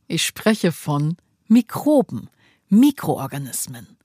Ich 0.08 0.26
spreche 0.26 0.72
von 0.72 1.18
Mikroben, 1.48 2.30
Mikroorganismen. 2.70 3.98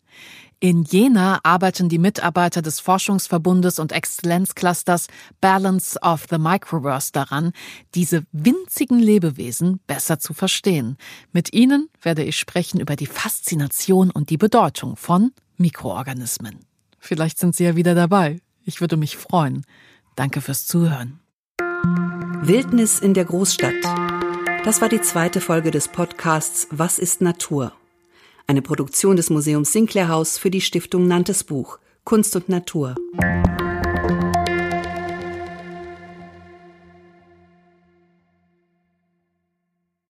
In 0.64 0.84
Jena 0.84 1.40
arbeiten 1.42 1.90
die 1.90 1.98
Mitarbeiter 1.98 2.62
des 2.62 2.80
Forschungsverbundes 2.80 3.78
und 3.78 3.92
Exzellenzclusters 3.92 5.08
Balance 5.42 6.00
of 6.00 6.24
the 6.30 6.38
Microverse 6.38 7.12
daran, 7.12 7.52
diese 7.94 8.24
winzigen 8.32 8.98
Lebewesen 8.98 9.80
besser 9.86 10.20
zu 10.20 10.32
verstehen. 10.32 10.96
Mit 11.32 11.52
ihnen 11.52 11.90
werde 12.00 12.24
ich 12.24 12.38
sprechen 12.38 12.80
über 12.80 12.96
die 12.96 13.04
Faszination 13.04 14.10
und 14.10 14.30
die 14.30 14.38
Bedeutung 14.38 14.96
von 14.96 15.32
Mikroorganismen. 15.58 16.60
Vielleicht 16.98 17.38
sind 17.38 17.54
Sie 17.54 17.64
ja 17.64 17.76
wieder 17.76 17.94
dabei. 17.94 18.40
Ich 18.64 18.80
würde 18.80 18.96
mich 18.96 19.18
freuen. 19.18 19.66
Danke 20.16 20.40
fürs 20.40 20.66
Zuhören. 20.66 21.20
Wildnis 22.40 23.00
in 23.00 23.12
der 23.12 23.26
Großstadt. 23.26 23.84
Das 24.64 24.80
war 24.80 24.88
die 24.88 25.02
zweite 25.02 25.42
Folge 25.42 25.70
des 25.70 25.88
Podcasts 25.88 26.68
Was 26.70 26.98
ist 26.98 27.20
Natur? 27.20 27.74
Eine 28.46 28.60
Produktion 28.60 29.16
des 29.16 29.30
Museums 29.30 29.72
Sinclair 29.72 30.08
Haus 30.08 30.36
für 30.36 30.50
die 30.50 30.60
Stiftung 30.60 31.06
Nantes 31.06 31.44
Buch 31.44 31.78
Kunst 32.04 32.36
und 32.36 32.50
Natur. 32.50 32.94